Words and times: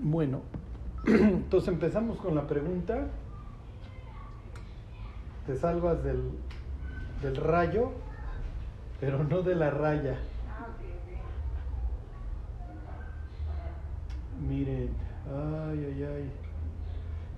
Bueno, 0.00 0.42
entonces 1.06 1.68
empezamos 1.68 2.18
con 2.18 2.34
la 2.34 2.46
pregunta. 2.46 3.08
Te 5.46 5.56
salvas 5.56 6.04
del, 6.04 6.30
del 7.22 7.36
rayo, 7.36 7.90
pero 9.00 9.24
no 9.24 9.42
de 9.42 9.54
la 9.54 9.70
raya. 9.70 10.18
Miren, 14.48 14.90
ay, 15.26 15.94
ay, 15.94 16.02
ay. 16.04 16.30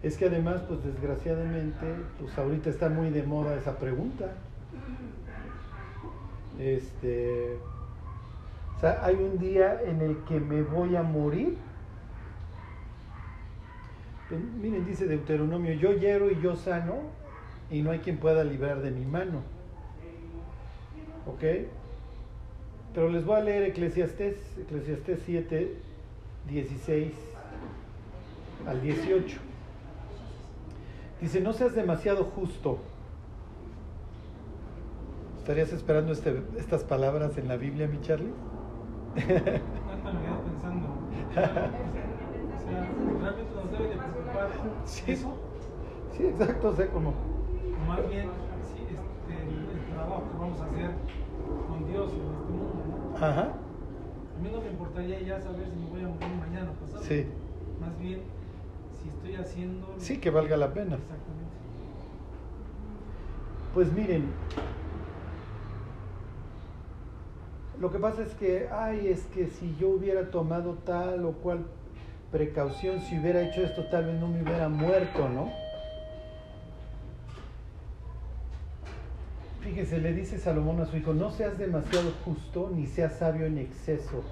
Es 0.03 0.17
que 0.17 0.27
además, 0.27 0.63
pues 0.67 0.85
desgraciadamente, 0.85 1.95
pues 2.19 2.37
ahorita 2.37 2.69
está 2.69 2.89
muy 2.89 3.11
de 3.11 3.23
moda 3.23 3.55
esa 3.55 3.79
pregunta. 3.79 4.33
Este, 6.59 7.57
o 8.77 8.81
sea, 8.81 9.05
hay 9.05 9.15
un 9.15 9.39
día 9.39 9.81
en 9.83 10.01
el 10.03 10.19
que 10.25 10.41
me 10.41 10.63
voy 10.63 10.97
a 10.97 11.03
morir. 11.03 11.57
Pues, 14.31 14.41
miren, 14.63 14.87
dice 14.87 15.07
Deuteronomio, 15.07 15.73
yo 15.75 15.93
hiero 15.93 16.31
y 16.31 16.41
yo 16.41 16.55
sano, 16.55 17.01
y 17.69 17.83
no 17.83 17.91
hay 17.91 17.99
quien 17.99 18.19
pueda 18.19 18.45
librar 18.45 18.81
de 18.81 18.93
mi 18.93 19.05
mano. 19.05 19.43
¿Ok? 21.27 21.43
Pero 22.95 23.09
les 23.09 23.25
voy 23.25 23.37
a 23.37 23.41
leer 23.41 23.65
Eclesiastés, 23.65 24.37
Eclesiastés 24.57 25.21
7, 25.27 25.75
16 26.49 27.13
al 28.69 28.81
18. 28.81 29.39
Dice, 31.21 31.41
no 31.41 31.53
seas 31.53 31.75
demasiado 31.75 32.25
justo. 32.25 32.79
¿Estarías 35.39 35.73
esperando 35.73 36.13
este, 36.13 36.41
estas 36.57 36.85
palabras 36.85 37.37
en 37.37 37.49
la 37.49 37.57
Biblia, 37.57 37.89
mi 37.89 38.01
Charlie? 38.01 38.33
Hasta 39.17 39.33
me 39.33 40.21
quedé 40.21 40.37
pensando. 40.47 40.89
O 42.61 42.63
sea, 42.63 42.89
Sí. 44.85 45.13
eso, 45.13 45.35
Sí, 46.17 46.27
exacto, 46.27 46.69
o 46.71 46.75
sea, 46.77 46.87
como... 46.89 47.11
o 47.11 47.89
más 47.89 47.99
bien 48.11 48.29
sí, 48.75 48.83
este, 48.83 49.43
el, 49.43 49.79
el 49.79 49.87
trabajo 49.95 50.23
que 50.31 50.39
vamos 50.39 50.61
a 50.61 50.65
hacer 50.67 50.91
con 51.69 51.87
Dios 51.91 52.11
en 52.13 52.19
este 52.19 52.53
mundo. 52.53 53.11
¿no? 53.13 53.17
Ajá, 53.27 53.43
A 53.43 54.43
mí 54.43 54.51
no 54.53 54.61
me 54.61 54.69
importaría 54.71 55.21
ya 55.21 55.41
saber 55.41 55.67
si 55.71 55.77
me 55.79 55.91
voy 55.91 56.03
a 56.03 56.09
morir 56.09 56.29
mañana 56.41 56.71
o 56.71 56.85
pasado. 56.85 57.03
sí. 57.05 57.27
Más 57.81 57.99
bien, 57.99 58.21
si 59.01 59.09
estoy 59.09 59.35
haciendo. 59.37 59.87
Sí, 59.99 60.19
que 60.19 60.31
valga 60.31 60.57
la 60.59 60.73
pena. 60.75 60.97
Exactamente. 60.97 61.51
Pues 63.73 63.93
miren, 63.93 64.25
lo 67.81 67.91
que 67.91 67.99
pasa 67.99 68.23
es 68.23 68.35
que, 68.35 68.69
ay, 68.71 69.09
es 69.09 69.23
que 69.29 69.47
si 69.47 69.75
yo 69.77 69.89
hubiera 69.89 70.31
tomado 70.31 70.75
tal 70.85 71.25
o 71.25 71.33
cual 71.33 71.65
precaución, 72.31 73.01
si 73.01 73.19
hubiera 73.19 73.43
hecho 73.43 73.63
esto, 73.63 73.85
tal 73.87 74.07
vez 74.07 74.21
no 74.21 74.29
me 74.29 74.43
hubiera 74.43 74.69
muerto, 74.69 75.29
¿no? 75.29 75.51
Fíjese, 79.61 79.99
le 79.99 80.15
dice 80.15 80.39
Salomón 80.39 80.81
a 80.81 80.87
su 80.87 80.97
hijo, 80.97 81.13
no 81.13 81.31
seas 81.31 81.59
demasiado 81.59 82.13
justo 82.25 82.71
ni 82.75 82.87
seas 82.87 83.19
sabio 83.19 83.47
en 83.47 83.59
exceso. 83.59 84.25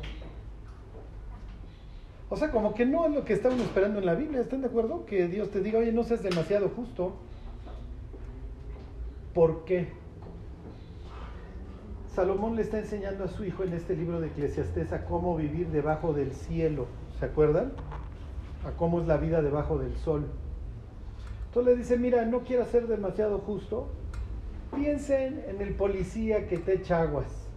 O 2.30 2.36
sea, 2.36 2.50
como 2.50 2.74
que 2.74 2.86
no 2.86 3.06
es 3.06 3.14
lo 3.14 3.24
que 3.24 3.34
estaban 3.34 3.60
esperando 3.60 3.98
en 3.98 4.06
la 4.06 4.14
Biblia, 4.14 4.40
¿están 4.40 4.60
de 4.60 4.68
acuerdo? 4.68 5.06
Que 5.06 5.28
Dios 5.28 5.50
te 5.50 5.60
diga, 5.60 5.78
oye, 5.78 5.92
no 5.92 6.02
seas 6.04 6.22
demasiado 6.22 6.68
justo. 6.70 7.16
¿Por 9.34 9.64
qué? 9.64 9.88
Salomón 12.14 12.56
le 12.56 12.62
está 12.62 12.78
enseñando 12.78 13.24
a 13.24 13.28
su 13.28 13.44
hijo 13.44 13.62
en 13.62 13.72
este 13.72 13.94
libro 13.94 14.20
de 14.20 14.28
Eclesiastés 14.28 14.92
a 14.92 15.04
cómo 15.04 15.36
vivir 15.36 15.68
debajo 15.68 16.12
del 16.12 16.32
cielo. 16.32 16.86
¿Se 17.18 17.26
acuerdan? 17.26 17.72
A 18.64 18.70
cómo 18.76 19.00
es 19.00 19.06
la 19.06 19.16
vida 19.16 19.42
debajo 19.42 19.78
del 19.78 19.96
sol. 19.96 20.26
Entonces 21.46 21.72
le 21.72 21.78
dice, 21.78 21.98
mira, 21.98 22.24
no 22.24 22.40
quieras 22.40 22.68
ser 22.68 22.86
demasiado 22.86 23.38
justo. 23.38 23.88
Piensen 24.74 25.42
en 25.48 25.60
el 25.60 25.74
policía 25.74 26.46
que 26.46 26.58
te 26.58 26.74
echa 26.74 27.02
aguas 27.02 27.48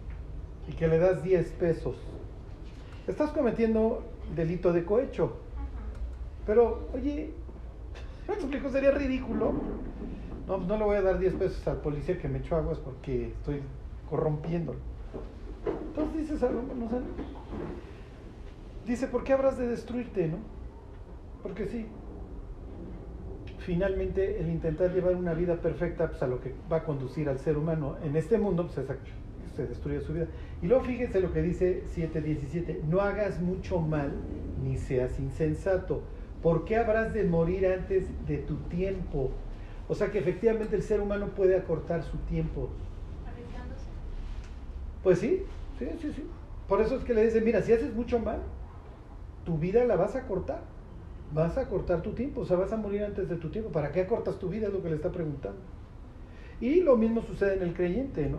y 0.66 0.72
que 0.72 0.88
le 0.88 0.98
das 0.98 1.22
10 1.22 1.50
pesos. 1.52 1.96
Estás 3.06 3.30
cometiendo 3.30 4.02
delito 4.34 4.72
de 4.72 4.84
cohecho. 4.84 5.36
Pero, 6.46 6.88
oye, 6.94 7.32
me 8.28 8.34
explico, 8.34 8.70
sería 8.70 8.90
ridículo. 8.90 9.52
No, 10.48 10.56
pues 10.56 10.68
no 10.68 10.76
le 10.76 10.84
voy 10.84 10.96
a 10.96 11.02
dar 11.02 11.18
10 11.18 11.34
pesos 11.34 11.68
al 11.68 11.76
policía 11.76 12.18
que 12.18 12.28
me 12.28 12.38
echó 12.38 12.56
aguas 12.56 12.78
porque 12.78 13.28
estoy 13.28 13.62
corrompiéndolo. 14.10 14.78
Entonces 15.64 16.22
dice 16.22 16.38
Salomón, 16.38 16.82
o 16.82 16.90
sea, 16.90 17.00
dice, 18.86 19.06
¿por 19.08 19.24
qué 19.24 19.32
habrás 19.32 19.58
de 19.58 19.66
destruirte, 19.68 20.28
no? 20.28 20.38
Porque 21.42 21.66
sí. 21.66 21.86
Finalmente, 23.58 24.40
el 24.40 24.48
intentar 24.48 24.92
llevar 24.92 25.14
una 25.14 25.34
vida 25.34 25.56
perfecta, 25.56 26.08
pues 26.08 26.22
a 26.22 26.26
lo 26.26 26.40
que 26.40 26.52
va 26.70 26.78
a 26.78 26.84
conducir 26.84 27.28
al 27.28 27.38
ser 27.38 27.56
humano 27.56 27.96
en 28.02 28.16
este 28.16 28.38
mundo, 28.38 28.66
pues 28.66 28.78
es 28.78 28.86
se 29.54 29.66
destruye 29.66 30.00
su 30.00 30.14
vida. 30.14 30.26
Y 30.62 30.66
luego 30.66 30.84
fíjense 30.84 31.20
lo 31.20 31.32
que 31.32 31.42
dice 31.42 31.84
7.17, 31.94 32.82
no 32.84 33.00
hagas 33.00 33.40
mucho 33.40 33.80
mal 33.80 34.12
ni 34.64 34.76
seas 34.76 35.18
insensato. 35.20 36.02
¿Por 36.42 36.64
qué 36.64 36.76
habrás 36.76 37.12
de 37.12 37.24
morir 37.24 37.66
antes 37.66 38.06
de 38.26 38.38
tu 38.38 38.56
tiempo? 38.68 39.30
O 39.88 39.94
sea 39.94 40.10
que 40.10 40.18
efectivamente 40.18 40.74
el 40.74 40.82
ser 40.82 41.00
humano 41.00 41.28
puede 41.28 41.56
acortar 41.56 42.02
su 42.02 42.16
tiempo. 42.18 42.70
Pues 45.02 45.18
sí, 45.18 45.42
sí, 45.78 45.88
sí, 46.00 46.12
sí. 46.14 46.26
Por 46.68 46.80
eso 46.80 46.96
es 46.96 47.04
que 47.04 47.12
le 47.12 47.24
dice, 47.24 47.40
mira, 47.40 47.60
si 47.62 47.72
haces 47.72 47.92
mucho 47.94 48.18
mal, 48.18 48.40
tu 49.44 49.58
vida 49.58 49.84
la 49.84 49.96
vas 49.96 50.16
a 50.16 50.26
cortar. 50.26 50.60
Vas 51.34 51.56
a 51.56 51.68
cortar 51.68 52.02
tu 52.02 52.12
tiempo, 52.12 52.42
o 52.42 52.44
sea, 52.44 52.56
vas 52.56 52.72
a 52.72 52.76
morir 52.76 53.04
antes 53.04 53.28
de 53.28 53.36
tu 53.36 53.48
tiempo. 53.50 53.70
¿Para 53.70 53.90
qué 53.90 54.06
cortas 54.06 54.38
tu 54.38 54.48
vida? 54.48 54.66
Es 54.66 54.72
lo 54.72 54.82
que 54.82 54.90
le 54.90 54.96
está 54.96 55.10
preguntando. 55.10 55.60
Y 56.60 56.82
lo 56.82 56.96
mismo 56.96 57.22
sucede 57.22 57.54
en 57.54 57.62
el 57.62 57.74
creyente, 57.74 58.28
¿no? 58.28 58.38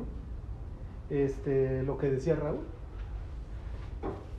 Este, 1.09 1.83
lo 1.83 1.97
que 1.97 2.09
decía 2.09 2.35
Raúl. 2.35 2.61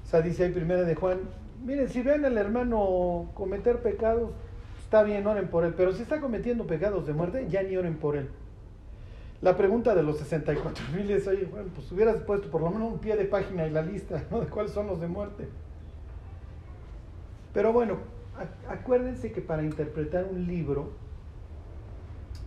O 0.05 0.07
sea, 0.07 0.23
dice 0.23 0.45
ahí 0.45 0.53
primera 0.53 0.83
de 0.83 0.95
Juan, 0.95 1.19
miren, 1.65 1.89
si 1.89 2.03
ven 2.03 2.25
al 2.25 2.39
hermano 2.39 3.31
cometer 3.35 3.83
pecados, 3.83 4.31
está 4.83 5.03
bien, 5.03 5.27
oren 5.27 5.49
por 5.49 5.65
él, 5.65 5.75
pero 5.77 5.93
si 5.93 6.03
está 6.03 6.21
cometiendo 6.21 6.67
pecados 6.67 7.07
de 7.07 7.13
muerte, 7.13 7.47
ya 7.49 7.63
ni 7.63 7.77
oren 7.77 7.97
por 7.97 8.17
él. 8.17 8.29
La 9.43 9.57
pregunta 9.57 9.95
de 9.95 10.03
los 10.03 10.19
64 10.19 10.85
mil 10.95 11.11
es, 11.11 11.27
oye, 11.27 11.45
bueno, 11.45 11.69
pues 11.75 11.91
hubieras 11.93 12.17
puesto 12.23 12.51
por 12.51 12.63
lo 12.63 12.71
menos 12.71 12.93
un 12.93 12.99
pie 12.99 13.17
de 13.17 13.25
página 13.25 13.67
en 13.67 13.75
la 13.75 13.83
lista, 13.83 14.25
¿no? 14.31 14.41
De 14.41 14.47
cuáles 14.47 14.73
son 14.73 14.87
los 14.87 15.01
de 15.01 15.09
muerte. 15.09 15.49
Pero 17.55 17.73
bueno, 17.73 17.99
acuérdense 18.69 19.33
que 19.33 19.41
para 19.41 19.63
interpretar 19.63 20.27
un 20.31 20.47
libro, 20.47 20.91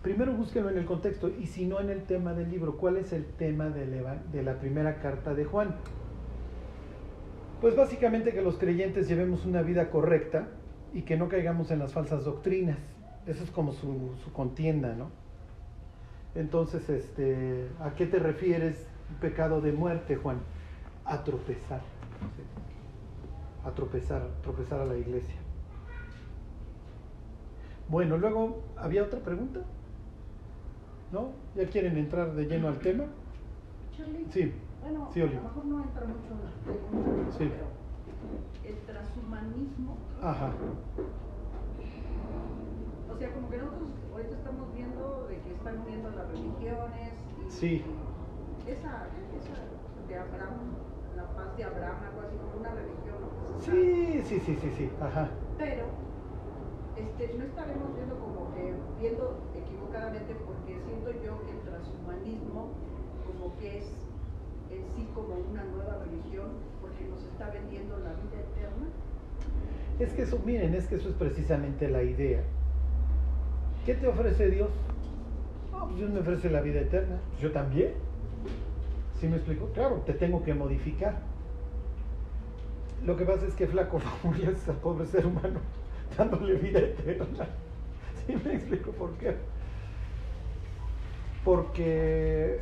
primero 0.02 0.32
búsquenlo 0.34 0.70
en 0.70 0.78
el 0.78 0.84
contexto 0.84 1.30
y 1.30 1.46
si 1.46 1.66
no 1.66 1.80
en 1.80 1.90
el 1.90 2.04
tema 2.04 2.34
del 2.34 2.50
libro. 2.50 2.76
¿Cuál 2.76 2.98
es 2.98 3.12
el 3.12 3.24
tema 3.24 3.70
de 3.70 4.42
la 4.42 4.60
primera 4.60 5.00
carta 5.00 5.34
de 5.34 5.46
Juan? 5.46 5.74
Pues 7.60 7.74
básicamente 7.74 8.32
que 8.32 8.42
los 8.42 8.56
creyentes 8.58 9.08
llevemos 9.08 9.44
una 9.46 9.62
vida 9.62 9.90
correcta 9.90 10.48
y 10.94 11.02
que 11.02 11.16
no 11.16 11.28
caigamos 11.28 11.70
en 11.70 11.80
las 11.80 11.92
falsas 11.92 12.24
doctrinas. 12.24 12.78
Eso 13.26 13.42
es 13.42 13.50
como 13.50 13.72
su, 13.72 14.14
su 14.22 14.32
contienda, 14.32 14.94
¿no? 14.94 15.10
Entonces, 16.34 16.88
este, 16.88 17.66
¿a 17.80 17.94
qué 17.94 18.06
te 18.06 18.18
refieres 18.18 18.86
pecado 19.20 19.60
de 19.60 19.72
muerte, 19.72 20.16
Juan? 20.16 20.38
A 21.04 21.24
tropezar. 21.24 21.80
A 23.68 23.72
tropezar, 23.72 24.22
tropezar 24.42 24.80
a 24.80 24.86
la 24.86 24.96
iglesia. 24.96 25.36
Bueno, 27.88 28.16
luego, 28.16 28.62
¿había 28.78 29.02
otra 29.02 29.20
pregunta? 29.20 29.60
¿No? 31.12 31.32
¿Ya 31.54 31.66
quieren 31.68 31.98
entrar 31.98 32.32
de 32.34 32.46
lleno 32.46 32.68
al 32.68 32.78
tema? 32.78 33.04
Charlie, 33.94 34.26
Sí. 34.30 34.54
bueno, 34.80 35.10
Sí, 35.12 35.20
a 35.20 35.26
lo 35.26 35.42
mejor 35.42 35.64
no 35.66 35.82
entra 35.82 36.06
mucho 36.06 36.32
en 36.32 36.44
la 36.44 36.50
pregunta, 36.64 37.32
Sí. 37.36 37.50
pero 37.50 37.66
el 38.72 38.78
transhumanismo, 38.86 39.96
Ajá. 40.22 40.50
o 43.14 43.18
sea, 43.18 43.32
como 43.34 43.50
que 43.50 43.56
nosotros 43.58 43.88
ahorita 44.12 44.34
estamos 44.36 44.74
viendo 44.74 45.26
de 45.28 45.38
que 45.40 45.52
están 45.52 45.78
uniendo 45.80 46.10
las 46.10 46.28
religiones 46.28 47.12
y 47.46 47.50
Sí. 47.50 47.84
esa, 48.66 49.08
esa 49.36 50.08
de 50.08 50.16
Abraham, 50.18 50.56
la 51.18 51.26
paz 51.34 51.56
de 51.56 51.64
Abraham, 51.64 51.98
algo 52.06 52.20
así 52.22 52.36
como 52.38 52.54
una 52.62 52.70
religión. 52.70 53.18
Sí, 53.58 54.22
sí, 54.24 54.40
sí, 54.40 54.56
sí, 54.62 54.70
sí. 54.76 54.90
Ajá. 55.00 55.28
Pero 55.58 55.84
este, 56.96 57.34
no 57.36 57.44
estaremos 57.44 57.94
viendo 57.94 58.14
como 58.18 58.54
que 58.54 58.74
viendo 59.00 59.38
equivocadamente 59.54 60.34
porque 60.46 60.78
siento 60.86 61.10
yo 61.24 61.42
que 61.44 61.52
el 61.52 61.60
transhumanismo 61.66 62.70
como 63.26 63.56
que 63.58 63.78
es 63.78 63.84
en 64.70 64.84
sí 64.94 65.08
como 65.14 65.34
una 65.34 65.64
nueva 65.64 65.98
religión 66.04 66.46
porque 66.80 67.04
nos 67.08 67.22
está 67.24 67.50
vendiendo 67.50 67.98
la 67.98 68.14
vida 68.14 68.38
eterna. 68.38 68.86
Es 69.98 70.12
que 70.12 70.22
eso, 70.22 70.38
miren, 70.44 70.74
es 70.74 70.86
que 70.86 70.94
eso 70.94 71.08
es 71.08 71.14
precisamente 71.16 71.88
la 71.88 72.02
idea. 72.04 72.42
¿Qué 73.84 73.94
te 73.94 74.06
ofrece 74.06 74.50
Dios? 74.50 74.70
Pues 75.72 75.96
Dios 75.96 76.10
me 76.10 76.20
ofrece 76.20 76.50
la 76.50 76.60
vida 76.60 76.80
eterna. 76.80 77.18
Yo 77.40 77.50
también. 77.50 78.07
¿Sí 79.20 79.26
me 79.26 79.36
explico? 79.36 79.66
Claro, 79.74 80.02
te 80.06 80.14
tengo 80.14 80.42
que 80.42 80.54
modificar. 80.54 81.16
lo 83.04 83.16
que 83.16 83.24
pasa 83.24 83.46
es 83.46 83.54
que 83.54 83.66
flaco 83.66 84.00
morir 84.24 84.48
al 84.48 84.76
pobre 84.76 85.06
ser 85.06 85.26
humano 85.26 85.60
dándole 86.16 86.54
vida 86.54 86.80
eterna. 86.80 87.46
¿Sí 88.26 88.36
me 88.44 88.54
explico 88.54 88.92
por 88.92 89.12
qué? 89.14 89.36
Porque 91.44 92.60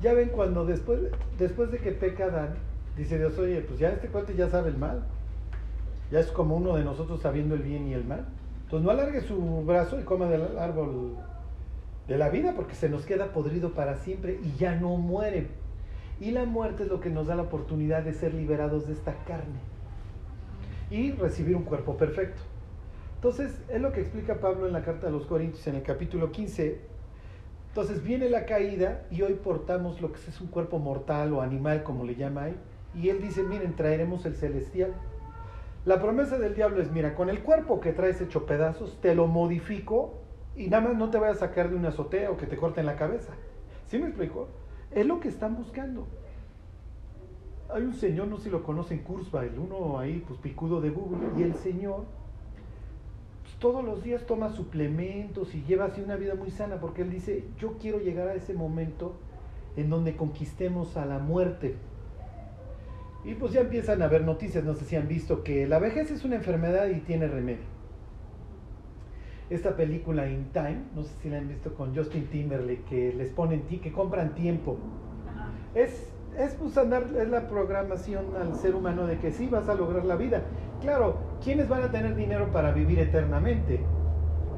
ya 0.00 0.12
ven 0.12 0.28
cuando 0.28 0.64
después, 0.64 1.00
después 1.38 1.70
de 1.70 1.78
que 1.78 1.92
peca 1.92 2.26
Adán, 2.26 2.54
dice 2.96 3.18
Dios, 3.18 3.38
oye, 3.38 3.60
pues 3.62 3.78
ya 3.78 3.90
este 3.90 4.08
cuate 4.08 4.34
ya 4.34 4.48
sabe 4.48 4.70
el 4.70 4.76
mal. 4.76 5.04
Ya 6.10 6.20
es 6.20 6.28
como 6.28 6.56
uno 6.56 6.76
de 6.76 6.84
nosotros 6.84 7.20
sabiendo 7.20 7.54
el 7.54 7.62
bien 7.62 7.88
y 7.88 7.94
el 7.94 8.04
mal. 8.04 8.26
Entonces 8.64 8.84
no 8.84 8.90
alargue 8.90 9.20
su 9.22 9.64
brazo 9.64 9.98
y 9.98 10.04
coma 10.04 10.26
del 10.26 10.58
árbol 10.58 11.16
de 12.06 12.18
la 12.18 12.28
vida 12.28 12.54
porque 12.54 12.74
se 12.74 12.88
nos 12.88 13.04
queda 13.04 13.32
podrido 13.32 13.72
para 13.72 13.96
siempre 13.96 14.38
y 14.42 14.56
ya 14.58 14.74
no 14.74 14.96
muere. 14.96 15.48
Y 16.20 16.32
la 16.32 16.44
muerte 16.44 16.84
es 16.84 16.88
lo 16.88 17.00
que 17.00 17.10
nos 17.10 17.28
da 17.28 17.36
la 17.36 17.42
oportunidad 17.42 18.02
de 18.02 18.12
ser 18.12 18.34
liberados 18.34 18.86
de 18.86 18.92
esta 18.92 19.14
carne 19.24 19.60
y 20.90 21.12
recibir 21.12 21.54
un 21.54 21.62
cuerpo 21.62 21.96
perfecto. 21.96 22.42
Entonces, 23.16 23.60
es 23.68 23.80
lo 23.80 23.92
que 23.92 24.00
explica 24.00 24.40
Pablo 24.40 24.66
en 24.66 24.72
la 24.72 24.82
carta 24.82 25.08
a 25.08 25.10
los 25.10 25.26
Corintios 25.26 25.66
en 25.66 25.76
el 25.76 25.82
capítulo 25.82 26.30
15. 26.30 26.80
Entonces 27.68 28.02
viene 28.02 28.30
la 28.30 28.46
caída 28.46 29.02
y 29.10 29.22
hoy 29.22 29.34
portamos 29.34 30.00
lo 30.00 30.12
que 30.12 30.18
es 30.18 30.40
un 30.40 30.48
cuerpo 30.48 30.78
mortal 30.78 31.32
o 31.32 31.42
animal, 31.42 31.82
como 31.82 32.04
le 32.04 32.14
llama 32.14 32.44
ahí. 32.44 32.56
Y 32.94 33.08
él 33.10 33.20
dice, 33.20 33.42
miren, 33.42 33.76
traeremos 33.76 34.24
el 34.24 34.34
celestial. 34.34 34.94
La 35.84 36.00
promesa 36.00 36.38
del 36.38 36.54
diablo 36.54 36.82
es, 36.82 36.90
mira, 36.90 37.14
con 37.14 37.28
el 37.28 37.42
cuerpo 37.42 37.80
que 37.80 37.92
traes 37.92 38.20
hecho 38.20 38.46
pedazos, 38.46 38.98
te 39.00 39.14
lo 39.14 39.26
modifico 39.26 40.14
y 40.56 40.68
nada 40.68 40.88
más 40.88 40.96
no 40.96 41.10
te 41.10 41.18
voy 41.18 41.28
a 41.28 41.34
sacar 41.34 41.70
de 41.70 41.76
una 41.76 41.90
azotea 41.90 42.30
o 42.30 42.36
que 42.36 42.46
te 42.46 42.56
corten 42.56 42.86
la 42.86 42.96
cabeza. 42.96 43.32
¿Sí 43.86 43.98
me 43.98 44.06
explico? 44.06 44.48
Es 44.90 45.06
lo 45.06 45.20
que 45.20 45.28
están 45.28 45.56
buscando. 45.56 46.06
Hay 47.72 47.82
un 47.82 47.94
señor, 47.94 48.28
no 48.28 48.38
sé 48.38 48.44
si 48.44 48.50
lo 48.50 48.62
conocen, 48.62 49.00
Kurzweil, 49.00 49.58
uno 49.58 49.98
ahí, 49.98 50.24
pues 50.26 50.40
picudo 50.40 50.80
de 50.80 50.90
Google, 50.90 51.28
y 51.38 51.42
el 51.42 51.54
señor 51.54 52.04
pues, 53.42 53.54
todos 53.58 53.84
los 53.84 54.02
días 54.02 54.24
toma 54.26 54.50
suplementos 54.50 55.54
y 55.54 55.62
lleva 55.64 55.86
así 55.86 56.00
una 56.00 56.16
vida 56.16 56.34
muy 56.34 56.50
sana, 56.50 56.80
porque 56.80 57.02
él 57.02 57.10
dice, 57.10 57.44
yo 57.58 57.76
quiero 57.78 57.98
llegar 57.98 58.28
a 58.28 58.34
ese 58.34 58.54
momento 58.54 59.16
en 59.76 59.90
donde 59.90 60.16
conquistemos 60.16 60.96
a 60.96 61.04
la 61.04 61.18
muerte. 61.18 61.76
Y 63.24 63.34
pues 63.34 63.52
ya 63.52 63.60
empiezan 63.60 64.00
a 64.00 64.06
haber 64.06 64.22
noticias, 64.22 64.64
no 64.64 64.74
sé 64.74 64.84
si 64.84 64.96
han 64.96 65.08
visto 65.08 65.42
que 65.42 65.66
la 65.66 65.78
vejez 65.78 66.10
es 66.10 66.24
una 66.24 66.36
enfermedad 66.36 66.88
y 66.88 67.00
tiene 67.00 67.26
remedio. 67.26 67.77
Esta 69.50 69.76
película 69.76 70.28
In 70.28 70.50
Time, 70.52 70.82
no 70.94 71.02
sé 71.02 71.14
si 71.22 71.30
la 71.30 71.38
han 71.38 71.48
visto 71.48 71.74
con 71.74 71.96
Justin 71.96 72.26
Timberlake, 72.26 72.84
que 72.84 73.14
les 73.14 73.30
ponen 73.30 73.62
ti, 73.62 73.78
que 73.78 73.92
compran 73.92 74.34
tiempo. 74.34 74.76
Es 75.74 76.08
es 76.38 76.54
pues 76.54 76.78
andar, 76.78 77.04
es 77.18 77.28
la 77.28 77.48
programación 77.48 78.26
al 78.40 78.54
ser 78.54 78.76
humano 78.76 79.06
de 79.06 79.18
que 79.18 79.32
sí 79.32 79.48
vas 79.48 79.68
a 79.68 79.74
lograr 79.74 80.04
la 80.04 80.14
vida. 80.14 80.42
Claro, 80.80 81.16
¿quiénes 81.42 81.68
van 81.68 81.82
a 81.82 81.90
tener 81.90 82.14
dinero 82.14 82.52
para 82.52 82.70
vivir 82.70 83.00
eternamente? 83.00 83.80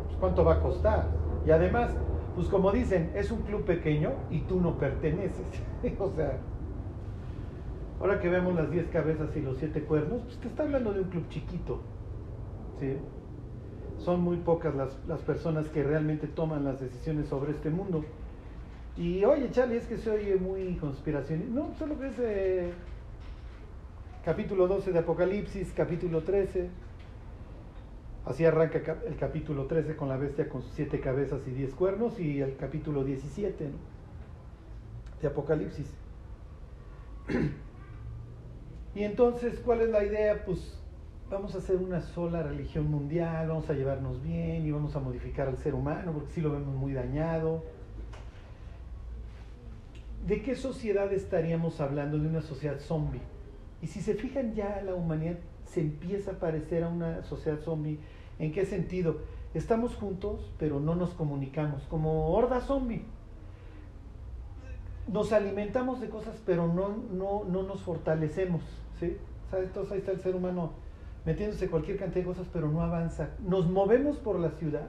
Pues, 0.06 0.16
¿Cuánto 0.18 0.44
va 0.44 0.54
a 0.54 0.60
costar? 0.60 1.06
Y 1.46 1.50
además, 1.50 1.90
pues 2.34 2.48
como 2.48 2.70
dicen, 2.70 3.10
es 3.14 3.30
un 3.30 3.42
club 3.42 3.64
pequeño 3.64 4.12
y 4.30 4.40
tú 4.40 4.60
no 4.60 4.78
perteneces. 4.78 5.46
o 5.98 6.10
sea, 6.10 6.38
ahora 7.98 8.20
que 8.20 8.28
vemos 8.28 8.54
las 8.54 8.70
10 8.70 8.88
cabezas 8.88 9.34
y 9.34 9.40
los 9.40 9.56
7 9.56 9.82
cuernos, 9.84 10.20
pues 10.22 10.38
te 10.38 10.48
está 10.48 10.64
hablando 10.64 10.92
de 10.92 11.00
un 11.00 11.08
club 11.08 11.28
chiquito. 11.30 11.80
¿sí? 12.78 12.98
Son 14.04 14.20
muy 14.20 14.38
pocas 14.38 14.74
las, 14.74 14.96
las 15.06 15.20
personas 15.20 15.68
que 15.68 15.82
realmente 15.82 16.26
toman 16.26 16.64
las 16.64 16.80
decisiones 16.80 17.28
sobre 17.28 17.52
este 17.52 17.70
mundo. 17.70 18.04
Y 18.96 19.24
oye, 19.24 19.50
Charlie, 19.50 19.76
es 19.76 19.86
que 19.86 19.98
se 19.98 20.10
oye 20.10 20.36
muy 20.36 20.76
conspiración. 20.76 21.54
No, 21.54 21.74
solo 21.78 21.98
que 21.98 22.08
es 22.08 22.18
eh, 22.18 22.72
capítulo 24.24 24.66
12 24.66 24.92
de 24.92 24.98
Apocalipsis, 24.98 25.72
capítulo 25.74 26.22
13. 26.22 26.68
Así 28.24 28.44
arranca 28.44 28.98
el 29.06 29.16
capítulo 29.16 29.66
13 29.66 29.96
con 29.96 30.08
la 30.08 30.16
bestia 30.16 30.48
con 30.48 30.62
sus 30.62 30.72
siete 30.72 31.00
cabezas 31.00 31.40
y 31.46 31.50
diez 31.50 31.74
cuernos 31.74 32.20
y 32.20 32.40
el 32.40 32.56
capítulo 32.56 33.04
17 33.04 33.70
de 35.20 35.28
Apocalipsis. 35.28 35.92
Y 38.92 39.04
entonces, 39.04 39.60
¿cuál 39.64 39.82
es 39.82 39.90
la 39.90 40.04
idea? 40.04 40.44
Pues 40.44 40.79
vamos 41.30 41.54
a 41.54 41.58
hacer 41.58 41.76
una 41.76 42.00
sola 42.00 42.42
religión 42.42 42.90
mundial, 42.90 43.48
vamos 43.48 43.70
a 43.70 43.72
llevarnos 43.72 44.22
bien 44.22 44.66
y 44.66 44.70
vamos 44.70 44.96
a 44.96 45.00
modificar 45.00 45.48
al 45.48 45.56
ser 45.58 45.74
humano 45.74 46.12
porque 46.12 46.32
sí 46.32 46.40
lo 46.40 46.52
vemos 46.52 46.74
muy 46.74 46.92
dañado 46.92 47.62
¿de 50.26 50.42
qué 50.42 50.54
sociedad 50.54 51.12
estaríamos 51.12 51.80
hablando? 51.80 52.18
De 52.18 52.26
una 52.26 52.42
sociedad 52.42 52.78
zombie. 52.78 53.20
Y 53.82 53.86
si 53.86 54.00
se 54.00 54.14
fijan 54.14 54.54
ya 54.54 54.82
la 54.84 54.94
humanidad 54.94 55.38
se 55.64 55.80
empieza 55.80 56.32
a 56.32 56.34
parecer 56.34 56.84
a 56.84 56.88
una 56.88 57.22
sociedad 57.22 57.60
zombie. 57.60 57.98
¿En 58.38 58.52
qué 58.52 58.66
sentido? 58.66 59.18
Estamos 59.54 59.94
juntos, 59.96 60.52
pero 60.58 60.80
no 60.80 60.94
nos 60.94 61.10
comunicamos, 61.10 61.82
como 61.84 62.32
horda 62.32 62.60
zombie. 62.60 63.04
Nos 65.08 65.32
alimentamos 65.32 66.00
de 66.00 66.08
cosas, 66.08 66.40
pero 66.44 66.68
no, 66.68 66.96
no, 67.12 67.44
no 67.44 67.62
nos 67.62 67.80
fortalecemos. 67.82 68.62
¿sí? 68.98 69.16
Entonces 69.52 69.92
ahí 69.92 69.98
está 69.98 70.12
el 70.12 70.20
ser 70.20 70.36
humano 70.36 70.72
metiéndose 71.24 71.68
cualquier 71.68 71.98
cantidad 71.98 72.24
de 72.24 72.28
cosas, 72.28 72.46
pero 72.52 72.68
no 72.68 72.82
avanza. 72.82 73.30
Nos 73.46 73.68
movemos 73.68 74.16
por 74.18 74.38
la 74.38 74.50
ciudad, 74.50 74.88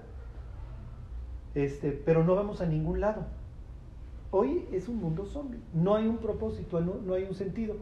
este, 1.55 1.91
pero 1.91 2.23
no 2.23 2.35
vamos 2.35 2.61
a 2.61 2.65
ningún 2.65 3.01
lado. 3.01 3.25
Hoy 4.31 4.65
es 4.71 4.87
un 4.87 4.97
mundo 4.97 5.25
zombie, 5.25 5.59
no 5.73 5.95
hay 5.95 6.07
un 6.07 6.17
propósito, 6.17 6.79
no, 6.79 7.13
hay 7.13 7.23
un 7.23 7.35
sentido. 7.35 7.75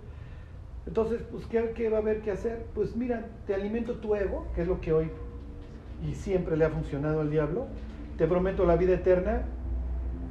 Entonces, 0.88 1.22
pues, 1.32 1.46
¿qué, 1.46 1.90
va 1.90 1.98
a 1.98 2.02
haber 2.02 2.22
que 2.22 2.32
hacer? 2.32 2.66
Pues 2.74 2.96
mira, 2.96 3.28
te 3.46 3.54
alimento 3.54 3.96
tu 3.96 4.16
ego, 4.16 4.48
que 4.56 4.64
es 4.64 4.68
lo 4.68 4.82
que 4.82 4.94
hoy 4.94 5.12
y 6.08 6.16
siempre 6.16 6.58
le 6.58 6.66
ha 6.66 6.70
funcionado 6.70 7.22
al 7.22 7.30
diablo. 7.30 7.68
Te 8.18 8.26
prometo 8.26 8.66
la 8.66 8.78
vida 8.78 8.96
eterna, 8.96 9.44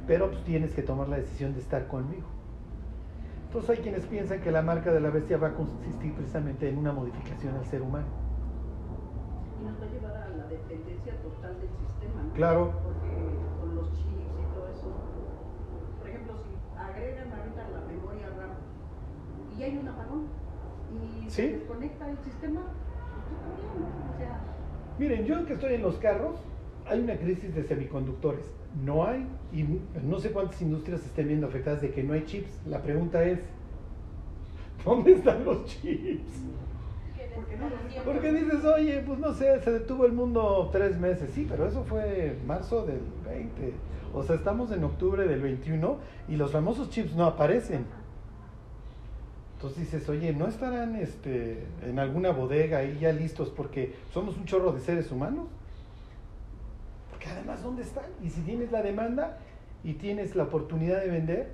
pero 0.07 0.29
pues 0.29 0.43
tienes 0.43 0.73
que 0.73 0.81
tomar 0.81 1.07
la 1.07 1.17
decisión 1.17 1.53
de 1.53 1.61
estar 1.61 1.87
conmigo. 1.87 2.38
Entonces 3.49 3.69
hay 3.71 3.77
quienes 3.77 4.05
piensan 4.05 4.41
que 4.41 4.51
la 4.51 4.61
marca 4.61 4.91
de 4.91 5.01
la 5.01 5.09
bestia 5.09 5.37
va 5.37 5.47
a 5.47 5.53
consistir 5.53 6.13
precisamente 6.13 6.69
en 6.69 6.77
una 6.77 6.93
modificación 6.93 7.55
al 7.55 7.65
ser 7.65 7.81
humano. 7.81 8.05
Y 9.59 9.65
nos 9.65 9.81
va 9.81 9.85
a 9.85 9.89
llevar 9.89 10.15
a 10.15 10.29
la 10.29 10.43
dependencia 10.45 11.13
total 11.21 11.59
del 11.59 11.69
sistema. 11.69 12.33
Claro. 12.35 12.73
y 19.59 19.63
hay 19.63 19.77
un 19.77 19.87
apagón 19.89 20.27
y 20.93 21.29
se 21.29 21.51
desconecta 21.51 22.09
el 22.09 22.17
sistema, 22.19 22.61
pues, 22.61 24.15
o 24.15 24.17
sea, 24.17 24.39
Miren, 24.97 25.25
yo 25.25 25.45
que 25.45 25.53
estoy 25.53 25.73
en 25.73 25.81
los 25.81 25.97
carros, 25.97 26.39
hay 26.89 26.99
una 26.99 27.17
crisis 27.17 27.53
de 27.53 27.63
semiconductores. 27.63 28.45
No 28.83 29.05
hay, 29.05 29.25
y 29.53 29.65
no 30.03 30.19
sé 30.19 30.31
cuántas 30.31 30.61
industrias 30.61 31.03
estén 31.05 31.27
viendo 31.27 31.47
afectadas 31.47 31.81
de 31.81 31.91
que 31.91 32.03
no 32.03 32.13
hay 32.13 32.25
chips. 32.25 32.51
La 32.67 32.81
pregunta 32.81 33.23
es, 33.23 33.39
¿dónde 34.85 35.13
están 35.13 35.43
los 35.45 35.65
chips? 35.65 36.43
Porque 38.05 38.31
dices, 38.31 38.63
oye, 38.65 39.03
pues 39.05 39.19
no 39.19 39.33
sé, 39.33 39.59
se 39.61 39.71
detuvo 39.71 40.05
el 40.05 40.13
mundo 40.13 40.69
tres 40.71 40.99
meses. 40.99 41.31
Sí, 41.33 41.45
pero 41.49 41.67
eso 41.67 41.83
fue 41.83 42.35
marzo 42.45 42.85
del 42.85 43.01
20. 43.25 43.73
O 44.13 44.23
sea, 44.23 44.35
estamos 44.35 44.71
en 44.71 44.83
octubre 44.83 45.27
del 45.27 45.41
21 45.41 45.97
y 46.27 46.35
los 46.35 46.51
famosos 46.51 46.89
chips 46.89 47.15
no 47.15 47.25
aparecen. 47.25 47.85
Entonces 49.55 49.91
dices, 49.91 50.07
oye, 50.07 50.33
¿no 50.33 50.47
estarán 50.47 50.95
este, 50.95 51.65
en 51.83 51.99
alguna 51.99 52.31
bodega 52.31 52.77
ahí 52.77 52.97
ya 53.01 53.11
listos 53.11 53.49
porque 53.49 53.93
somos 54.13 54.37
un 54.37 54.45
chorro 54.45 54.71
de 54.71 54.79
seres 54.79 55.11
humanos? 55.11 55.47
Porque 57.19 57.33
además, 57.33 57.61
¿dónde 57.61 57.81
están? 57.81 58.05
Y 58.23 58.29
si 58.29 58.39
tienes 58.41 58.71
la 58.71 58.81
demanda 58.81 59.39
y 59.83 59.95
tienes 59.95 60.37
la 60.37 60.43
oportunidad 60.43 61.01
de 61.01 61.09
vender, 61.09 61.51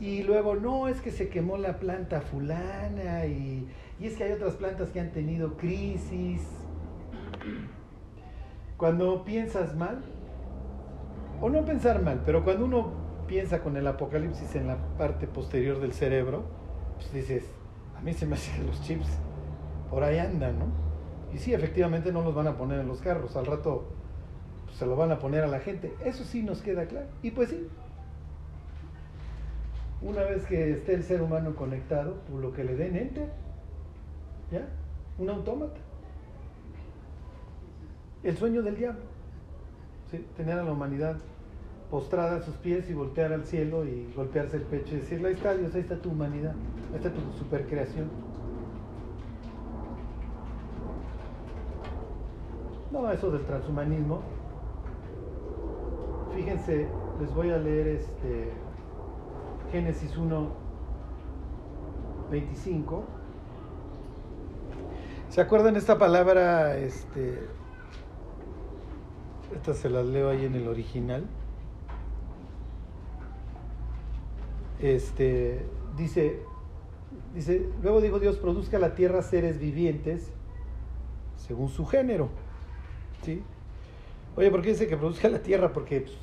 y 0.00 0.24
luego, 0.24 0.56
no, 0.56 0.88
es 0.88 1.00
que 1.00 1.12
se 1.12 1.28
quemó 1.28 1.56
la 1.56 1.78
planta 1.78 2.20
fulana 2.20 3.26
y, 3.26 3.68
y 4.00 4.06
es 4.06 4.16
que 4.16 4.24
hay 4.24 4.32
otras 4.32 4.54
plantas 4.54 4.90
que 4.90 4.98
han 4.98 5.12
tenido 5.12 5.56
crisis. 5.56 6.42
Cuando 8.76 9.24
piensas 9.24 9.76
mal, 9.76 10.02
o 11.40 11.48
no 11.48 11.64
pensar 11.64 12.02
mal, 12.02 12.22
pero 12.26 12.42
cuando 12.42 12.64
uno 12.64 12.90
piensa 13.28 13.60
con 13.60 13.76
el 13.76 13.86
apocalipsis 13.86 14.56
en 14.56 14.66
la 14.66 14.78
parte 14.98 15.28
posterior 15.28 15.78
del 15.78 15.92
cerebro, 15.92 16.42
pues 16.96 17.12
dices, 17.12 17.44
a 17.96 18.00
mí 18.00 18.12
se 18.12 18.26
me 18.26 18.34
hace 18.34 18.50
que 18.58 18.66
los 18.66 18.82
chips 18.82 19.06
por 19.88 20.02
ahí 20.02 20.18
andan, 20.18 20.58
¿no? 20.58 20.85
Y 21.34 21.38
sí, 21.38 21.52
efectivamente 21.52 22.12
no 22.12 22.22
los 22.22 22.34
van 22.34 22.46
a 22.46 22.56
poner 22.56 22.80
en 22.80 22.88
los 22.88 23.00
carros, 23.00 23.36
al 23.36 23.46
rato 23.46 23.84
pues, 24.64 24.76
se 24.76 24.86
lo 24.86 24.96
van 24.96 25.12
a 25.12 25.18
poner 25.18 25.44
a 25.44 25.48
la 25.48 25.60
gente. 25.60 25.94
Eso 26.04 26.24
sí 26.24 26.42
nos 26.42 26.62
queda 26.62 26.86
claro. 26.86 27.06
Y 27.22 27.30
pues 27.30 27.50
sí, 27.50 27.68
una 30.02 30.22
vez 30.22 30.44
que 30.46 30.72
esté 30.72 30.94
el 30.94 31.02
ser 31.02 31.22
humano 31.22 31.54
conectado, 31.56 32.14
por 32.30 32.40
lo 32.40 32.52
que 32.52 32.64
le 32.64 32.76
den 32.76 32.96
enter, 32.96 33.30
¿ya? 34.52 34.68
Un 35.18 35.30
autómata. 35.30 35.80
El 38.22 38.36
sueño 38.36 38.62
del 38.62 38.76
diablo. 38.76 39.00
Tener 40.36 40.58
a 40.58 40.62
la 40.62 40.72
humanidad 40.72 41.16
postrada 41.90 42.36
a 42.36 42.42
sus 42.42 42.54
pies 42.56 42.88
y 42.90 42.94
voltear 42.94 43.32
al 43.32 43.44
cielo 43.44 43.84
y 43.84 44.12
golpearse 44.14 44.56
el 44.56 44.62
pecho 44.62 44.94
y 44.94 44.98
decirle, 44.98 45.28
ahí 45.28 45.34
está 45.34 45.54
Dios, 45.56 45.74
ahí 45.74 45.80
está 45.80 45.96
tu 45.96 46.10
humanidad, 46.10 46.54
ahí 46.90 46.96
está 46.96 47.10
tu 47.10 47.20
supercreación. 47.38 48.08
No, 52.96 53.12
eso 53.12 53.30
del 53.30 53.44
transhumanismo. 53.44 54.22
Fíjense, 56.34 56.88
les 57.20 57.34
voy 57.34 57.50
a 57.50 57.58
leer 57.58 57.88
este 57.88 58.52
Génesis 59.70 60.16
1, 60.16 60.48
25. 62.30 63.04
¿Se 65.28 65.40
acuerdan 65.42 65.76
esta 65.76 65.98
palabra? 65.98 66.78
Este, 66.78 67.46
esta 69.54 69.74
se 69.74 69.90
las 69.90 70.06
leo 70.06 70.30
ahí 70.30 70.46
en 70.46 70.54
el 70.54 70.66
original. 70.66 71.26
Este, 74.80 75.66
dice, 75.98 76.40
dice, 77.34 77.68
luego 77.82 78.00
dijo 78.00 78.18
Dios, 78.18 78.38
produzca 78.38 78.78
la 78.78 78.94
tierra 78.94 79.20
seres 79.20 79.58
vivientes 79.58 80.30
según 81.36 81.68
su 81.68 81.84
género. 81.84 82.30
¿Sí? 83.26 83.42
Oye, 84.36 84.52
¿por 84.52 84.62
qué 84.62 84.68
dice 84.68 84.86
que 84.86 84.96
produzca 84.96 85.28
la 85.28 85.40
tierra? 85.40 85.72
Porque 85.72 86.02
pues, 86.02 86.16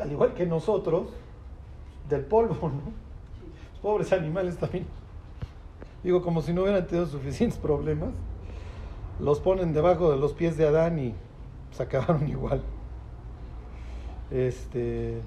al 0.00 0.12
igual 0.12 0.34
que 0.34 0.46
nosotros, 0.46 1.08
del 2.08 2.24
polvo, 2.24 2.68
¿no? 2.68 2.92
Los 3.72 3.80
pobres 3.82 4.12
animales 4.12 4.56
también. 4.56 4.86
Digo, 6.04 6.22
como 6.22 6.42
si 6.42 6.52
no 6.52 6.62
hubieran 6.62 6.86
tenido 6.86 7.06
suficientes 7.06 7.58
problemas, 7.58 8.10
los 9.18 9.40
ponen 9.40 9.72
debajo 9.72 10.12
de 10.12 10.16
los 10.16 10.32
pies 10.32 10.56
de 10.56 10.68
Adán 10.68 10.96
y 11.00 11.14
se 11.72 11.82
acabaron 11.82 12.28
igual. 12.28 12.62
Este, 14.30 15.20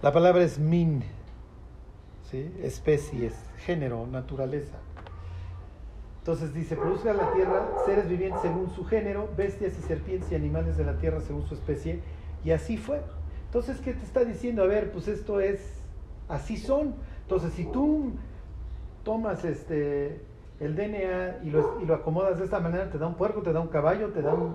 la 0.00 0.12
palabra 0.12 0.44
es 0.44 0.60
min, 0.60 1.02
¿sí? 2.30 2.54
especies, 2.62 3.34
género, 3.66 4.06
naturaleza. 4.06 4.78
Entonces 6.22 6.54
dice, 6.54 6.76
produzca 6.76 7.12
la 7.12 7.32
tierra 7.32 7.68
seres 7.84 8.08
vivientes 8.08 8.40
según 8.42 8.70
su 8.70 8.84
género, 8.84 9.28
bestias 9.36 9.76
y 9.76 9.82
serpientes 9.82 10.30
y 10.30 10.36
animales 10.36 10.76
de 10.76 10.84
la 10.84 10.96
tierra 10.98 11.20
según 11.20 11.44
su 11.48 11.54
especie. 11.54 11.98
Y 12.44 12.52
así 12.52 12.76
fue. 12.76 13.02
Entonces, 13.46 13.80
¿qué 13.80 13.92
te 13.92 14.04
está 14.04 14.24
diciendo? 14.24 14.62
A 14.62 14.66
ver, 14.66 14.92
pues 14.92 15.08
esto 15.08 15.40
es, 15.40 15.82
así 16.28 16.58
son. 16.58 16.94
Entonces, 17.22 17.52
si 17.54 17.64
tú 17.64 18.12
tomas 19.02 19.44
este, 19.44 20.20
el 20.60 20.76
DNA 20.76 21.40
y 21.42 21.50
lo, 21.50 21.80
y 21.82 21.86
lo 21.86 21.94
acomodas 21.96 22.38
de 22.38 22.44
esta 22.44 22.60
manera, 22.60 22.88
te 22.88 22.98
da 22.98 23.08
un 23.08 23.16
puerco, 23.16 23.42
te 23.42 23.52
da 23.52 23.58
un 23.58 23.66
caballo, 23.66 24.10
te 24.10 24.22
da 24.22 24.32
un, 24.32 24.54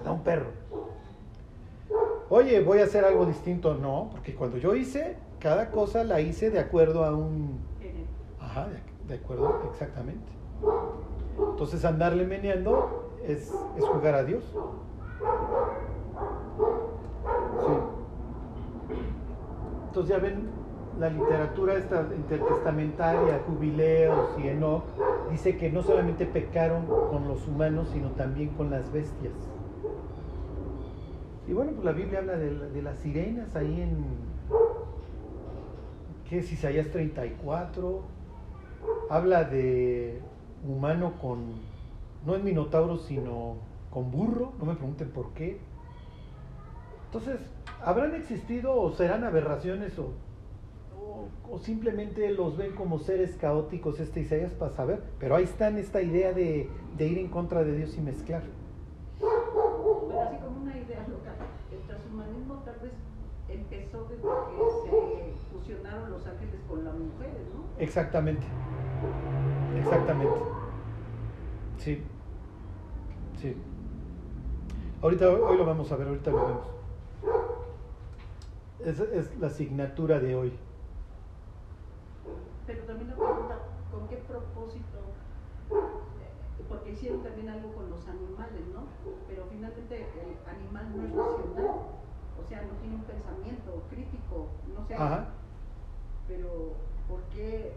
te 0.00 0.04
da 0.04 0.10
un 0.10 0.24
perro. 0.24 0.50
Oye, 2.28 2.60
voy 2.60 2.80
a 2.80 2.84
hacer 2.84 3.04
algo 3.04 3.24
distinto. 3.24 3.74
No, 3.74 4.08
porque 4.10 4.34
cuando 4.34 4.58
yo 4.58 4.74
hice, 4.74 5.16
cada 5.38 5.70
cosa 5.70 6.02
la 6.02 6.20
hice 6.20 6.50
de 6.50 6.58
acuerdo 6.58 7.04
a 7.04 7.14
un... 7.14 7.60
Ajá, 8.40 8.66
de, 8.66 8.80
de 9.06 9.22
acuerdo, 9.22 9.70
exactamente. 9.70 10.41
Entonces 11.50 11.84
andarle 11.84 12.26
meneando 12.26 13.10
es, 13.26 13.52
es 13.76 13.84
jugar 13.84 14.14
a 14.14 14.24
Dios. 14.24 14.44
Sí. 17.60 17.72
Entonces 19.88 20.10
ya 20.10 20.18
ven, 20.18 20.50
la 20.98 21.08
literatura 21.08 21.74
esta 21.74 22.06
intertestamentaria, 22.14 23.40
Jubileos 23.46 24.38
y 24.38 24.48
Enoch, 24.48 24.84
dice 25.30 25.56
que 25.56 25.70
no 25.70 25.82
solamente 25.82 26.26
pecaron 26.26 26.86
con 26.86 27.28
los 27.28 27.46
humanos, 27.46 27.88
sino 27.92 28.10
también 28.10 28.50
con 28.50 28.70
las 28.70 28.90
bestias. 28.92 29.34
Y 31.46 31.52
bueno, 31.52 31.72
pues 31.72 31.84
la 31.84 31.92
Biblia 31.92 32.20
habla 32.20 32.36
de, 32.36 32.70
de 32.70 32.82
las 32.82 32.98
sirenas 32.98 33.54
ahí 33.56 33.82
en, 33.82 34.04
¿qué 36.28 36.38
es 36.38 36.52
Isaías 36.52 36.88
34? 36.90 38.02
Habla 39.10 39.44
de 39.44 40.20
humano 40.66 41.14
con, 41.20 41.54
no 42.24 42.34
es 42.34 42.42
minotauro, 42.42 42.98
sino 42.98 43.56
con 43.90 44.10
burro, 44.10 44.52
no 44.58 44.64
me 44.64 44.74
pregunten 44.74 45.10
por 45.10 45.32
qué. 45.32 45.60
Entonces, 47.06 47.40
¿habrán 47.84 48.14
existido 48.14 48.74
o 48.74 48.90
serán 48.92 49.24
aberraciones 49.24 49.98
o, 49.98 50.12
o, 50.98 51.28
o 51.50 51.58
simplemente 51.58 52.30
los 52.30 52.56
ven 52.56 52.74
como 52.74 52.98
seres 52.98 53.36
caóticos 53.36 54.00
este 54.00 54.20
Isaías 54.20 54.52
para 54.52 54.70
saber? 54.72 55.02
Pero 55.18 55.36
ahí 55.36 55.44
está 55.44 55.68
esta 55.68 56.00
idea 56.00 56.32
de, 56.32 56.70
de 56.96 57.06
ir 57.06 57.18
en 57.18 57.28
contra 57.28 57.64
de 57.64 57.76
Dios 57.76 57.96
y 57.98 58.00
mezclar. 58.00 58.42
Bueno, 59.20 60.20
así 60.22 60.36
como 60.36 60.62
una 60.62 60.76
idea 60.76 61.06
local, 61.08 61.34
el 61.70 61.86
transhumanismo 61.86 62.54
tal 62.64 62.76
vez 62.80 62.92
empezó 63.48 64.04
desde 64.04 64.22
que 64.22 65.34
se 65.34 65.52
fusionaron 65.52 66.10
los 66.10 66.26
ángeles 66.26 66.60
con 66.68 66.84
las 66.84 66.94
mujeres, 66.94 67.42
¿no? 67.54 67.64
Exactamente. 67.78 68.46
Exactamente. 69.82 70.38
Sí. 71.78 72.02
Sí. 73.40 73.56
Ahorita, 75.02 75.28
hoy 75.28 75.56
lo 75.58 75.66
vamos 75.66 75.90
a 75.90 75.96
ver, 75.96 76.08
ahorita 76.08 76.30
lo 76.30 76.46
vemos. 76.46 76.66
Es, 78.84 79.00
es 79.00 79.38
la 79.38 79.48
asignatura 79.48 80.20
de 80.20 80.34
hoy. 80.36 80.52
Pero 82.66 82.84
también 82.84 83.10
la 83.10 83.16
pregunta, 83.16 83.58
¿con 83.90 84.08
qué 84.08 84.16
propósito? 84.16 84.98
Eh, 85.70 86.64
Porque 86.68 86.92
hicieron 86.92 87.22
también 87.22 87.48
algo 87.48 87.72
con 87.72 87.90
los 87.90 88.06
animales, 88.08 88.62
¿no? 88.72 88.84
Pero 89.28 89.44
finalmente 89.50 89.96
el 89.96 90.48
animal 90.48 90.96
no 90.96 91.04
es 91.04 91.12
racional, 91.14 91.76
o 92.40 92.48
sea, 92.48 92.62
no 92.62 92.74
tiene 92.80 92.94
un 92.96 93.02
pensamiento 93.02 93.82
crítico, 93.90 94.46
no 94.74 94.86
sé. 94.86 94.94
Ajá. 94.94 95.30
Pero, 96.28 96.74
¿por 97.08 97.20
qué 97.34 97.72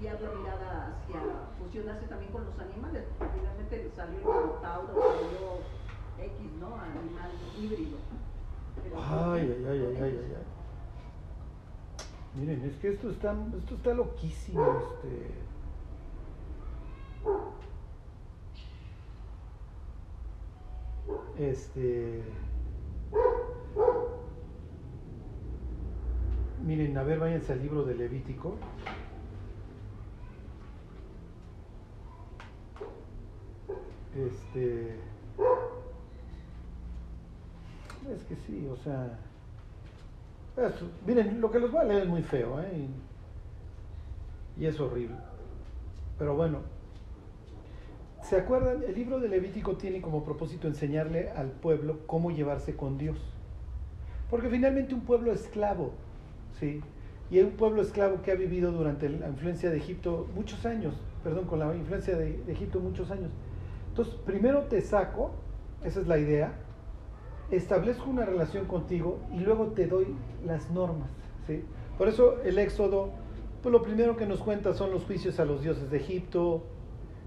guiar 0.00 0.20
la 0.20 0.30
mirada 0.30 0.96
hacia 0.96 1.20
fusionarse 1.58 2.06
también 2.06 2.32
con 2.32 2.44
los 2.44 2.58
animales? 2.58 3.04
Porque 3.18 3.38
finalmente 3.38 3.90
salió 3.94 4.18
el 4.18 4.24
minotauro, 4.24 4.94
salió 4.94 5.60
X, 6.18 6.52
¿no? 6.60 6.74
Animal 6.76 7.30
híbrido. 7.58 7.98
Ay, 8.96 9.56
ay, 9.56 9.66
ay, 9.68 9.80
ay, 9.86 9.96
ay, 10.02 10.34
ay. 10.36 10.56
Miren, 12.34 12.62
es 12.64 12.76
que 12.76 12.88
esto 12.88 13.10
está, 13.10 13.34
esto 13.56 13.74
está 13.76 13.94
loquísimo, 13.94 14.62
este. 14.78 15.46
Este. 21.38 22.22
Miren, 26.64 26.98
a 26.98 27.02
ver, 27.04 27.18
váyanse 27.18 27.52
al 27.52 27.62
libro 27.62 27.84
de 27.84 27.94
Levítico. 27.94 28.56
Este. 34.24 34.96
Es 38.14 38.22
que 38.24 38.36
sí, 38.46 38.66
o 38.70 38.76
sea. 38.76 39.18
Miren, 41.06 41.40
lo 41.40 41.50
que 41.50 41.60
les 41.60 41.70
voy 41.70 41.80
a 41.80 41.84
leer 41.84 42.02
es 42.04 42.08
muy 42.08 42.22
feo, 42.22 42.60
¿eh? 42.60 42.88
Y, 44.58 44.64
es 44.64 44.80
horrible. 44.80 45.16
Pero 46.18 46.34
bueno, 46.34 46.60
¿se 48.22 48.36
acuerdan? 48.36 48.82
El 48.82 48.94
libro 48.94 49.20
de 49.20 49.28
Levítico 49.28 49.76
tiene 49.76 50.00
como 50.00 50.24
propósito 50.24 50.66
enseñarle 50.66 51.30
al 51.30 51.50
pueblo 51.50 51.98
cómo 52.06 52.30
llevarse 52.30 52.74
con 52.74 52.96
Dios. 52.96 53.18
Porque 54.30 54.48
finalmente 54.48 54.94
un 54.94 55.02
pueblo 55.02 55.30
esclavo, 55.30 55.92
¿sí? 56.58 56.80
Y 57.30 57.40
un 57.40 57.50
pueblo 57.50 57.82
esclavo 57.82 58.22
que 58.22 58.32
ha 58.32 58.34
vivido 58.34 58.72
durante 58.72 59.10
la 59.10 59.28
influencia 59.28 59.68
de 59.68 59.76
Egipto 59.76 60.26
muchos 60.34 60.64
años, 60.64 60.94
perdón, 61.22 61.44
con 61.44 61.58
la 61.58 61.74
influencia 61.74 62.16
de 62.16 62.40
Egipto 62.48 62.80
muchos 62.80 63.10
años. 63.10 63.30
Entonces, 63.96 64.20
primero 64.26 64.64
te 64.64 64.82
saco, 64.82 65.30
esa 65.82 66.00
es 66.00 66.06
la 66.06 66.18
idea, 66.18 66.52
establezco 67.50 68.10
una 68.10 68.26
relación 68.26 68.66
contigo 68.66 69.20
y 69.32 69.40
luego 69.40 69.68
te 69.68 69.86
doy 69.86 70.08
las 70.44 70.70
normas. 70.70 71.08
¿sí? 71.46 71.64
Por 71.96 72.08
eso 72.08 72.42
el 72.42 72.58
Éxodo, 72.58 73.08
pues 73.62 73.72
lo 73.72 73.80
primero 73.80 74.18
que 74.18 74.26
nos 74.26 74.40
cuenta 74.40 74.74
son 74.74 74.90
los 74.90 75.04
juicios 75.04 75.40
a 75.40 75.46
los 75.46 75.62
dioses 75.62 75.90
de 75.90 75.96
Egipto, 75.96 76.64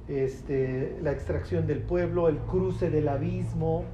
este, 0.07 0.99
la 1.01 1.11
extracción 1.11 1.65
del 1.65 1.81
pueblo, 1.81 2.29
el 2.29 2.37
cruce 2.37 2.91
del 2.91 3.07
abismo, 3.07 3.85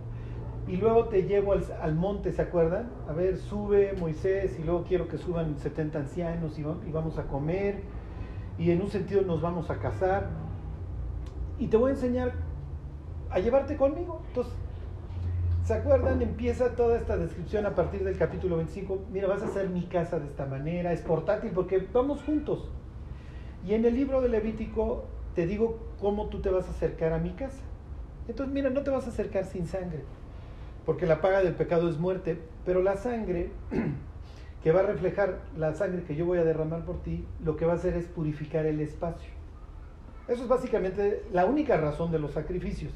y 0.67 0.75
luego 0.75 1.05
te 1.05 1.23
llevo 1.23 1.53
al, 1.53 1.63
al, 1.81 1.95
monte, 1.95 2.33
¿se 2.33 2.41
acuerdan? 2.41 2.91
A 3.07 3.13
ver, 3.13 3.37
sube 3.37 3.93
Moisés 3.97 4.59
y 4.59 4.63
luego 4.65 4.83
quiero 4.83 5.07
que 5.07 5.17
suban 5.17 5.57
70 5.59 5.97
ancianos 5.97 6.59
y, 6.59 6.61
y 6.61 6.91
vamos 6.91 7.17
a 7.19 7.23
comer, 7.23 7.83
y 8.59 8.71
en 8.71 8.81
un 8.81 8.89
sentido 8.89 9.21
nos 9.21 9.41
vamos 9.41 9.69
a 9.69 9.79
casar, 9.79 10.27
y 11.57 11.67
te 11.67 11.77
voy 11.77 11.91
a 11.91 11.93
enseñar 11.93 12.44
a 13.29 13.39
llevarte 13.39 13.75
conmigo. 13.75 14.21
Entonces, 14.27 14.53
¿Se 15.65 15.73
acuerdan? 15.73 16.21
Empieza 16.21 16.75
toda 16.75 16.95
esta 16.95 17.17
descripción 17.17 17.65
a 17.65 17.73
partir 17.73 18.03
del 18.03 18.19
capítulo 18.19 18.57
25. 18.57 19.05
Mira, 19.11 19.27
vas 19.27 19.41
a 19.41 19.47
hacer 19.47 19.67
mi 19.67 19.81
casa 19.85 20.19
de 20.19 20.27
esta 20.27 20.45
manera, 20.45 20.93
es 20.93 21.01
portátil 21.01 21.49
porque 21.55 21.87
vamos 21.91 22.21
juntos. 22.21 22.69
Y 23.65 23.73
en 23.73 23.83
el 23.83 23.95
libro 23.95 24.21
de 24.21 24.29
Levítico 24.29 25.05
te 25.33 25.47
digo 25.47 25.79
cómo 25.99 26.27
tú 26.27 26.39
te 26.39 26.51
vas 26.51 26.67
a 26.67 26.69
acercar 26.69 27.13
a 27.13 27.17
mi 27.17 27.31
casa. 27.31 27.63
Entonces, 28.27 28.53
mira, 28.53 28.69
no 28.69 28.83
te 28.83 28.91
vas 28.91 29.07
a 29.07 29.09
acercar 29.09 29.45
sin 29.45 29.65
sangre, 29.65 30.03
porque 30.85 31.07
la 31.07 31.19
paga 31.19 31.41
del 31.41 31.55
pecado 31.55 31.89
es 31.89 31.97
muerte, 31.97 32.37
pero 32.63 32.83
la 32.83 32.97
sangre 32.97 33.49
que 34.63 34.71
va 34.71 34.81
a 34.81 34.83
reflejar 34.83 35.39
la 35.57 35.73
sangre 35.73 36.03
que 36.03 36.15
yo 36.15 36.27
voy 36.27 36.37
a 36.37 36.43
derramar 36.43 36.85
por 36.85 37.01
ti, 37.01 37.25
lo 37.43 37.57
que 37.57 37.65
va 37.65 37.73
a 37.73 37.77
hacer 37.77 37.95
es 37.95 38.05
purificar 38.05 38.67
el 38.67 38.81
espacio. 38.81 39.31
Eso 40.27 40.43
es 40.43 40.47
básicamente 40.47 41.23
la 41.33 41.45
única 41.47 41.75
razón 41.77 42.11
de 42.11 42.19
los 42.19 42.33
sacrificios. 42.33 42.93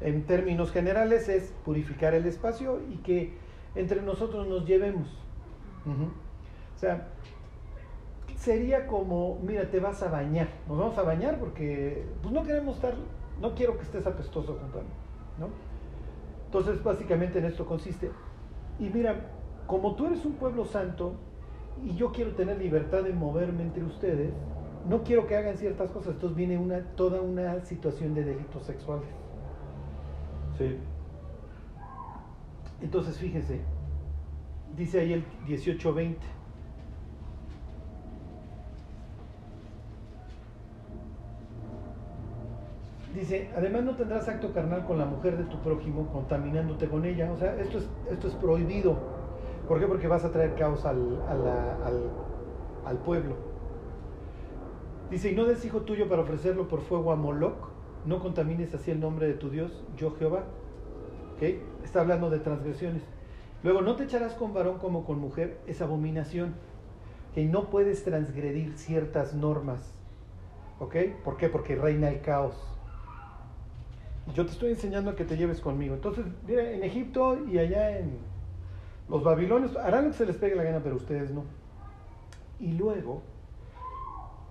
En 0.00 0.24
términos 0.24 0.72
generales 0.72 1.28
es 1.28 1.52
purificar 1.64 2.14
el 2.14 2.26
espacio 2.26 2.80
y 2.90 2.96
que 2.98 3.34
entre 3.74 4.02
nosotros 4.02 4.46
nos 4.46 4.66
llevemos. 4.66 5.08
O 5.86 6.78
sea, 6.78 7.08
sería 8.36 8.86
como, 8.86 9.38
mira, 9.42 9.70
te 9.70 9.80
vas 9.80 10.02
a 10.02 10.10
bañar, 10.10 10.48
nos 10.68 10.78
vamos 10.78 10.98
a 10.98 11.02
bañar 11.02 11.38
porque 11.38 12.04
pues 12.22 12.32
no 12.32 12.42
queremos 12.42 12.76
estar, 12.76 12.94
no 13.40 13.54
quiero 13.54 13.76
que 13.76 13.82
estés 13.82 14.06
apestoso 14.06 14.56
junto 14.60 14.78
a 14.78 14.82
mí, 14.82 14.88
¿no? 15.38 15.48
Entonces, 16.46 16.82
básicamente 16.82 17.38
en 17.38 17.44
esto 17.44 17.64
consiste. 17.64 18.10
Y 18.78 18.88
mira, 18.88 19.30
como 19.66 19.94
tú 19.94 20.06
eres 20.06 20.24
un 20.24 20.32
pueblo 20.32 20.64
santo 20.64 21.12
y 21.84 21.94
yo 21.94 22.12
quiero 22.12 22.32
tener 22.32 22.58
libertad 22.58 23.02
de 23.02 23.12
moverme 23.12 23.62
entre 23.62 23.84
ustedes, 23.84 24.32
no 24.88 25.02
quiero 25.02 25.26
que 25.26 25.36
hagan 25.36 25.56
ciertas 25.56 25.90
cosas, 25.90 26.14
entonces 26.14 26.36
viene 26.36 26.58
una, 26.58 26.80
toda 26.96 27.20
una 27.20 27.60
situación 27.64 28.14
de 28.14 28.24
delitos 28.24 28.64
sexuales. 28.64 29.19
Entonces, 32.80 33.18
fíjense, 33.18 33.60
dice 34.76 35.00
ahí 35.00 35.12
el 35.12 35.24
18-20. 35.46 36.16
Dice, 43.14 43.50
además 43.56 43.82
no 43.82 43.96
tendrás 43.96 44.28
acto 44.28 44.52
carnal 44.52 44.86
con 44.86 44.98
la 44.98 45.04
mujer 45.04 45.36
de 45.36 45.44
tu 45.44 45.58
prójimo 45.58 46.06
contaminándote 46.12 46.88
con 46.88 47.04
ella. 47.04 47.30
O 47.32 47.36
sea, 47.36 47.56
esto 47.60 47.78
es, 47.78 47.88
esto 48.10 48.28
es 48.28 48.34
prohibido. 48.34 48.96
¿Por 49.66 49.80
qué? 49.80 49.86
Porque 49.86 50.08
vas 50.08 50.24
a 50.24 50.30
traer 50.30 50.54
caos 50.54 50.84
al, 50.84 51.20
al, 51.28 52.10
al 52.86 52.98
pueblo. 52.98 53.34
Dice, 55.10 55.32
y 55.32 55.34
no 55.34 55.44
des 55.44 55.64
hijo 55.64 55.80
tuyo 55.82 56.08
para 56.08 56.22
ofrecerlo 56.22 56.68
por 56.68 56.82
fuego 56.82 57.10
a 57.10 57.16
Moloch, 57.16 57.69
no 58.06 58.20
contamines 58.20 58.74
así 58.74 58.90
el 58.90 59.00
nombre 59.00 59.26
de 59.26 59.34
tu 59.34 59.50
Dios, 59.50 59.84
yo 59.96 60.14
Jehová. 60.16 60.44
¿Okay? 61.36 61.62
Está 61.84 62.00
hablando 62.00 62.30
de 62.30 62.38
transgresiones. 62.38 63.02
Luego, 63.62 63.82
no 63.82 63.96
te 63.96 64.04
echarás 64.04 64.34
con 64.34 64.54
varón 64.54 64.78
como 64.78 65.04
con 65.04 65.18
mujer, 65.18 65.58
es 65.66 65.82
abominación. 65.82 66.54
Que 67.34 67.44
no 67.44 67.70
puedes 67.70 68.02
transgredir 68.04 68.76
ciertas 68.76 69.34
normas. 69.34 69.94
¿Ok? 70.78 70.96
¿Por 71.24 71.36
qué? 71.36 71.48
Porque 71.48 71.76
reina 71.76 72.08
el 72.08 72.20
caos. 72.20 72.54
Yo 74.34 74.44
te 74.46 74.52
estoy 74.52 74.70
enseñando 74.70 75.10
a 75.10 75.16
que 75.16 75.24
te 75.24 75.36
lleves 75.36 75.60
conmigo. 75.60 75.94
Entonces, 75.94 76.24
mira, 76.46 76.70
en 76.70 76.82
Egipto 76.82 77.38
y 77.46 77.58
allá 77.58 77.98
en 77.98 78.18
los 79.08 79.24
babilonios 79.24 79.76
harán 79.76 80.04
lo 80.04 80.10
que 80.10 80.16
se 80.16 80.26
les 80.26 80.36
pegue 80.36 80.54
la 80.54 80.62
gana, 80.62 80.80
pero 80.82 80.96
ustedes 80.96 81.30
no. 81.32 81.44
Y 82.60 82.72
luego, 82.72 83.22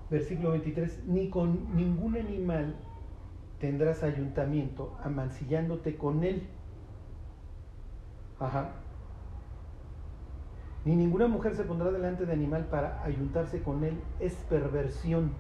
versículo 0.09 0.51
23, 0.51 1.03
ni 1.07 1.29
con 1.29 1.75
ningún 1.75 2.17
animal 2.17 2.75
tendrás 3.59 4.03
ayuntamiento 4.03 4.97
amancillándote 5.03 5.97
con 5.97 6.23
él. 6.23 6.47
Ajá. 8.39 8.71
Ni 10.85 10.95
ninguna 10.95 11.27
mujer 11.27 11.55
se 11.55 11.63
pondrá 11.63 11.91
delante 11.91 12.25
de 12.25 12.33
animal 12.33 12.65
para 12.65 13.03
ayuntarse 13.03 13.61
con 13.61 13.83
él. 13.83 13.99
Es 14.19 14.33
perversión. 14.49 15.33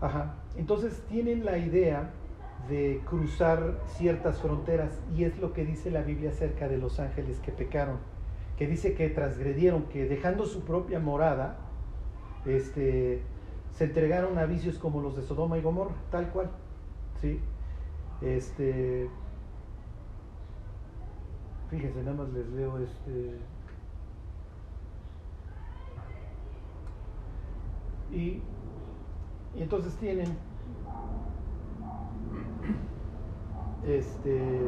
Ajá. 0.00 0.34
Entonces 0.56 1.02
tienen 1.08 1.44
la 1.44 1.58
idea 1.58 2.10
de 2.68 3.02
cruzar 3.06 3.78
ciertas 3.86 4.40
fronteras 4.40 4.98
y 5.14 5.24
es 5.24 5.38
lo 5.38 5.52
que 5.52 5.64
dice 5.64 5.90
la 5.90 6.02
Biblia 6.02 6.30
acerca 6.30 6.68
de 6.68 6.78
los 6.78 6.98
ángeles 6.98 7.38
que 7.40 7.52
pecaron, 7.52 7.98
que 8.56 8.66
dice 8.66 8.94
que 8.94 9.10
transgredieron, 9.10 9.84
que 9.84 10.08
dejando 10.08 10.46
su 10.46 10.64
propia 10.64 10.98
morada, 10.98 11.58
este, 12.46 13.22
se 13.72 13.84
entregaron 13.84 14.38
a 14.38 14.46
vicios 14.46 14.78
como 14.78 15.00
los 15.00 15.16
de 15.16 15.22
Sodoma 15.22 15.58
y 15.58 15.62
Gomorra, 15.62 15.94
tal 16.10 16.30
cual. 16.30 16.50
¿Sí? 17.24 17.40
Este, 18.20 19.08
fíjense, 21.70 22.02
nada 22.02 22.18
más 22.18 22.28
les 22.34 22.46
leo 22.50 22.78
este. 22.78 23.38
Y, 28.12 28.42
y 29.56 29.62
entonces 29.62 29.94
tienen 29.94 30.36
este 33.86 34.60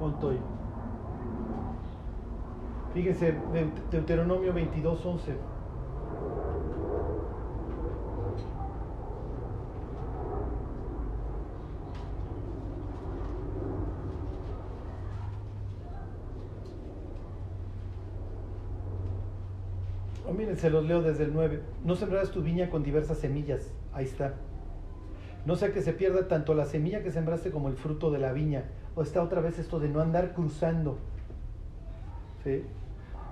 Montoy. 0.00 0.38
Fíjense, 2.94 3.34
Deuteronomio 3.90 4.52
22, 4.52 5.04
11. 5.04 5.34
Oh, 20.28 20.34
miren, 20.34 20.47
se 20.58 20.70
los 20.70 20.84
leo 20.84 21.02
desde 21.02 21.24
el 21.24 21.32
9. 21.32 21.60
No 21.84 21.96
sembrarás 21.96 22.30
tu 22.30 22.42
viña 22.42 22.70
con 22.70 22.82
diversas 22.82 23.18
semillas. 23.18 23.70
Ahí 23.92 24.04
está. 24.04 24.34
No 25.46 25.56
sea 25.56 25.72
que 25.72 25.82
se 25.82 25.92
pierda 25.92 26.28
tanto 26.28 26.54
la 26.54 26.66
semilla 26.66 27.02
que 27.02 27.10
sembraste 27.10 27.50
como 27.50 27.68
el 27.68 27.76
fruto 27.76 28.10
de 28.10 28.18
la 28.18 28.32
viña. 28.32 28.64
O 28.94 29.02
está 29.02 29.22
otra 29.22 29.40
vez 29.40 29.58
esto 29.58 29.80
de 29.80 29.88
no 29.88 30.00
andar 30.00 30.34
cruzando. 30.34 30.98
¿Sí? 32.44 32.64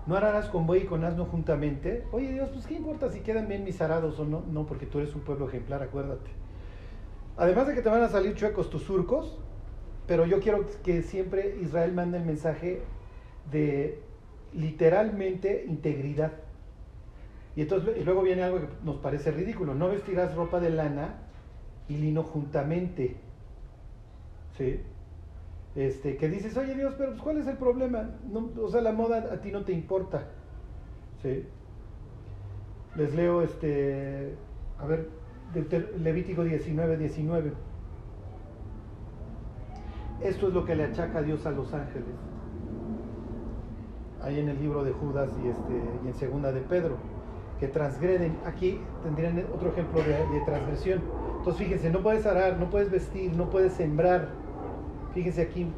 No 0.06 0.14
harás 0.16 0.48
con 0.48 0.66
buey 0.66 0.82
y 0.82 0.86
con 0.86 1.04
asno 1.04 1.24
juntamente. 1.24 2.04
Oye 2.12 2.32
Dios, 2.32 2.50
pues 2.50 2.66
qué 2.66 2.74
importa 2.74 3.10
si 3.10 3.20
quedan 3.20 3.48
bien 3.48 3.64
mis 3.64 3.80
arados 3.80 4.18
o 4.20 4.24
no. 4.24 4.42
No, 4.50 4.66
porque 4.66 4.86
tú 4.86 4.98
eres 4.98 5.14
un 5.14 5.22
pueblo 5.22 5.48
ejemplar, 5.48 5.82
acuérdate. 5.82 6.30
Además 7.36 7.66
de 7.66 7.74
que 7.74 7.82
te 7.82 7.88
van 7.88 8.02
a 8.02 8.08
salir 8.08 8.34
chuecos 8.34 8.70
tus 8.70 8.82
surcos, 8.82 9.36
pero 10.06 10.24
yo 10.24 10.40
quiero 10.40 10.64
que 10.84 11.02
siempre 11.02 11.58
Israel 11.60 11.92
mande 11.92 12.18
el 12.18 12.24
mensaje 12.24 12.82
de 13.50 14.00
literalmente 14.54 15.64
integridad. 15.68 16.32
Y 17.56 17.62
entonces 17.62 17.96
y 17.98 18.04
luego 18.04 18.22
viene 18.22 18.42
algo 18.42 18.60
que 18.60 18.68
nos 18.84 18.96
parece 18.96 19.30
ridículo. 19.30 19.74
No 19.74 19.88
vestirás 19.88 20.34
ropa 20.34 20.60
de 20.60 20.70
lana 20.70 21.14
y 21.88 21.96
lino 21.96 22.22
juntamente. 22.22 23.16
¿Sí? 24.58 24.80
Este, 25.74 26.16
que 26.16 26.28
dices, 26.28 26.56
oye 26.56 26.74
Dios, 26.74 26.94
pero 26.96 27.10
pues, 27.10 27.22
¿cuál 27.22 27.38
es 27.38 27.46
el 27.46 27.56
problema? 27.56 28.10
No, 28.30 28.50
o 28.62 28.68
sea, 28.68 28.82
la 28.82 28.92
moda 28.92 29.32
a 29.32 29.40
ti 29.40 29.50
no 29.50 29.64
te 29.64 29.72
importa. 29.72 30.28
¿Sí? 31.22 31.44
Les 32.94 33.14
leo 33.14 33.42
este, 33.42 34.34
a 34.78 34.86
ver, 34.86 35.08
Levítico 35.98 36.44
19, 36.44 36.96
19. 36.98 37.52
Esto 40.22 40.48
es 40.48 40.54
lo 40.54 40.64
que 40.64 40.74
le 40.74 40.84
achaca 40.84 41.18
a 41.18 41.22
Dios 41.22 41.44
a 41.46 41.50
los 41.50 41.72
ángeles. 41.72 42.08
Ahí 44.22 44.40
en 44.40 44.48
el 44.48 44.58
libro 44.58 44.82
de 44.82 44.92
Judas 44.92 45.30
y, 45.42 45.48
este, 45.48 45.82
y 46.04 46.08
en 46.08 46.14
segunda 46.14 46.52
de 46.52 46.60
Pedro, 46.62 46.96
que 47.58 47.68
transgreden. 47.68 48.36
Aquí 48.44 48.80
tendrían 49.02 49.44
otro 49.54 49.70
ejemplo 49.70 50.02
de, 50.02 50.40
transgresión 50.44 51.02
entonces 51.46 51.64
fíjense, 51.64 51.90
no 51.90 52.00
puedes 52.00 52.26
arar, 52.26 52.58
no 52.58 52.68
puedes 52.70 52.90
vestir, 52.90 53.32
no 53.32 53.48
puedes 53.50 53.74
sembrar. 53.74 54.30
Fíjense 55.14 55.42
aquí, 55.42 55.68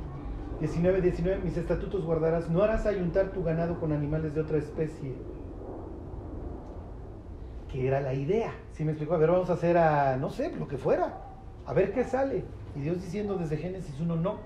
19, 0.60 1.02
19, 1.02 1.42
mis 1.44 1.58
estatutos 1.58 2.06
guardarás, 2.06 2.48
no 2.48 2.62
harás 2.62 2.86
ayuntar 2.86 3.32
tu 3.32 3.44
ganado 3.44 3.78
con 3.78 3.92
animales 3.92 4.34
de 4.34 4.40
otra 4.40 4.56
especie. 4.56 5.12
Que 7.70 7.86
era 7.86 8.00
la 8.00 8.14
idea. 8.14 8.54
¿Sí 8.72 8.82
me 8.82 8.92
explicó? 8.92 9.12
A 9.12 9.18
ver, 9.18 9.30
vamos 9.30 9.50
a 9.50 9.52
hacer 9.52 9.76
a, 9.76 10.16
no 10.16 10.30
sé, 10.30 10.56
lo 10.56 10.66
que 10.68 10.78
fuera. 10.78 11.20
A 11.66 11.74
ver 11.74 11.92
qué 11.92 12.02
sale. 12.02 12.44
Y 12.74 12.80
Dios 12.80 13.02
diciendo 13.02 13.36
desde 13.36 13.58
Génesis 13.58 14.00
1, 14.00 14.16
no. 14.16 14.38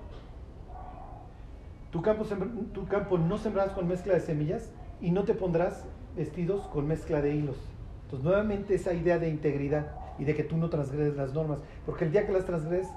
Tu 1.89 2.01
campo, 2.01 2.25
tu 2.73 2.85
campo 2.85 3.17
no 3.17 3.37
sembrarás 3.37 3.71
con 3.71 3.87
mezcla 3.87 4.13
de 4.13 4.19
semillas 4.19 4.73
y 4.99 5.11
no 5.11 5.23
te 5.23 5.35
pondrás 5.35 5.85
vestidos 6.15 6.67
con 6.67 6.87
mezcla 6.87 7.21
de 7.21 7.35
hilos. 7.35 7.57
Entonces, 8.05 8.25
nuevamente 8.25 8.75
esa 8.75 8.93
idea 8.93 9.17
de 9.17 9.29
integridad 9.29 9.91
y 10.19 10.25
de 10.25 10.35
que 10.35 10.43
tú 10.43 10.57
no 10.57 10.69
transgredes 10.69 11.15
las 11.15 11.33
normas, 11.33 11.59
porque 11.85 12.05
el 12.05 12.11
día 12.11 12.25
que 12.25 12.33
las 12.33 12.45
transgredes, 12.45 12.87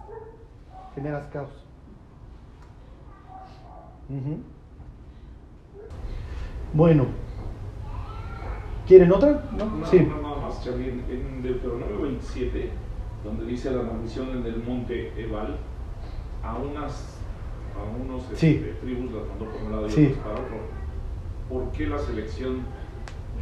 generas 0.94 1.26
caos. 1.28 1.64
Bueno, 6.72 7.06
¿quieren 8.86 9.10
otra? 9.12 9.48
No, 9.56 9.86
sí. 9.86 10.00
no 10.00 10.22
nada 10.22 10.36
más, 10.42 10.62
Charlie. 10.62 10.90
En 11.10 11.42
Deuteronomio 11.42 12.02
27, 12.02 12.70
donde 13.24 13.46
dice 13.46 13.70
la 13.70 13.82
maldición 13.82 14.30
en 14.30 14.46
el 14.46 14.62
monte 14.62 15.12
Ebal, 15.20 15.56
a 16.42 16.56
unas 16.56 17.16
a 17.76 18.02
unos 18.02 18.30
este, 18.32 18.74
tribus 18.80 19.12
las 19.12 19.26
mandó 19.28 19.44
por 19.46 19.62
un 19.62 19.72
lado 19.72 19.86
y 19.86 19.90
sí. 19.90 20.06
otros 20.06 20.18
para 20.18 20.34
otro. 20.34 20.56
¿Por 21.48 21.72
qué 21.72 21.86
la 21.86 21.98
selección 21.98 22.62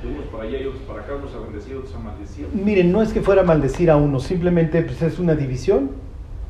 unos 0.06 0.26
para 0.26 0.44
allá 0.44 0.60
y 0.60 0.66
otros 0.66 0.82
para 0.82 1.00
acá, 1.00 1.14
unos 1.14 1.34
a 1.34 1.38
bendecir, 1.40 1.76
otros 1.76 1.94
a 1.94 1.98
maldecir. 1.98 2.48
Miren, 2.52 2.92
no 2.92 3.02
es 3.02 3.12
que 3.12 3.20
fuera 3.20 3.42
a 3.42 3.44
maldecir 3.44 3.90
a 3.90 3.96
uno, 3.96 4.20
simplemente 4.20 4.82
pues, 4.82 5.00
es 5.02 5.18
una 5.18 5.34
división. 5.34 5.90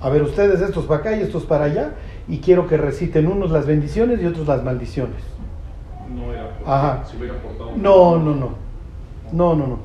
A 0.00 0.10
ver, 0.10 0.22
ustedes 0.22 0.60
estos 0.60 0.84
para 0.84 1.00
acá 1.00 1.16
y 1.16 1.22
estos 1.22 1.44
para 1.44 1.64
allá, 1.64 1.94
y 2.28 2.38
quiero 2.38 2.66
que 2.66 2.76
reciten 2.76 3.26
unos 3.26 3.50
las 3.50 3.66
bendiciones 3.66 4.20
y 4.22 4.26
otros 4.26 4.46
las 4.46 4.62
maldiciones. 4.62 5.22
No 6.14 6.32
era 6.32 6.48
porque 6.50 6.70
Ajá. 6.70 7.04
se 7.06 7.16
hubiera 7.16 7.34
portado. 7.40 7.72
No, 7.76 8.18
no, 8.18 8.34
no. 8.34 8.50
No, 9.32 9.54
no, 9.54 9.66
no. 9.66 9.78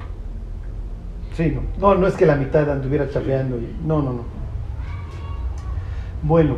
Sí, 1.34 1.56
no. 1.56 1.62
No, 1.80 1.96
no 1.96 2.08
es 2.08 2.16
que 2.16 2.26
la 2.26 2.36
mitad 2.36 2.70
anduviera 2.70 3.10
chafeando. 3.10 3.58
Y... 3.58 3.76
No, 3.86 4.02
no, 4.02 4.14
no. 4.14 4.24
Bueno, 6.22 6.58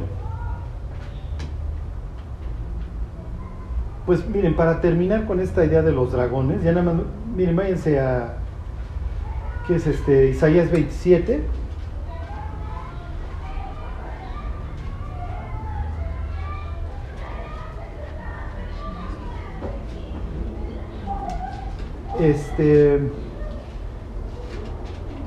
pues 4.05 4.27
miren, 4.27 4.55
para 4.55 4.81
terminar 4.81 5.25
con 5.25 5.39
esta 5.39 5.63
idea 5.63 5.81
de 5.81 5.91
los 5.91 6.11
dragones, 6.11 6.63
ya 6.63 6.71
nada 6.71 6.93
más, 6.93 7.03
miren, 7.35 7.55
váyanse 7.55 7.99
a, 7.99 8.37
¿qué 9.67 9.75
es 9.75 9.87
este? 9.87 10.29
Isaías 10.29 10.71
27. 10.71 11.41
Este, 22.19 22.99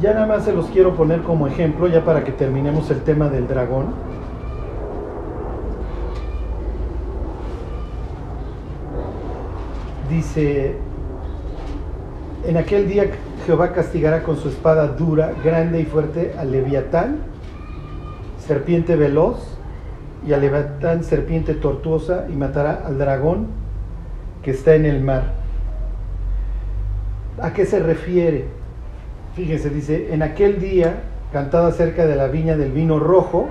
ya 0.01 0.15
nada 0.15 0.27
más 0.27 0.45
se 0.45 0.53
los 0.53 0.67
quiero 0.67 0.95
poner 0.95 1.23
como 1.23 1.49
ejemplo, 1.49 1.89
ya 1.89 2.05
para 2.05 2.23
que 2.25 2.33
terminemos 2.33 2.91
el 2.91 3.01
tema 3.03 3.29
del 3.29 3.49
dragón. 3.49 4.14
Dice, 10.09 10.75
en 12.47 12.57
aquel 12.59 12.89
día 12.89 13.07
Jehová 13.47 13.73
castigará 13.73 14.23
con 14.23 14.37
su 14.37 14.49
espada 14.49 14.89
dura, 14.89 15.33
grande 15.43 15.81
y 15.81 15.85
fuerte 15.85 16.35
al 16.39 16.53
leviatán, 16.53 17.19
serpiente 18.39 18.97
veloz, 18.97 19.57
y 20.27 20.33
al 20.33 20.43
leviatán 20.43 21.05
serpiente 21.05 21.55
tortuosa, 21.55 22.27
y 22.31 22.33
matará 22.33 22.83
al 22.87 22.99
dragón 22.99 23.47
que 24.43 24.51
está 24.51 24.75
en 24.75 24.85
el 24.85 25.03
mar. 25.03 25.33
¿A 27.41 27.53
qué 27.53 27.65
se 27.65 27.81
refiere? 27.81 28.45
Fíjense, 29.35 29.71
dice, 29.71 30.13
en 30.13 30.23
aquel 30.23 30.61
día, 30.61 31.03
cantada 31.33 31.73
cerca 31.73 32.07
de 32.07 32.15
la 32.15 32.29
viña 32.29 32.57
del 32.57 32.73
vino 32.73 32.99
rojo, 32.99 33.49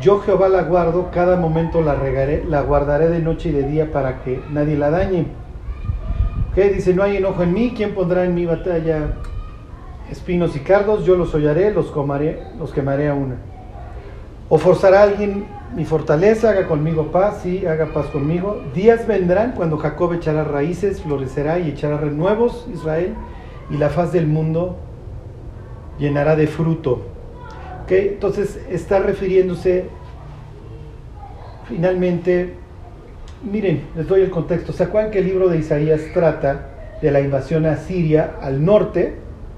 yo 0.00 0.20
Jehová 0.20 0.48
la 0.48 0.62
guardo, 0.62 1.10
cada 1.12 1.36
momento 1.36 1.80
la 1.80 1.94
regaré, 1.94 2.44
la 2.44 2.62
guardaré 2.62 3.08
de 3.08 3.20
noche 3.20 3.50
y 3.50 3.52
de 3.52 3.62
día 3.62 3.92
para 3.92 4.22
que 4.22 4.42
nadie 4.50 4.76
la 4.76 4.90
dañe. 4.90 5.26
¿Qué? 6.54 6.70
Dice, 6.70 6.94
no 6.94 7.02
hay 7.02 7.16
enojo 7.16 7.42
en 7.42 7.52
mí, 7.52 7.72
¿quién 7.76 7.94
pondrá 7.94 8.24
en 8.24 8.34
mi 8.34 8.44
batalla 8.44 9.12
espinos 10.10 10.56
y 10.56 10.60
cardos? 10.60 11.04
Yo 11.04 11.16
los 11.16 11.32
hollaré, 11.34 11.72
los, 11.72 11.86
comaré, 11.86 12.42
los 12.58 12.72
quemaré 12.72 13.08
a 13.08 13.14
una. 13.14 13.36
¿O 14.48 14.58
forzará 14.58 15.02
alguien 15.02 15.46
mi 15.76 15.84
fortaleza? 15.84 16.50
Haga 16.50 16.66
conmigo 16.66 17.12
paz, 17.12 17.40
sí, 17.42 17.64
haga 17.66 17.92
paz 17.92 18.06
conmigo. 18.06 18.62
Días 18.74 19.06
vendrán 19.06 19.52
cuando 19.52 19.78
Jacob 19.78 20.12
echará 20.12 20.42
raíces, 20.42 21.00
florecerá 21.00 21.60
y 21.60 21.70
echará 21.70 21.98
renuevos 21.98 22.66
Israel, 22.74 23.14
y 23.70 23.76
la 23.76 23.88
faz 23.88 24.12
del 24.12 24.26
mundo 24.26 24.76
llenará 26.00 26.34
de 26.34 26.48
fruto. 26.48 27.02
¿Ok? 27.84 27.92
Entonces 27.92 28.60
está 28.68 28.98
refiriéndose 28.98 29.88
finalmente, 31.68 32.56
miren, 33.42 33.84
les 33.96 34.06
doy 34.06 34.22
el 34.22 34.30
contexto. 34.30 34.72
¿Se 34.72 34.84
acuerdan 34.84 35.10
que 35.10 35.18
el 35.18 35.26
libro 35.26 35.48
de 35.48 35.58
Isaías 35.58 36.00
trata 36.12 36.68
de 37.00 37.10
la 37.10 37.20
invasión 37.20 37.66
a 37.66 37.76
Siria 37.76 38.36
al 38.40 38.64
norte, 38.64 39.16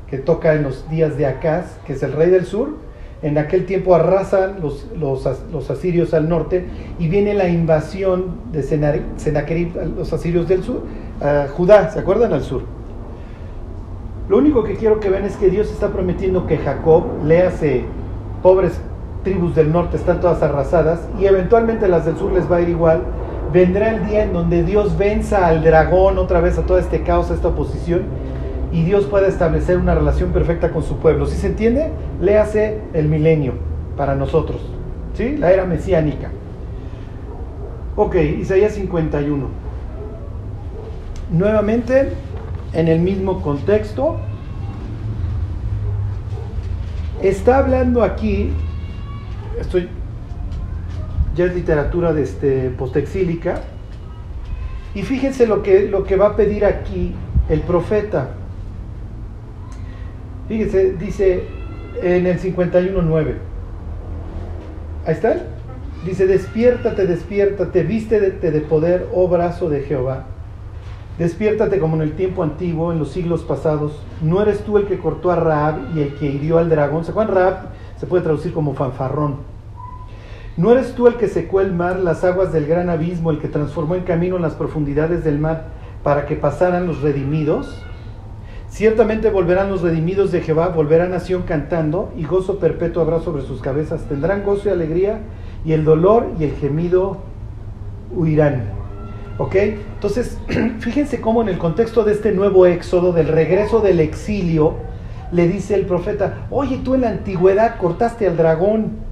que 0.09 0.19
toca 0.19 0.55
en 0.55 0.63
los 0.63 0.89
días 0.91 1.17
de 1.17 1.27
Acaz, 1.27 1.79
que 1.87 1.95
es 1.95 2.03
el 2.03 2.13
rey 2.13 2.31
del 2.31 2.45
sur? 2.45 2.77
En 3.23 3.39
aquel 3.39 3.67
tiempo 3.67 3.95
arrasan 3.95 4.61
los, 4.61 4.89
los, 4.99 5.71
asirios 5.71 6.13
al 6.13 6.29
norte 6.29 6.67
y 6.99 7.09
viene 7.09 7.35
la 7.35 7.49
invasión 7.49 8.37
de 8.51 8.65
Senaquerib, 8.65 9.77
los 9.97 10.13
asirios 10.13 10.49
del 10.49 10.65
sur, 10.65 10.83
a 11.21 11.47
Judá, 11.49 11.91
¿se 11.91 12.01
acuerdan? 12.01 12.33
Al 12.33 12.43
sur. 12.43 12.63
Lo 14.29 14.39
único 14.39 14.65
que 14.65 14.75
quiero 14.75 14.99
que 14.99 15.09
vean 15.09 15.25
es 15.25 15.37
que 15.37 15.51
Dios 15.51 15.71
está 15.71 15.91
prometiendo 15.91 16.47
que 16.47 16.59
Jacob, 16.59 17.05
léase, 17.25 17.85
pobres 18.43 18.73
tribus 19.23 19.55
del 19.55 19.73
norte 19.73 19.97
están 19.97 20.21
todas 20.21 20.43
arrasadas 20.43 21.01
y 21.21 21.27
eventualmente 21.27 21.87
las 21.87 22.05
del 22.05 22.17
sur 22.17 22.33
les 22.33 22.51
va 22.51 22.57
a 22.57 22.61
ir 22.61 22.69
igual. 22.69 23.03
Vendrá 23.53 23.91
el 23.91 24.07
día 24.07 24.25
en 24.25 24.33
donde 24.33 24.63
Dios 24.63 24.97
venza 24.97 25.47
al 25.47 25.63
dragón 25.63 26.19
otra 26.19 26.41
vez, 26.41 26.59
a 26.59 26.63
todo 26.63 26.79
este 26.79 27.03
caos, 27.03 27.31
a 27.31 27.35
esta 27.35 27.49
oposición, 27.49 28.03
y 28.73 28.83
Dios 28.85 29.05
pueda 29.05 29.29
establecer 29.29 29.77
una 29.77 29.95
relación 29.95 30.31
perfecta 30.31 30.71
con 30.71 30.83
su 30.83 30.97
pueblo. 30.97 31.27
¿Sí 31.27 31.37
se 31.37 31.49
entiende? 31.49 31.91
Léase 32.21 32.81
el 32.95 33.09
milenio 33.09 33.55
para 33.97 34.15
nosotros, 34.15 34.61
¿sí? 35.15 35.37
La 35.37 35.53
era 35.53 35.67
mesiánica. 35.67 36.31
Ok, 37.95 38.15
Isaías 38.15 38.73
51. 38.73 39.47
Nuevamente, 41.31 42.15
en 42.73 42.89
el 42.89 43.01
mismo 43.01 43.43
contexto. 43.43 44.17
Está 47.23 47.59
hablando 47.59 48.03
aquí, 48.03 48.53
estoy, 49.61 49.89
ya 51.35 51.47
es 51.47 51.55
literatura 51.55 52.13
de 52.13 52.23
este, 52.23 52.71
postexílica, 52.71 53.63
y 54.95 55.03
fíjense 55.03 55.47
lo 55.47 55.63
que, 55.63 55.89
lo 55.89 56.05
que 56.05 56.17
va 56.17 56.29
a 56.29 56.37
pedir 56.37 56.65
aquí 56.65 57.15
el 57.49 57.61
profeta. 57.61 58.31
Fíjense, 60.49 60.93
dice 60.93 61.45
en 62.03 62.27
el 62.27 62.39
51.9. 62.39 63.35
Ahí 65.07 65.15
está. 65.15 65.37
Dice, 66.05 66.27
despiértate, 66.27 67.07
despiértate, 67.07 67.85
vístete 67.85 68.51
de 68.51 68.61
poder, 68.61 69.09
oh 69.15 69.29
brazo 69.29 69.71
de 69.71 69.83
Jehová. 69.83 70.27
Despiértate 71.19 71.79
como 71.79 71.97
en 71.97 72.03
el 72.03 72.13
tiempo 72.13 72.43
antiguo, 72.43 72.93
en 72.93 72.99
los 72.99 73.13
siglos 73.13 73.43
pasados. 73.45 74.03
No 74.21 74.43
eres 74.43 74.61
tú 74.61 74.79
el 74.79 74.87
que 74.87 74.99
cortó 74.99 75.31
a 75.31 75.37
Raab 75.37 75.97
y 75.97 76.01
el 76.01 76.15
que 76.15 76.27
hirió 76.27 76.59
al 76.59 76.69
dragón. 76.69 77.05
¿Se 77.05 77.13
acuerdan? 77.13 77.37
Raab 77.37 77.57
se 77.99 78.07
puede 78.07 78.25
traducir 78.25 78.53
como 78.53 78.75
fanfarrón. 78.75 79.52
No 80.57 80.71
eres 80.71 80.95
tú 80.95 81.07
el 81.07 81.17
que 81.17 81.29
secó 81.29 81.63
el 81.63 81.73
mar, 81.73 81.99
las 81.99 82.25
aguas 82.25 82.53
del 82.53 82.67
gran 82.67 82.91
abismo, 82.91 83.31
el 83.31 83.39
que 83.39 83.49
transformó 83.49 83.95
en 83.95 84.03
camino 84.03 84.39
las 84.39 84.53
profundidades 84.55 85.25
del 85.25 85.39
mar 85.39 85.69
para 86.03 86.27
que 86.27 86.37
pasaran 86.37 86.87
los 86.87 87.01
redimidos. 87.01 87.83
Ciertamente 88.69 89.31
volverán 89.31 89.71
los 89.71 89.81
redimidos 89.81 90.31
de 90.31 90.43
Jehová, 90.43 90.69
volverá 90.69 91.07
nación 91.07 91.43
cantando, 91.43 92.13
y 92.19 92.25
gozo 92.25 92.59
perpetuo 92.59 93.03
habrá 93.03 93.21
sobre 93.21 93.43
sus 93.43 93.63
cabezas. 93.63 94.03
Tendrán 94.09 94.45
gozo 94.45 94.69
y 94.69 94.73
alegría, 94.73 95.21
y 95.65 95.73
el 95.73 95.85
dolor 95.85 96.27
y 96.39 96.45
el 96.45 96.53
gemido 96.53 97.19
huirán. 98.15 98.65
¿Ok? 99.39 99.55
Entonces, 99.55 100.39
fíjense 100.81 101.23
cómo 101.23 101.41
en 101.41 101.49
el 101.49 101.57
contexto 101.57 102.05
de 102.05 102.13
este 102.13 102.33
nuevo 102.33 102.67
éxodo, 102.67 103.13
del 103.13 103.29
regreso 103.29 103.81
del 103.81 104.01
exilio, 104.01 104.75
le 105.33 105.49
dice 105.49 105.75
el 105.75 105.87
profeta, 105.87 106.47
oye, 106.51 106.79
tú 106.85 106.95
en 106.95 107.03
la 107.03 107.09
antigüedad 107.09 107.79
cortaste 107.79 108.27
al 108.27 108.37
dragón 108.37 109.12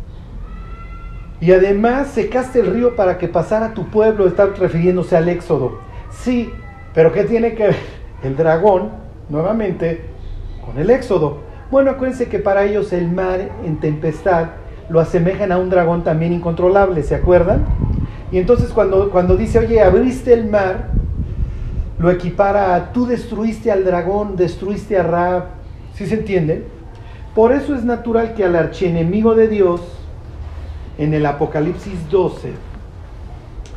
y 1.40 1.52
además 1.52 2.08
secaste 2.08 2.60
el 2.60 2.66
río 2.66 2.96
para 2.96 3.18
que 3.18 3.28
pasara 3.28 3.72
tu 3.72 3.86
pueblo, 3.86 4.26
está 4.26 4.46
refiriéndose 4.46 5.16
al 5.16 5.28
éxodo. 5.28 5.78
Sí, 6.10 6.52
pero 6.94 7.12
¿qué 7.12 7.24
tiene 7.24 7.54
que 7.54 7.68
ver 7.68 7.76
el 8.22 8.36
dragón, 8.36 8.90
nuevamente, 9.28 10.02
con 10.64 10.78
el 10.78 10.90
éxodo? 10.90 11.38
Bueno, 11.70 11.92
acuérdense 11.92 12.28
que 12.28 12.40
para 12.40 12.64
ellos 12.64 12.92
el 12.92 13.10
mar 13.10 13.40
en 13.64 13.80
tempestad 13.80 14.48
lo 14.90 15.00
asemejan 15.00 15.52
a 15.52 15.58
un 15.58 15.70
dragón 15.70 16.02
también 16.04 16.32
incontrolable, 16.32 17.02
¿se 17.02 17.14
acuerdan? 17.14 17.64
Y 18.32 18.38
entonces 18.38 18.70
cuando, 18.70 19.10
cuando 19.10 19.36
dice, 19.36 19.60
oye, 19.60 19.80
abriste 19.80 20.32
el 20.32 20.46
mar, 20.46 20.88
lo 21.98 22.10
equipara 22.10 22.74
a 22.74 22.92
tú 22.92 23.06
destruiste 23.06 23.70
al 23.70 23.84
dragón, 23.84 24.36
destruiste 24.36 24.98
a 24.98 25.02
Rab. 25.02 25.44
¿Sí 25.94 26.06
se 26.06 26.14
entiende? 26.14 26.64
Por 27.34 27.52
eso 27.52 27.74
es 27.74 27.84
natural 27.84 28.34
que 28.34 28.44
al 28.44 28.56
archienemigo 28.56 29.34
de 29.34 29.48
Dios, 29.48 29.80
en 30.98 31.14
el 31.14 31.26
Apocalipsis 31.26 32.10
12, 32.10 32.52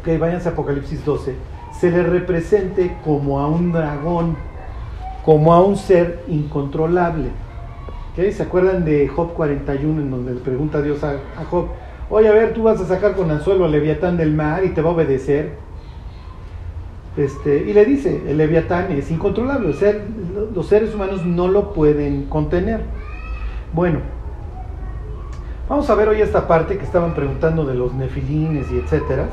que 0.04 0.17
váyanse 0.17 0.49
a 0.49 0.52
Apocalipsis 0.52 1.04
12, 1.06 1.36
se 1.80 1.91
le 1.91 2.04
represente 2.04 2.97
como 3.04 3.39
a 3.39 3.47
un 3.47 3.71
dragón, 3.71 4.36
como 5.26 5.54
a 5.54 5.62
un 5.62 5.78
ser 5.78 6.23
incontrolable. 6.28 7.30
¿Se 8.15 8.43
acuerdan 8.43 8.86
de 8.86 9.08
Job 9.08 9.34
41, 9.34 10.02
en 10.02 10.12
donde 10.12 10.34
le 10.36 10.39
pregunta 10.39 10.78
a 10.78 10.82
Dios 10.82 11.04
a 11.04 11.17
Job, 11.49 11.69
Oye, 12.10 12.28
a 12.28 12.32
ver, 12.32 12.54
tú 12.54 12.62
vas 12.62 12.80
a 12.80 12.86
sacar 12.86 13.15
con 13.15 13.32
anzuelo 13.32 13.65
al 13.65 13.71
leviatán 13.71 14.17
del 14.17 14.34
mar 14.34 14.63
y 14.63 14.69
te 14.69 14.84
va 14.84 14.91
a 14.91 14.93
obedecer. 14.93 15.54
Este, 17.17 17.63
y 17.63 17.73
le 17.73 17.86
dice, 17.86 18.21
el 18.28 18.38
leviatán 18.38 18.91
es 18.91 19.10
incontrolable, 19.10 19.76
los 20.54 20.67
seres 20.67 20.93
humanos 20.93 21.26
no 21.26 21.47
lo 21.47 21.73
pueden 21.73 22.26
contener. 22.26 22.82
Bueno, 23.73 23.99
vamos 25.73 25.89
a 25.89 25.95
ver 25.95 26.07
hoy 26.07 26.21
esta 26.21 26.47
parte 26.47 26.77
que 26.77 26.83
estaban 26.83 27.15
preguntando 27.15 27.65
de 27.65 27.73
los 27.73 27.95
nefilines 27.95 28.71
y 28.71 28.77
etcétera. 28.77 29.25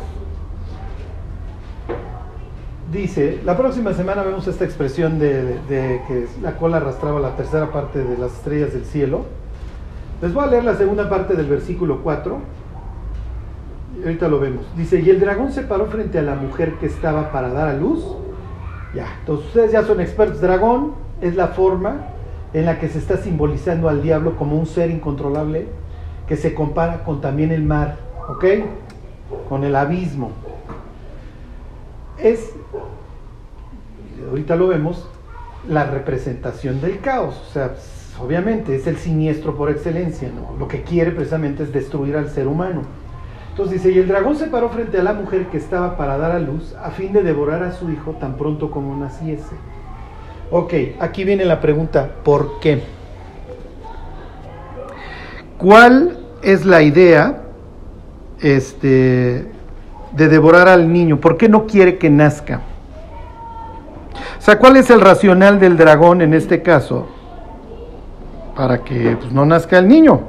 Dice, 2.91 3.43
la 3.45 3.59
próxima 3.59 3.93
semana 3.93 4.23
vemos 4.23 4.49
esta 4.49 4.65
expresión 4.65 5.19
de, 5.19 5.59
de 5.69 6.01
que 6.09 6.27
la 6.41 6.57
cola 6.57 6.79
arrastraba 6.79 7.21
la 7.21 7.37
tercera 7.37 7.71
parte 7.71 8.03
de 8.03 8.17
las 8.17 8.33
estrellas 8.33 8.73
del 8.73 8.87
cielo. 8.87 9.27
Les 10.23 10.33
voy 10.33 10.45
a 10.45 10.47
leer 10.47 10.65
la 10.65 10.77
segunda 10.77 11.11
parte 11.11 11.35
del 11.35 11.47
versículo 11.47 12.01
4 12.03 12.39
ahorita 14.03 14.29
lo 14.29 14.41
vemos. 14.41 14.65
Dice, 14.79 14.99
y 14.99 15.11
el 15.11 15.21
dragón 15.21 15.53
se 15.53 15.61
paró 15.61 15.89
frente 15.89 16.19
a 16.19 16.23
la 16.23 16.37
mujer 16.37 16.77
que 16.81 16.87
estaba 16.87 17.33
para 17.33 17.51
dar 17.51 17.69
a 17.69 17.75
luz. 17.75 18.03
Ya, 18.95 19.09
entonces 19.21 19.47
ustedes 19.49 19.73
ya 19.73 19.83
son 19.83 20.01
expertos. 20.01 20.41
Dragón 20.41 20.95
es 21.21 21.37
la 21.37 21.49
forma 21.49 21.97
en 22.55 22.65
la 22.65 22.79
que 22.79 22.89
se 22.89 22.97
está 22.99 23.19
simbolizando 23.19 23.91
al 23.91 24.01
diablo 24.01 24.37
como 24.37 24.59
un 24.59 24.65
ser 24.65 24.91
incontrolable 24.91 25.69
que 26.31 26.37
se 26.37 26.55
compara 26.55 27.03
con 27.03 27.21
también 27.21 27.51
el 27.51 27.65
mar 27.65 27.97
¿Ok? 28.31 28.45
Con 29.49 29.65
el 29.65 29.75
abismo. 29.75 30.31
Es, 32.17 32.53
ahorita 34.29 34.55
lo 34.55 34.69
vemos, 34.69 35.09
la 35.69 35.85
representación 35.85 36.81
del 36.81 37.01
caos. 37.01 37.43
O 37.49 37.53
sea, 37.53 37.75
obviamente 38.23 38.77
es 38.77 38.87
el 38.87 38.99
siniestro 38.99 39.57
por 39.57 39.69
excelencia, 39.69 40.31
¿no? 40.33 40.57
Lo 40.57 40.69
que 40.69 40.83
quiere 40.83 41.11
precisamente 41.11 41.65
es 41.65 41.73
destruir 41.73 42.17
al 42.17 42.31
ser 42.31 42.47
humano. 42.47 42.83
Entonces 43.51 43.83
dice, 43.83 43.91
y 43.91 43.99
el 43.99 44.07
dragón 44.07 44.37
se 44.37 44.47
paró 44.47 44.69
frente 44.69 44.99
a 44.99 45.03
la 45.03 45.13
mujer 45.13 45.47
que 45.47 45.57
estaba 45.57 45.97
para 45.97 46.17
dar 46.17 46.31
a 46.31 46.39
luz 46.39 46.77
a 46.81 46.91
fin 46.91 47.13
de 47.13 47.25
devorar 47.25 47.65
a 47.65 47.73
su 47.73 47.91
hijo 47.91 48.13
tan 48.13 48.37
pronto 48.37 48.71
como 48.71 48.97
naciese. 48.97 49.57
Ok, 50.53 50.73
aquí 51.01 51.25
viene 51.25 51.45
la 51.45 51.61
pregunta, 51.61 52.11
¿por 52.23 52.61
qué? 52.61 52.85
¿Cuál 55.59 56.20
es 56.43 56.65
la 56.65 56.83
idea 56.83 57.43
este, 58.41 59.47
de 60.13 60.29
devorar 60.29 60.69
al 60.69 60.93
niño? 60.93 61.21
¿Por 61.21 61.37
qué 61.37 61.49
no 61.49 61.67
quiere 61.67 61.99
que 61.99 62.11
nazca? 62.11 62.63
O 64.39 64.43
sea, 64.43 64.59
¿cuál 64.59 64.77
es 64.77 64.91
el 64.91 65.01
racional 65.01 65.61
del 65.61 65.77
dragón 65.77 66.23
en 66.23 66.35
este 66.35 66.63
caso? 66.63 67.07
Para 68.57 68.83
que 68.83 69.17
pues, 69.21 69.33
no 69.33 69.45
nazca 69.45 69.79
el 69.79 69.89
niño. 69.89 70.21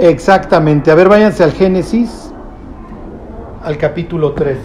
Exactamente. 0.00 0.90
A 0.90 0.94
ver, 0.94 1.08
váyanse 1.08 1.44
al 1.44 1.52
Génesis, 1.52 2.32
al 3.62 3.76
capítulo 3.76 4.32
3. 4.32 4.58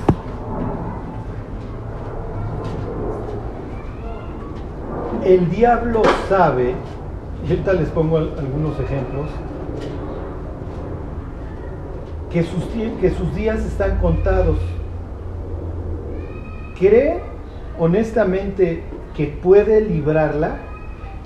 El 5.25 5.49
diablo 5.49 6.03
sabe, 6.29 6.75
y 7.45 7.51
ahorita 7.51 7.73
les 7.73 7.89
pongo 7.89 8.17
algunos 8.17 8.79
ejemplos, 8.79 9.27
que 12.31 12.43
sus, 12.43 12.63
que 12.99 13.11
sus 13.11 13.35
días 13.35 13.63
están 13.63 13.99
contados. 13.99 14.57
¿Cree 16.77 17.21
honestamente 17.79 18.83
que 19.15 19.27
puede 19.27 19.81
librarla? 19.81 20.57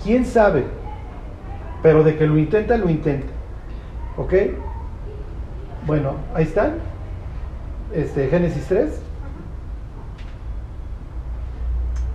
¿Quién 0.04 0.26
sabe? 0.26 0.66
Pero 1.82 2.04
de 2.04 2.18
que 2.18 2.28
lo 2.28 2.38
intenta, 2.38 2.78
lo 2.78 2.90
intenta. 2.90 3.32
¿Ok? 4.18 4.34
Bueno, 5.88 6.16
ahí 6.36 6.44
está. 6.44 6.74
Este, 7.94 8.28
Génesis 8.28 8.66
3. 8.68 9.02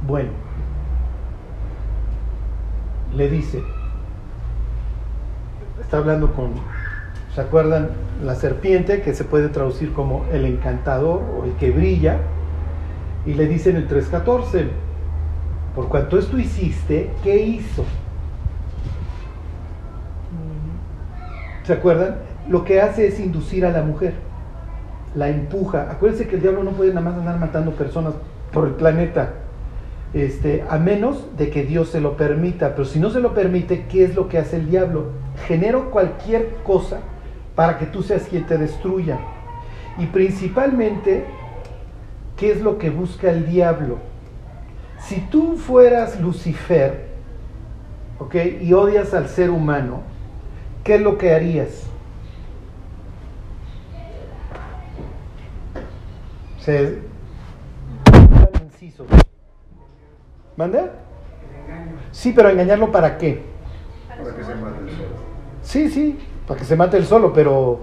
Bueno, 0.07 0.31
le 3.17 3.31
dice, 3.31 3.63
está 5.95 5.99
hablando 6.03 6.33
con, 6.33 6.51
¿se 7.37 7.41
acuerdan? 7.41 7.91
La 8.25 8.35
serpiente, 8.35 9.01
que 9.03 9.15
se 9.15 9.23
puede 9.23 9.49
traducir 9.49 9.93
como 9.93 10.25
el 10.33 10.45
encantador 10.45 11.23
o 11.39 11.45
el 11.45 11.53
que 11.53 11.71
brilla, 11.71 12.19
y 13.25 13.35
le 13.35 13.47
dice 13.47 13.71
en 13.71 13.77
el 13.77 13.89
3.14, 13.89 14.71
por 15.73 15.89
cuanto 15.89 16.19
esto 16.19 16.37
hiciste, 16.37 17.11
¿qué 17.23 17.37
hizo? 17.37 17.85
¿Se 21.63 21.73
acuerdan? 21.73 22.17
Lo 22.49 22.65
que 22.65 22.81
hace 22.81 23.07
es 23.07 23.21
inducir 23.21 23.65
a 23.65 23.71
la 23.71 23.83
mujer, 23.83 24.15
la 25.15 25.29
empuja. 25.29 25.93
Acuérdense 25.93 26.27
que 26.27 26.37
el 26.37 26.43
diablo 26.43 26.65
no 26.65 26.73
puede 26.73 26.93
nada 26.93 27.09
más 27.09 27.19
andar 27.19 27.39
matando 27.39 27.71
personas 27.71 28.15
por 28.53 28.67
el 28.67 28.75
planeta, 28.75 29.31
este, 30.15 30.65
a 30.71 30.79
menos 30.79 31.37
de 31.37 31.51
que 31.51 31.65
Dios 31.65 31.91
se 31.91 32.01
lo 32.01 32.17
permita. 32.17 32.75
Pero 32.75 32.85
si 32.85 33.01
no 33.01 33.11
se 33.11 33.21
lo 33.21 33.35
permite, 33.35 33.87
¿qué 33.87 34.05
es 34.05 34.15
lo 34.15 34.29
que 34.29 34.39
hace 34.39 34.57
el 34.57 34.71
diablo? 34.71 35.11
Genero 35.47 35.91
cualquier 35.91 36.55
cosa 36.63 37.01
para 37.57 37.79
que 37.79 37.87
tú 37.87 38.03
seas 38.03 38.23
quien 38.23 38.47
te 38.47 38.57
destruya. 38.57 39.19
Y 39.99 40.07
principalmente, 40.07 41.25
¿qué 42.37 42.53
es 42.53 42.61
lo 42.61 42.79
que 42.79 42.91
busca 42.91 43.31
el 43.31 43.47
diablo? 43.47 43.99
Si 45.01 45.21
tú 45.21 45.57
fueras 45.57 46.21
Lucifer, 46.21 47.09
¿ok? 48.19 48.35
Y 48.63 48.73
odias 48.73 49.13
al 49.15 49.29
ser 49.29 49.51
humano, 49.51 50.03
¿qué 50.85 50.95
es 50.95 51.03
lo 51.03 51.19
que 51.19 51.35
harías? 51.35 51.83
Se... 56.61 56.75
Inciso. 56.89 57.14
¿Mande? 60.57 60.91
Sí, 62.13 62.33
pero 62.35 62.49
engañarlo 62.49 62.93
para 62.93 63.19
qué? 63.19 63.43
Para 64.09 64.37
que 64.37 64.45
se 64.45 64.55
mate 64.55 64.81
el 64.83 64.91
solo. 64.91 65.09
Sí, 65.63 65.89
sí, 65.91 66.19
para 66.47 66.61
que 66.61 66.65
se 66.65 66.77
mate 66.77 66.97
el 66.97 67.05
solo, 67.07 67.33
pero 67.33 67.81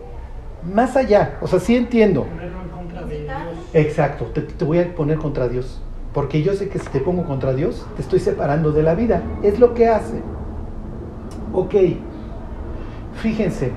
más 0.74 0.96
allá, 0.96 1.38
o 1.42 1.48
sea, 1.48 1.60
sí 1.60 1.76
entiendo. 1.76 2.24
Ponerlo 2.24 2.62
en 2.62 2.70
contra 2.70 3.02
de 3.04 3.24
Dios. 3.24 3.70
Exacto, 3.74 4.26
te, 4.26 4.42
te 4.42 4.64
voy 4.64 4.80
a 4.80 4.96
poner 4.96 5.18
contra 5.18 5.50
Dios, 5.50 5.82
porque 6.14 6.42
yo 6.44 6.54
sé 6.54 6.70
que 6.70 6.80
si 6.80 6.88
te 6.90 7.00
pongo 7.02 7.26
contra 7.26 7.54
Dios, 7.54 7.86
te 7.96 8.02
estoy 8.02 8.20
separando 8.20 8.72
de 8.72 8.84
la 8.84 8.96
vida. 8.96 9.22
Es 9.44 9.60
lo 9.60 9.74
que 9.74 9.90
hace. 9.90 10.22
Ok, 11.54 11.76
fíjense, 13.16 13.74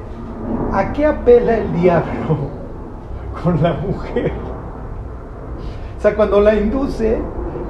¿a 0.72 0.92
qué 0.92 1.04
apela 1.04 1.56
el 1.56 1.72
diablo 1.80 2.50
con 3.42 3.60
la 3.60 3.72
mujer? 3.72 4.32
O 5.98 6.00
sea, 6.00 6.14
cuando 6.14 6.40
la 6.40 6.54
induce, 6.54 7.18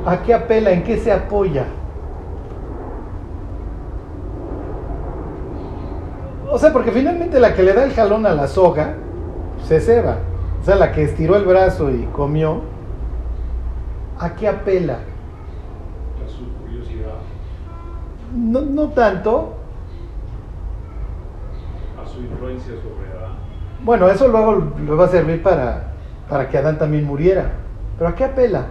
¿a 0.06 0.22
qué 0.22 0.34
apela? 0.34 0.70
¿En 0.72 0.82
qué 0.84 0.98
se 0.98 1.12
apoya? 1.12 1.66
O 6.50 6.58
sea, 6.58 6.72
porque 6.72 6.92
finalmente 6.92 7.40
la 7.40 7.54
que 7.54 7.62
le 7.62 7.72
da 7.72 7.84
el 7.84 7.92
jalón 7.92 8.26
a 8.26 8.34
la 8.34 8.46
soga 8.46 8.94
se 9.64 9.80
ceba. 9.80 10.18
O 10.60 10.64
sea, 10.64 10.76
la 10.76 10.92
que 10.92 11.02
estiró 11.02 11.36
el 11.36 11.44
brazo 11.44 11.90
y 11.90 12.04
comió, 12.12 12.60
¿a 14.18 14.34
qué 14.34 14.48
apela? 14.48 14.98
A 16.24 16.28
su 16.28 16.48
curiosidad, 16.62 17.14
No, 18.34 18.60
no 18.60 18.88
tanto. 18.88 19.54
a 22.02 22.06
su 22.06 22.20
influencia 22.20 22.74
sobre 22.76 23.10
Adán. 23.18 23.32
Bueno, 23.82 24.08
eso 24.08 24.28
luego 24.28 24.62
le 24.86 24.94
va 24.94 25.06
a 25.06 25.08
servir 25.08 25.42
para, 25.42 25.92
para 26.28 26.48
que 26.48 26.56
Adán 26.56 26.78
también 26.78 27.04
muriera. 27.04 27.50
Pero 27.98 28.10
¿a 28.10 28.14
qué 28.14 28.24
apela? 28.24 28.66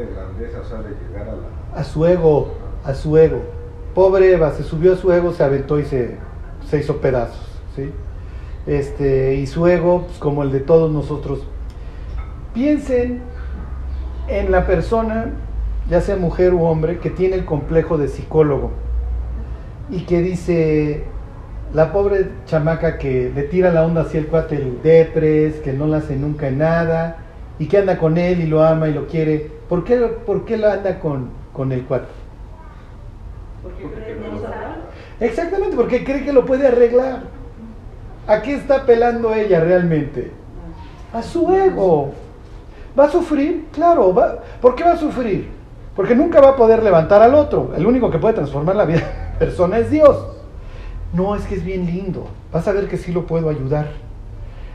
De 0.00 0.14
grandeza, 0.14 0.60
o 0.60 0.82
llegar. 0.82 1.34
A 1.74 1.84
su 1.84 2.06
ego, 2.06 2.54
a 2.84 2.94
su 2.94 3.18
ego. 3.18 3.42
Pobre 3.94 4.32
Eva, 4.32 4.52
se 4.52 4.62
subió 4.62 4.94
a 4.94 4.96
su 4.96 5.12
ego, 5.12 5.32
se 5.32 5.42
aventó 5.42 5.78
y 5.78 5.84
se, 5.84 6.16
se 6.66 6.78
hizo 6.78 6.98
pedazos. 6.98 7.60
¿sí? 7.76 7.90
Este, 8.66 9.34
y 9.34 9.46
su 9.46 9.66
ego, 9.66 10.06
pues, 10.06 10.18
como 10.18 10.42
el 10.42 10.52
de 10.52 10.60
todos 10.60 10.90
nosotros. 10.90 11.40
Piensen 12.54 13.20
en 14.28 14.50
la 14.50 14.66
persona, 14.66 15.32
ya 15.88 16.00
sea 16.00 16.16
mujer 16.16 16.54
u 16.54 16.64
hombre, 16.64 16.98
que 16.98 17.10
tiene 17.10 17.36
el 17.36 17.44
complejo 17.44 17.98
de 17.98 18.08
psicólogo 18.08 18.70
y 19.90 20.00
que 20.02 20.22
dice, 20.22 21.04
la 21.74 21.92
pobre 21.92 22.30
chamaca 22.46 22.96
que 22.96 23.30
le 23.34 23.42
tira 23.42 23.72
la 23.72 23.84
onda 23.84 24.02
hacia 24.02 24.20
el 24.20 24.28
cuate 24.28 24.56
el 24.56 24.82
depres, 24.82 25.56
que 25.56 25.72
no 25.72 25.86
la 25.86 25.98
hace 25.98 26.16
nunca 26.16 26.48
en 26.48 26.58
nada, 26.58 27.18
y 27.58 27.66
que 27.66 27.78
anda 27.78 27.98
con 27.98 28.16
él 28.16 28.40
y 28.40 28.46
lo 28.46 28.64
ama 28.64 28.88
y 28.88 28.94
lo 28.94 29.06
quiere, 29.06 29.50
¿por 29.70 29.84
qué, 29.84 29.96
por 29.96 30.44
qué 30.44 30.58
la 30.58 30.74
anda 30.74 30.98
con, 30.98 31.30
con 31.54 31.72
el 31.72 31.84
cuate? 31.84 32.08
Porque 33.62 33.84
creen 33.84 34.18
que 34.18 34.28
no 34.28 34.40
sabrán. 34.42 34.76
Exactamente, 35.20 35.76
porque 35.76 36.04
cree 36.04 36.24
que 36.24 36.32
lo 36.32 36.44
puede 36.44 36.66
arreglar. 36.66 37.22
¿A 38.26 38.42
qué 38.42 38.54
está 38.54 38.76
apelando 38.76 39.32
ella 39.32 39.60
realmente? 39.60 40.32
A 41.12 41.22
su 41.22 41.50
ego. 41.54 42.12
¿Va 42.98 43.04
a 43.04 43.10
sufrir? 43.10 43.66
Claro. 43.72 44.12
Va. 44.12 44.38
¿Por 44.60 44.74
qué 44.74 44.84
va 44.84 44.92
a 44.92 44.96
sufrir? 44.96 45.48
Porque 45.94 46.14
nunca 46.14 46.40
va 46.40 46.50
a 46.50 46.56
poder 46.56 46.82
levantar 46.82 47.22
al 47.22 47.34
otro. 47.34 47.72
El 47.76 47.86
único 47.86 48.10
que 48.10 48.18
puede 48.18 48.34
transformar 48.34 48.76
la 48.76 48.84
vida 48.84 48.98
de 48.98 49.32
la 49.32 49.38
persona 49.38 49.78
es 49.78 49.90
Dios. 49.90 50.16
No, 51.12 51.34
es 51.34 51.44
que 51.44 51.54
es 51.54 51.64
bien 51.64 51.86
lindo. 51.86 52.28
Vas 52.52 52.66
a 52.66 52.72
ver 52.72 52.88
que 52.88 52.96
sí 52.96 53.12
lo 53.12 53.26
puedo 53.26 53.48
ayudar. 53.48 53.88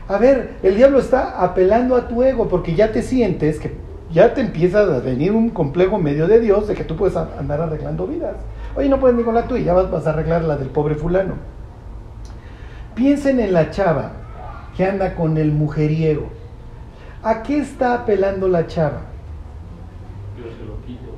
A 0.08 0.18
ver, 0.18 0.54
el 0.62 0.76
diablo 0.76 0.98
está 0.98 1.42
apelando 1.42 1.96
a 1.96 2.08
tu 2.08 2.22
ego 2.22 2.48
porque 2.48 2.74
ya 2.74 2.92
te 2.92 3.02
sientes 3.02 3.58
que 3.58 3.85
ya 4.10 4.34
te 4.34 4.40
empieza 4.40 4.80
a 4.80 5.00
venir 5.00 5.32
un 5.32 5.50
complejo 5.50 5.98
medio 5.98 6.26
de 6.26 6.40
Dios 6.40 6.68
de 6.68 6.74
que 6.74 6.84
tú 6.84 6.96
puedes 6.96 7.16
andar 7.16 7.60
arreglando 7.60 8.06
vidas. 8.06 8.36
Oye, 8.76 8.88
no 8.88 9.00
puedes 9.00 9.16
ni 9.16 9.24
con 9.24 9.34
la 9.34 9.48
tuya, 9.48 9.64
ya 9.64 9.72
vas, 9.74 9.90
vas 9.90 10.06
a 10.06 10.10
arreglar 10.10 10.44
la 10.44 10.56
del 10.56 10.68
pobre 10.68 10.94
fulano. 10.94 11.34
Piensen 12.94 13.40
en 13.40 13.52
la 13.52 13.70
chava 13.70 14.12
que 14.76 14.84
anda 14.84 15.14
con 15.14 15.36
el 15.38 15.52
mujeriego. 15.52 16.28
¿A 17.22 17.42
qué 17.42 17.58
está 17.58 17.94
apelando 17.94 18.48
la 18.48 18.66
chava? 18.66 19.00
Yo 20.38 20.44
se 20.44 20.64
lo 20.64 20.80
quito. 20.82 21.10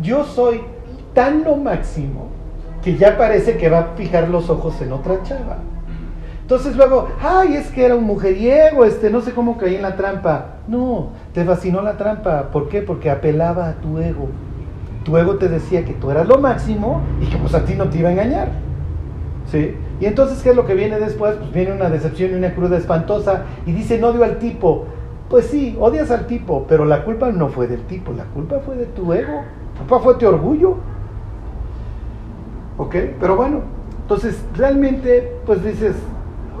Yo 0.00 0.24
soy 0.24 0.62
tan 1.14 1.44
lo 1.44 1.56
máximo 1.56 2.28
que 2.82 2.96
ya 2.96 3.18
parece 3.18 3.56
que 3.56 3.68
va 3.68 3.78
a 3.80 3.96
fijar 3.96 4.28
los 4.28 4.48
ojos 4.48 4.80
en 4.80 4.92
otra 4.92 5.22
chava. 5.22 5.58
Entonces 6.42 6.76
luego, 6.76 7.08
ay, 7.20 7.56
es 7.56 7.68
que 7.68 7.84
era 7.84 7.94
un 7.94 8.04
mujeriego, 8.04 8.84
este, 8.84 9.10
no 9.10 9.20
sé 9.20 9.32
cómo 9.32 9.56
caí 9.56 9.76
en 9.76 9.82
la 9.82 9.96
trampa. 9.96 10.59
No, 10.70 11.08
te 11.34 11.44
fascinó 11.44 11.82
la 11.82 11.96
trampa. 11.96 12.50
¿Por 12.52 12.68
qué? 12.68 12.80
Porque 12.80 13.10
apelaba 13.10 13.68
a 13.68 13.72
tu 13.74 13.98
ego. 13.98 14.28
Tu 15.04 15.16
ego 15.16 15.34
te 15.34 15.48
decía 15.48 15.84
que 15.84 15.94
tú 15.94 16.12
eras 16.12 16.28
lo 16.28 16.38
máximo 16.38 17.00
y 17.20 17.26
que 17.26 17.38
pues 17.38 17.54
a 17.54 17.64
ti 17.64 17.74
no 17.74 17.88
te 17.88 17.98
iba 17.98 18.08
a 18.08 18.12
engañar. 18.12 18.50
¿Sí? 19.50 19.74
Y 20.00 20.06
entonces, 20.06 20.40
¿qué 20.44 20.50
es 20.50 20.56
lo 20.56 20.66
que 20.66 20.74
viene 20.74 21.00
después? 21.00 21.34
Pues 21.34 21.52
viene 21.52 21.72
una 21.72 21.90
decepción 21.90 22.30
y 22.30 22.34
una 22.34 22.54
cruda 22.54 22.76
espantosa. 22.76 23.42
Y 23.66 23.72
dice, 23.72 23.98
no 23.98 24.08
odio 24.08 24.22
al 24.22 24.38
tipo. 24.38 24.84
Pues 25.28 25.46
sí, 25.46 25.76
odias 25.80 26.12
al 26.12 26.28
tipo, 26.28 26.64
pero 26.68 26.84
la 26.84 27.04
culpa 27.04 27.32
no 27.32 27.48
fue 27.48 27.66
del 27.66 27.82
tipo, 27.82 28.12
la 28.12 28.24
culpa 28.24 28.60
fue 28.60 28.76
de 28.76 28.86
tu 28.86 29.12
ego, 29.12 29.42
la 29.74 29.78
culpa 29.78 30.00
fue 30.00 30.14
tu 30.14 30.26
orgullo. 30.26 30.76
¿Ok? 32.78 32.94
Pero 33.18 33.36
bueno, 33.36 33.60
entonces 34.02 34.44
realmente, 34.56 35.36
pues 35.46 35.64
dices, 35.64 35.96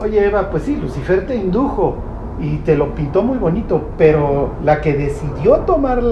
oye 0.00 0.24
Eva, 0.24 0.50
pues 0.50 0.64
sí, 0.64 0.76
Lucifer 0.76 1.26
te 1.26 1.34
indujo 1.34 2.09
y 2.40 2.56
te 2.58 2.76
lo 2.76 2.94
pintó 2.94 3.22
muy 3.22 3.38
bonito, 3.38 3.90
pero 3.98 4.52
la 4.64 4.80
que 4.80 4.94
decidió 4.94 5.58
tomar 5.60 6.02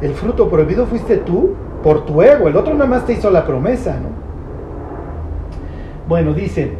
el 0.00 0.14
fruto 0.14 0.48
prohibido 0.48 0.86
fuiste 0.86 1.16
tú 1.18 1.54
por 1.82 2.06
tu 2.06 2.22
ego, 2.22 2.48
el 2.48 2.56
otro 2.56 2.74
nada 2.74 2.86
más 2.86 3.04
te 3.04 3.14
hizo 3.14 3.30
la 3.30 3.44
promesa, 3.44 3.98
¿no? 4.00 4.22
Bueno, 6.08 6.32
dice, 6.32 6.72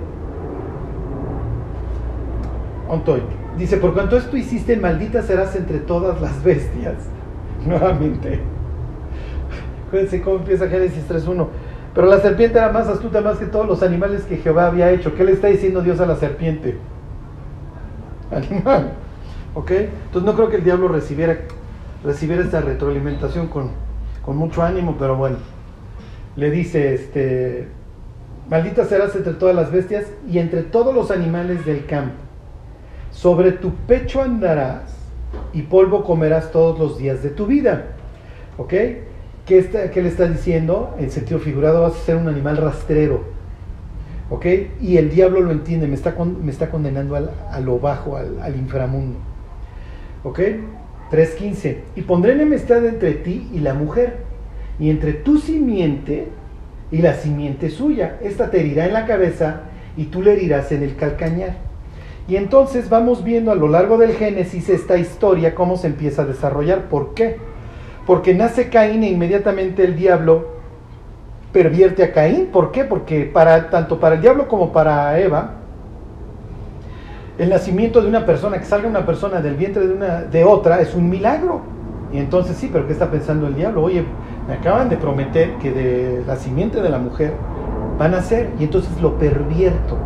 Ontoy, 2.88 3.22
dice, 3.56 3.78
por 3.78 3.94
cuanto 3.94 4.16
esto 4.16 4.36
hiciste, 4.36 4.76
maldita 4.76 5.22
serás 5.22 5.56
entre 5.56 5.78
todas 5.78 6.20
las 6.20 6.42
bestias. 6.44 6.96
Nuevamente. 7.66 8.40
Fíjense 9.90 10.22
cómo 10.22 10.36
empieza 10.36 10.68
Génesis 10.68 11.08
3.1. 11.08 11.46
Pero 11.94 12.06
la 12.06 12.20
serpiente 12.20 12.58
era 12.58 12.72
más 12.72 12.88
astuta 12.88 13.20
más 13.20 13.38
que 13.38 13.46
todos 13.46 13.66
los 13.66 13.82
animales 13.82 14.24
que 14.24 14.38
Jehová 14.38 14.66
había 14.66 14.90
hecho. 14.90 15.14
¿Qué 15.14 15.24
le 15.24 15.32
está 15.32 15.48
diciendo 15.48 15.82
Dios 15.82 16.00
a 16.00 16.06
la 16.06 16.16
serpiente? 16.16 16.78
Animal. 18.32 18.92
¿Ok? 19.54 19.70
Entonces 19.70 20.22
no 20.22 20.34
creo 20.34 20.48
que 20.48 20.56
el 20.56 20.64
diablo 20.64 20.88
recibiera, 20.88 21.38
recibiera 22.04 22.42
esta 22.42 22.60
retroalimentación 22.60 23.48
con, 23.48 23.70
con 24.24 24.36
mucho 24.36 24.62
ánimo, 24.62 24.96
pero 24.98 25.16
bueno. 25.16 25.36
Le 26.36 26.50
dice, 26.50 26.94
este, 26.94 27.68
maldita 28.48 28.86
serás 28.86 29.14
entre 29.14 29.34
todas 29.34 29.54
las 29.54 29.70
bestias 29.70 30.06
y 30.30 30.38
entre 30.38 30.62
todos 30.62 30.94
los 30.94 31.10
animales 31.10 31.66
del 31.66 31.84
campo. 31.84 32.14
Sobre 33.10 33.52
tu 33.52 33.74
pecho 33.74 34.22
andarás 34.22 34.94
y 35.52 35.62
polvo 35.62 36.04
comerás 36.04 36.50
todos 36.50 36.78
los 36.78 36.98
días 36.98 37.22
de 37.22 37.28
tu 37.30 37.46
vida. 37.46 37.88
¿Ok? 38.56 38.72
¿Qué, 39.46 39.58
está, 39.58 39.90
¿Qué, 39.90 40.02
le 40.02 40.08
está 40.08 40.26
diciendo? 40.28 40.94
En 40.98 41.10
sentido 41.10 41.40
figurado, 41.40 41.82
vas 41.82 41.94
a 41.94 42.04
ser 42.04 42.16
un 42.16 42.28
animal 42.28 42.56
rastrero. 42.56 43.24
¿Ok? 44.30 44.46
Y 44.80 44.96
el 44.96 45.10
diablo 45.10 45.40
lo 45.40 45.50
entiende, 45.50 45.86
me 45.86 45.94
está, 45.94 46.14
me 46.24 46.50
está 46.50 46.70
condenando 46.70 47.16
al, 47.16 47.30
a 47.50 47.60
lo 47.60 47.78
bajo, 47.78 48.16
al, 48.16 48.40
al 48.40 48.56
inframundo. 48.56 49.18
¿Ok? 50.24 50.40
3.15. 51.10 51.76
Y 51.96 52.02
pondré 52.02 52.32
enemistad 52.32 52.84
entre 52.86 53.12
ti 53.12 53.50
y 53.52 53.58
la 53.58 53.74
mujer, 53.74 54.18
y 54.78 54.90
entre 54.90 55.12
tu 55.12 55.38
simiente 55.38 56.28
y 56.90 56.98
la 56.98 57.14
simiente 57.14 57.70
suya. 57.70 58.18
Esta 58.22 58.50
te 58.50 58.60
herirá 58.60 58.86
en 58.86 58.94
la 58.94 59.06
cabeza 59.06 59.62
y 59.96 60.04
tú 60.04 60.22
le 60.22 60.32
herirás 60.32 60.72
en 60.72 60.82
el 60.82 60.96
calcañar. 60.96 61.56
Y 62.28 62.36
entonces 62.36 62.88
vamos 62.88 63.24
viendo 63.24 63.50
a 63.50 63.56
lo 63.56 63.68
largo 63.68 63.98
del 63.98 64.12
Génesis 64.12 64.68
esta 64.68 64.96
historia, 64.96 65.54
cómo 65.54 65.76
se 65.76 65.88
empieza 65.88 66.22
a 66.22 66.26
desarrollar. 66.26 66.88
¿Por 66.88 67.14
qué? 67.14 67.36
Porque 68.06 68.34
nace 68.34 68.68
Caín 68.68 69.02
e 69.02 69.10
inmediatamente 69.10 69.84
el 69.84 69.96
diablo 69.96 70.61
pervierte 71.52 72.02
a 72.02 72.12
Caín. 72.12 72.46
¿Por 72.46 72.72
qué? 72.72 72.84
Porque 72.84 73.24
para, 73.24 73.70
tanto 73.70 74.00
para 74.00 74.16
el 74.16 74.22
diablo 74.22 74.48
como 74.48 74.72
para 74.72 75.18
Eva, 75.18 75.52
el 77.38 77.50
nacimiento 77.50 78.00
de 78.00 78.08
una 78.08 78.26
persona, 78.26 78.58
que 78.58 78.64
salga 78.64 78.88
una 78.88 79.06
persona 79.06 79.40
del 79.40 79.54
vientre 79.54 79.86
de, 79.86 79.94
una, 79.94 80.22
de 80.22 80.44
otra, 80.44 80.80
es 80.80 80.94
un 80.94 81.08
milagro. 81.08 81.60
Y 82.12 82.18
entonces 82.18 82.56
sí, 82.56 82.68
pero 82.72 82.86
¿qué 82.86 82.92
está 82.92 83.10
pensando 83.10 83.46
el 83.46 83.54
diablo? 83.54 83.82
Oye, 83.82 84.04
me 84.46 84.54
acaban 84.54 84.88
de 84.88 84.96
prometer 84.96 85.54
que 85.54 85.70
de 85.70 86.24
la 86.26 86.36
simiente 86.36 86.82
de 86.82 86.90
la 86.90 86.98
mujer 86.98 87.32
van 87.98 88.14
a 88.14 88.22
ser, 88.22 88.50
y 88.58 88.64
entonces 88.64 89.00
lo 89.00 89.18
pervierto. 89.18 89.96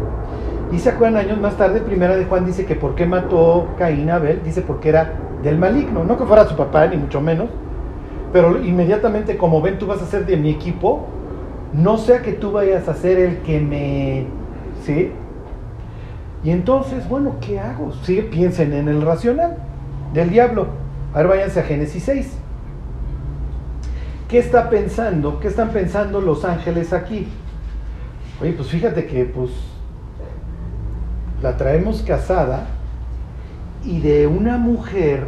Y 0.73 0.79
se 0.79 0.91
acuerdan 0.91 1.25
años 1.25 1.41
más 1.41 1.57
tarde, 1.57 1.81
primera 1.81 2.17
de 2.17 2.25
Juan 2.25 2.45
dice 2.45 2.65
que 2.65 2.75
por 2.75 2.95
qué 2.95 3.07
mató 3.07 3.69
Caín 3.79 4.11
a 4.11 4.17
Abel, 4.17 4.41
dice 4.45 4.63
porque 4.63 4.89
era 4.89 5.13
del 5.43 5.59
maligno, 5.59 6.05
no 6.05 6.17
que 6.17 6.25
fuera 6.25 6.47
su 6.47 6.57
papá, 6.57 6.87
ni 6.89 6.97
mucho 6.97 7.21
menos, 7.21 7.49
pero 8.33 8.63
inmediatamente 8.63 9.37
como 9.37 9.63
ven 9.63 9.79
tú 9.79 9.87
vas 9.87 10.03
a 10.03 10.07
ser 10.07 10.27
de 10.27 10.37
mi 10.37 10.51
equipo, 10.51 11.07
no 11.77 11.99
sea 11.99 12.23
que 12.23 12.33
tú 12.33 12.53
vayas 12.53 12.89
a 12.89 12.95
ser 12.95 13.19
el 13.19 13.39
que 13.39 13.61
me... 13.61 14.27
¿Sí? 14.85 15.13
Y 16.43 16.51
entonces, 16.51 17.09
bueno, 17.09 17.37
¿qué 17.41 17.59
hago? 17.59 17.93
Sí, 18.03 18.27
piensen 18.31 18.73
en 18.73 18.89
el 18.89 19.03
racional 19.03 19.57
del 20.15 20.31
diablo. 20.31 20.69
A 21.13 21.19
ver, 21.19 21.29
váyanse 21.29 21.61
a 21.61 21.65
Génesis 21.65 22.03
6. 22.05 22.39
¿Qué 24.29 24.39
está 24.39 24.71
pensando? 24.71 25.39
¿Qué 25.41 25.49
están 25.49 25.71
pensando 25.71 26.21
los 26.21 26.45
ángeles 26.45 26.93
aquí? 26.93 27.29
Oye, 28.41 28.53
pues 28.53 28.69
fíjate 28.69 29.07
que 29.07 29.25
pues 29.25 29.51
la 31.43 31.57
traemos 31.57 32.03
casada 32.03 32.67
y 33.85 34.01
de 34.01 34.27
una 34.27 34.57
mujer 34.59 35.27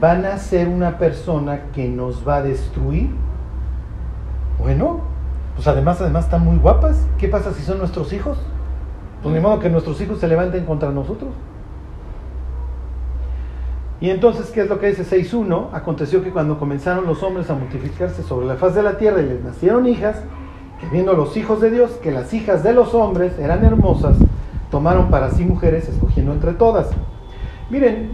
van 0.00 0.24
a 0.24 0.36
ser 0.38 0.68
una 0.68 0.98
persona 0.98 1.62
que 1.74 1.88
nos 1.88 2.26
va 2.26 2.36
a 2.36 2.42
destruir. 2.42 3.10
Bueno, 4.58 5.00
pues 5.60 5.68
además, 5.68 6.00
además 6.00 6.24
están 6.24 6.42
muy 6.42 6.56
guapas. 6.56 7.06
¿Qué 7.18 7.28
pasa 7.28 7.52
si 7.52 7.60
son 7.60 7.76
nuestros 7.76 8.14
hijos? 8.14 8.38
Pues 9.22 9.34
ni 9.34 9.42
modo 9.42 9.58
que 9.58 9.68
nuestros 9.68 10.00
hijos 10.00 10.18
se 10.18 10.26
levanten 10.26 10.64
contra 10.64 10.90
nosotros. 10.90 11.34
Y 14.00 14.08
entonces, 14.08 14.50
¿qué 14.52 14.62
es 14.62 14.70
lo 14.70 14.80
que 14.80 14.86
dice 14.86 15.04
6.1? 15.04 15.68
Aconteció 15.74 16.24
que 16.24 16.30
cuando 16.30 16.58
comenzaron 16.58 17.04
los 17.04 17.22
hombres 17.22 17.50
a 17.50 17.54
multiplicarse 17.56 18.22
sobre 18.22 18.46
la 18.46 18.54
faz 18.54 18.74
de 18.74 18.82
la 18.82 18.96
tierra 18.96 19.20
y 19.20 19.26
les 19.26 19.44
nacieron 19.44 19.86
hijas, 19.86 20.22
que 20.80 20.86
viendo 20.86 21.12
los 21.12 21.36
hijos 21.36 21.60
de 21.60 21.70
Dios, 21.70 21.90
que 22.02 22.10
las 22.10 22.32
hijas 22.32 22.62
de 22.62 22.72
los 22.72 22.94
hombres 22.94 23.38
eran 23.38 23.62
hermosas, 23.62 24.16
tomaron 24.70 25.10
para 25.10 25.30
sí 25.30 25.44
mujeres, 25.44 25.90
escogiendo 25.90 26.32
entre 26.32 26.54
todas. 26.54 26.88
Miren, 27.68 28.12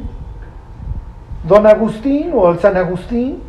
don 1.47 1.65
Agustín 1.65 2.33
o 2.35 2.51
el 2.51 2.59
San 2.59 2.77
Agustín, 2.77 3.41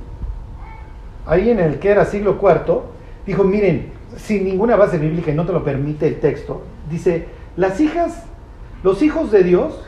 ahí 1.25 1.49
en 1.49 1.60
el 1.60 1.79
que 1.79 1.89
era 1.89 2.05
siglo 2.05 2.38
IV, 2.39 2.95
dijo, 3.27 3.43
miren, 3.43 3.91
sin 4.15 4.45
ninguna 4.45 4.77
base 4.77 4.97
bíblica 4.97 5.31
y 5.31 5.35
no 5.35 5.45
te 5.45 5.53
lo 5.53 5.63
permite 5.63 6.07
el 6.07 6.19
texto, 6.19 6.63
dice, 6.89 7.27
las 7.57 7.79
hijas, 7.79 8.23
los 8.83 9.03
hijos 9.03 9.31
de 9.31 9.43
Dios 9.43 9.79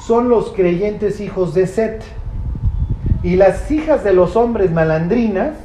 son 0.00 0.28
los 0.28 0.52
creyentes 0.52 1.20
hijos 1.20 1.54
de 1.54 1.66
Set. 1.66 2.02
Y 3.22 3.36
las 3.36 3.70
hijas 3.70 4.04
de 4.04 4.12
los 4.12 4.36
hombres 4.36 4.70
malandrinas 4.70 5.56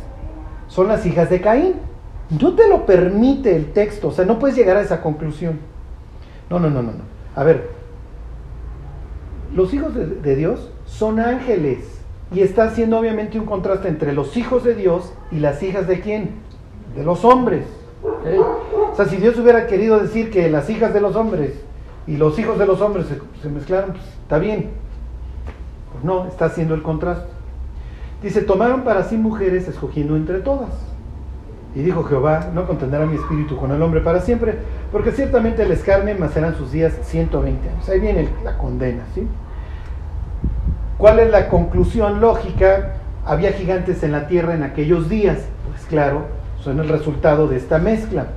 son 0.67 0.88
las 0.88 1.05
hijas 1.05 1.29
de 1.29 1.39
Caín. 1.39 1.75
No 2.41 2.55
te 2.55 2.67
lo 2.67 2.86
permite 2.86 3.55
el 3.55 3.71
texto, 3.73 4.07
o 4.07 4.12
sea, 4.12 4.25
no 4.25 4.39
puedes 4.39 4.57
llegar 4.57 4.75
a 4.75 4.81
esa 4.81 5.01
conclusión. 5.01 5.59
No, 6.49 6.59
no, 6.59 6.69
no, 6.69 6.81
no, 6.81 6.91
no. 6.91 7.03
A 7.36 7.43
ver, 7.43 7.69
los 9.55 9.73
hijos 9.73 9.93
de, 9.93 10.07
de 10.07 10.36
Dios 10.36 10.71
son 10.86 11.19
ángeles. 11.19 12.01
Y 12.33 12.41
está 12.41 12.63
haciendo 12.63 12.97
obviamente 12.97 13.39
un 13.39 13.45
contraste 13.45 13.88
entre 13.88 14.13
los 14.13 14.36
hijos 14.36 14.63
de 14.63 14.73
Dios 14.73 15.13
y 15.31 15.38
las 15.38 15.62
hijas 15.62 15.88
de 15.88 15.99
quién? 15.99 16.42
De 16.95 17.03
los 17.03 17.23
hombres. 17.25 17.65
¿okay? 18.03 18.38
O 18.38 18.95
sea, 18.95 19.06
si 19.06 19.17
Dios 19.17 19.38
hubiera 19.38 19.67
querido 19.67 19.99
decir 19.99 20.29
que 20.29 20.49
las 20.49 20.69
hijas 20.69 20.93
de 20.93 21.01
los 21.01 21.15
hombres 21.15 21.53
y 22.06 22.17
los 22.17 22.38
hijos 22.38 22.60
de 22.60 22.65
los 22.65 22.82
hombres 22.82 23.08
se, 23.41 23.49
mezclaron, 23.49 23.91
pues 23.91 24.03
está 24.21 24.38
bien. 24.38 24.69
Pues 25.91 26.03
no, 26.03 26.27
está 26.27 26.45
haciendo 26.45 26.75
el 26.75 26.84
contraste. 26.84 27.27
Dice, 28.21 28.41
tomaron 28.41 28.84
para 28.84 29.03
sí 29.03 29.17
mujeres 29.17 29.67
escogiendo 29.67 30.15
entre 30.15 30.39
todas. 30.39 30.69
Y 31.75 31.82
dijo 31.82 32.03
Jehová, 32.03 32.51
no 32.53 32.67
contendrá 32.67 33.06
mi 33.06 33.15
espíritu 33.15 33.58
con 33.58 33.71
el 33.71 33.82
hombre 33.82 34.01
para 34.01 34.21
siempre, 34.21 34.60
porque 34.91 35.12
ciertamente 35.12 35.65
les 35.65 35.82
carne, 35.82 36.13
mas 36.13 36.32
serán 36.32 36.56
sus 36.56 36.71
días 36.71 36.93
120 37.01 37.67
años. 37.67 37.89
Ahí 37.89 37.99
viene 37.99 38.29
la 38.43 38.58
condena, 38.58 39.03
¿sí? 39.15 39.27
¿Cuál 40.99 41.20
es 41.20 41.32
la 41.32 41.49
conclusión 41.49 42.22
lógica? 42.22 42.93
Había 43.26 43.53
gigantes 43.53 44.03
en 44.03 44.11
la 44.11 44.28
tierra 44.28 44.53
en 44.53 44.63
aquellos 44.63 45.09
días. 45.09 45.39
Pues 45.68 45.86
claro, 45.88 46.28
son 46.64 46.80
el 46.80 46.88
resultado 46.88 47.47
de 47.47 47.57
esta 47.57 47.78
mezcla. 47.78 48.28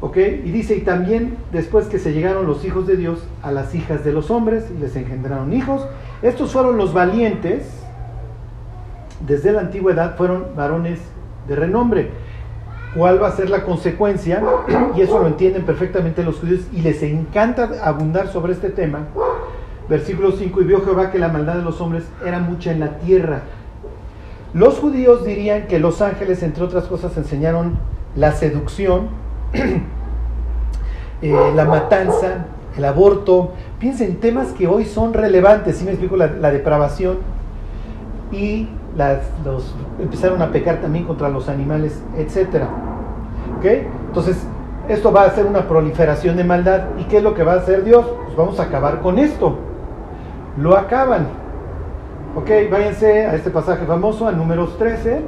¿Ok? 0.00 0.16
Y 0.16 0.50
dice, 0.50 0.76
y 0.76 0.80
también 0.80 1.36
después 1.52 1.86
que 1.86 1.98
se 1.98 2.12
llegaron 2.12 2.46
los 2.46 2.64
hijos 2.64 2.86
de 2.86 2.96
Dios 2.96 3.22
a 3.42 3.52
las 3.52 3.74
hijas 3.74 4.02
de 4.04 4.12
los 4.12 4.30
hombres 4.30 4.64
y 4.74 4.80
les 4.80 4.96
engendraron 4.96 5.52
hijos, 5.52 5.86
estos 6.22 6.52
fueron 6.52 6.78
los 6.78 6.94
valientes, 6.94 7.68
desde 9.26 9.52
la 9.52 9.60
antigüedad 9.60 10.16
fueron 10.16 10.46
varones 10.56 11.00
de 11.46 11.56
renombre. 11.56 12.10
¿Cuál 12.96 13.22
va 13.22 13.28
a 13.28 13.32
ser 13.32 13.50
la 13.50 13.62
consecuencia? 13.62 14.42
Y 14.96 15.02
eso 15.02 15.18
lo 15.18 15.26
entienden 15.26 15.64
perfectamente 15.64 16.24
los 16.24 16.38
judíos 16.38 16.62
y 16.72 16.80
les 16.80 17.02
encanta 17.02 17.70
abundar 17.84 18.28
sobre 18.28 18.52
este 18.52 18.70
tema. 18.70 19.06
Versículo 19.88 20.32
5, 20.32 20.62
y 20.62 20.64
vio 20.64 20.82
Jehová 20.82 21.10
que 21.10 21.18
la 21.18 21.28
maldad 21.28 21.56
de 21.56 21.62
los 21.62 21.80
hombres 21.80 22.04
era 22.24 22.38
mucha 22.38 22.72
en 22.72 22.80
la 22.80 22.98
tierra. 22.98 23.42
Los 24.52 24.78
judíos 24.78 25.24
dirían 25.24 25.68
que 25.68 25.78
los 25.78 26.02
ángeles, 26.02 26.42
entre 26.42 26.64
otras 26.64 26.84
cosas, 26.84 27.16
enseñaron 27.16 27.78
la 28.16 28.32
seducción, 28.32 29.08
eh, 31.22 31.52
la 31.54 31.64
matanza, 31.64 32.46
el 32.76 32.84
aborto. 32.84 33.52
Piensen 33.78 34.10
en 34.10 34.16
temas 34.20 34.48
que 34.48 34.66
hoy 34.66 34.84
son 34.84 35.12
relevantes, 35.12 35.76
si 35.76 35.84
me 35.84 35.92
explico, 35.92 36.16
la, 36.16 36.50
depravación. 36.50 37.18
Y 38.32 38.68
los, 39.44 39.74
empezaron 40.00 40.42
a 40.42 40.50
pecar 40.50 40.80
también 40.80 41.04
contra 41.04 41.28
los 41.28 41.48
animales, 41.48 42.02
etc. 42.16 42.64
¿Ok? 43.58 43.64
Entonces, 44.08 44.36
esto 44.88 45.12
va 45.12 45.24
a 45.24 45.30
ser 45.30 45.46
una 45.46 45.68
proliferación 45.68 46.36
de 46.36 46.42
maldad. 46.42 46.86
¿Y 46.98 47.04
qué 47.04 47.18
es 47.18 47.22
lo 47.22 47.34
que 47.34 47.44
va 47.44 47.52
a 47.52 47.56
hacer 47.56 47.84
Dios? 47.84 48.04
Pues 48.24 48.36
vamos 48.36 48.58
a 48.58 48.64
acabar 48.64 49.00
con 49.00 49.20
esto. 49.20 49.56
Lo 50.56 50.76
acaban. 50.76 51.39
Ok, 52.36 52.48
váyanse 52.70 53.26
a 53.26 53.34
este 53.34 53.50
pasaje 53.50 53.84
famoso, 53.86 54.28
a 54.28 54.32
números 54.32 54.78
13. 54.78 55.22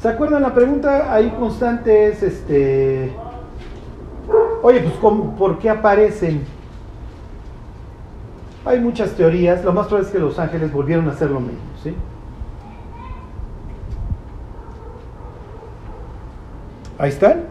¿Se 0.00 0.08
acuerdan? 0.08 0.42
La 0.42 0.52
pregunta 0.52 1.12
ahí 1.12 1.30
constante 1.30 2.08
es, 2.08 2.22
este, 2.22 3.12
oye, 4.62 4.80
pues 4.80 4.94
¿por 5.38 5.58
qué 5.58 5.70
aparecen? 5.70 6.44
Hay 8.66 8.78
muchas 8.80 9.12
teorías, 9.12 9.64
lo 9.64 9.72
más 9.72 9.86
probable 9.86 10.08
es 10.08 10.12
que 10.12 10.18
los 10.18 10.38
ángeles 10.38 10.72
volvieron 10.72 11.08
a 11.08 11.12
hacer 11.12 11.30
lo 11.30 11.40
mismo, 11.40 11.60
¿sí? 11.82 11.96
Ahí 16.98 17.08
están. 17.08 17.44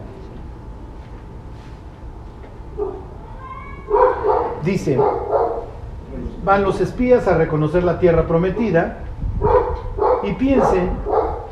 Dice, 4.62 4.98
van 6.46 6.62
los 6.62 6.80
espías 6.80 7.26
a 7.26 7.36
reconocer 7.36 7.82
la 7.82 7.98
tierra 7.98 8.28
prometida 8.28 8.98
y 10.22 10.32
piensen 10.34 10.90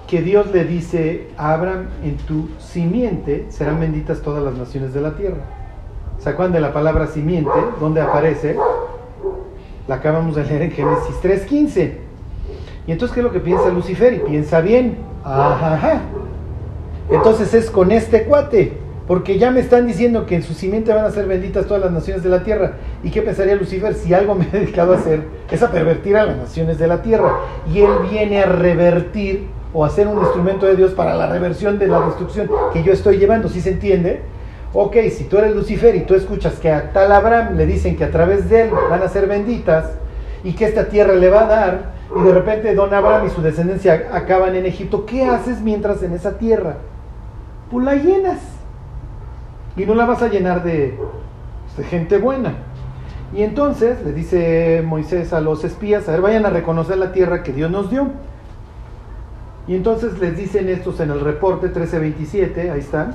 que 0.06 0.22
Dios 0.22 0.52
le 0.52 0.64
dice 0.64 1.30
a 1.36 1.52
Abraham, 1.52 1.88
en 2.04 2.16
tu 2.16 2.48
simiente 2.60 3.46
serán 3.48 3.80
benditas 3.80 4.22
todas 4.22 4.44
las 4.44 4.54
naciones 4.54 4.94
de 4.94 5.00
la 5.00 5.16
tierra. 5.16 5.42
¿Se 6.18 6.30
acuerdan 6.30 6.52
de 6.52 6.60
la 6.60 6.72
palabra 6.72 7.08
simiente? 7.08 7.50
¿Dónde 7.80 8.02
aparece? 8.02 8.56
La 9.88 9.96
acabamos 9.96 10.36
de 10.36 10.44
leer 10.44 10.62
en 10.62 10.70
Génesis 10.70 11.16
3.15. 11.20 11.94
Y 12.86 12.92
entonces, 12.92 13.12
¿qué 13.14 13.20
es 13.20 13.24
lo 13.24 13.32
que 13.32 13.40
piensa 13.40 13.70
Lucifer? 13.70 14.14
Y 14.14 14.20
piensa 14.20 14.60
bien. 14.60 14.98
Ajá. 15.24 16.02
Entonces 17.10 17.52
es 17.52 17.68
con 17.68 17.90
este 17.90 18.26
cuate. 18.26 18.83
Porque 19.06 19.38
ya 19.38 19.50
me 19.50 19.60
están 19.60 19.86
diciendo 19.86 20.24
que 20.24 20.34
en 20.34 20.42
su 20.42 20.54
simiente 20.54 20.92
van 20.94 21.04
a 21.04 21.10
ser 21.10 21.26
benditas 21.26 21.66
todas 21.66 21.82
las 21.82 21.92
naciones 21.92 22.22
de 22.22 22.30
la 22.30 22.42
tierra. 22.42 22.72
¿Y 23.02 23.10
qué 23.10 23.20
pensaría 23.20 23.54
Lucifer 23.54 23.94
si 23.94 24.14
algo 24.14 24.34
me 24.34 24.46
he 24.46 24.60
dedicado 24.60 24.94
a 24.94 24.96
hacer? 24.96 25.24
Es 25.50 25.62
a 25.62 25.70
pervertir 25.70 26.16
a 26.16 26.24
las 26.24 26.38
naciones 26.38 26.78
de 26.78 26.86
la 26.86 27.02
tierra. 27.02 27.30
Y 27.70 27.80
él 27.80 27.90
viene 28.10 28.42
a 28.42 28.46
revertir 28.46 29.46
o 29.74 29.84
a 29.84 29.90
ser 29.90 30.06
un 30.06 30.18
instrumento 30.20 30.64
de 30.64 30.76
Dios 30.76 30.92
para 30.92 31.14
la 31.14 31.26
reversión 31.26 31.78
de 31.78 31.88
la 31.88 32.00
destrucción 32.00 32.48
que 32.72 32.82
yo 32.82 32.92
estoy 32.92 33.18
llevando. 33.18 33.48
¿Sí 33.48 33.60
se 33.60 33.72
entiende? 33.72 34.22
Ok, 34.72 34.96
si 35.10 35.24
tú 35.24 35.36
eres 35.36 35.54
Lucifer 35.54 35.94
y 35.94 36.00
tú 36.00 36.14
escuchas 36.14 36.54
que 36.54 36.70
a 36.70 36.90
tal 36.92 37.12
Abraham 37.12 37.56
le 37.56 37.66
dicen 37.66 37.96
que 37.96 38.04
a 38.04 38.10
través 38.10 38.48
de 38.48 38.62
él 38.62 38.70
van 38.88 39.02
a 39.02 39.08
ser 39.08 39.26
benditas 39.26 39.90
y 40.42 40.54
que 40.54 40.64
esta 40.64 40.88
tierra 40.88 41.14
le 41.14 41.28
va 41.28 41.44
a 41.44 41.46
dar, 41.46 41.94
y 42.16 42.22
de 42.22 42.32
repente 42.32 42.74
don 42.74 42.92
Abraham 42.92 43.26
y 43.26 43.30
su 43.30 43.42
descendencia 43.42 44.08
acaban 44.12 44.56
en 44.56 44.66
Egipto, 44.66 45.06
¿qué 45.06 45.26
haces 45.26 45.60
mientras 45.60 46.02
en 46.02 46.12
esa 46.12 46.38
tierra? 46.38 46.76
Pues 47.70 47.84
la 47.84 47.94
llenas 47.94 48.53
y 49.76 49.86
no 49.86 49.94
la 49.94 50.06
vas 50.06 50.22
a 50.22 50.28
llenar 50.28 50.62
de, 50.62 50.98
gente 51.90 52.18
buena. 52.18 52.54
Y 53.34 53.42
entonces 53.42 54.04
le 54.04 54.12
dice 54.12 54.82
Moisés 54.86 55.32
a 55.32 55.40
los 55.40 55.64
espías, 55.64 56.08
a 56.08 56.12
ver, 56.12 56.20
vayan 56.20 56.46
a 56.46 56.50
reconocer 56.50 56.98
la 56.98 57.12
tierra 57.12 57.42
que 57.42 57.52
Dios 57.52 57.70
nos 57.70 57.90
dio. 57.90 58.08
Y 59.66 59.74
entonces 59.74 60.18
les 60.20 60.36
dicen 60.36 60.68
estos 60.68 61.00
en 61.00 61.10
el 61.10 61.20
reporte 61.20 61.66
1327, 61.66 62.70
ahí 62.70 62.80
están. 62.80 63.14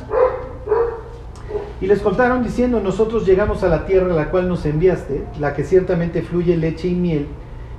Y 1.79 1.87
les 1.87 2.01
contaron 2.01 2.43
diciendo, 2.43 2.81
nosotros 2.81 3.25
llegamos 3.25 3.63
a 3.63 3.69
la 3.69 3.85
tierra 3.85 4.11
a 4.11 4.15
la 4.15 4.29
cual 4.29 4.49
nos 4.49 4.65
enviaste, 4.65 5.23
la 5.39 5.53
que 5.53 5.63
ciertamente 5.63 6.21
fluye 6.21 6.57
leche 6.57 6.89
y 6.89 6.95
miel, 6.95 7.27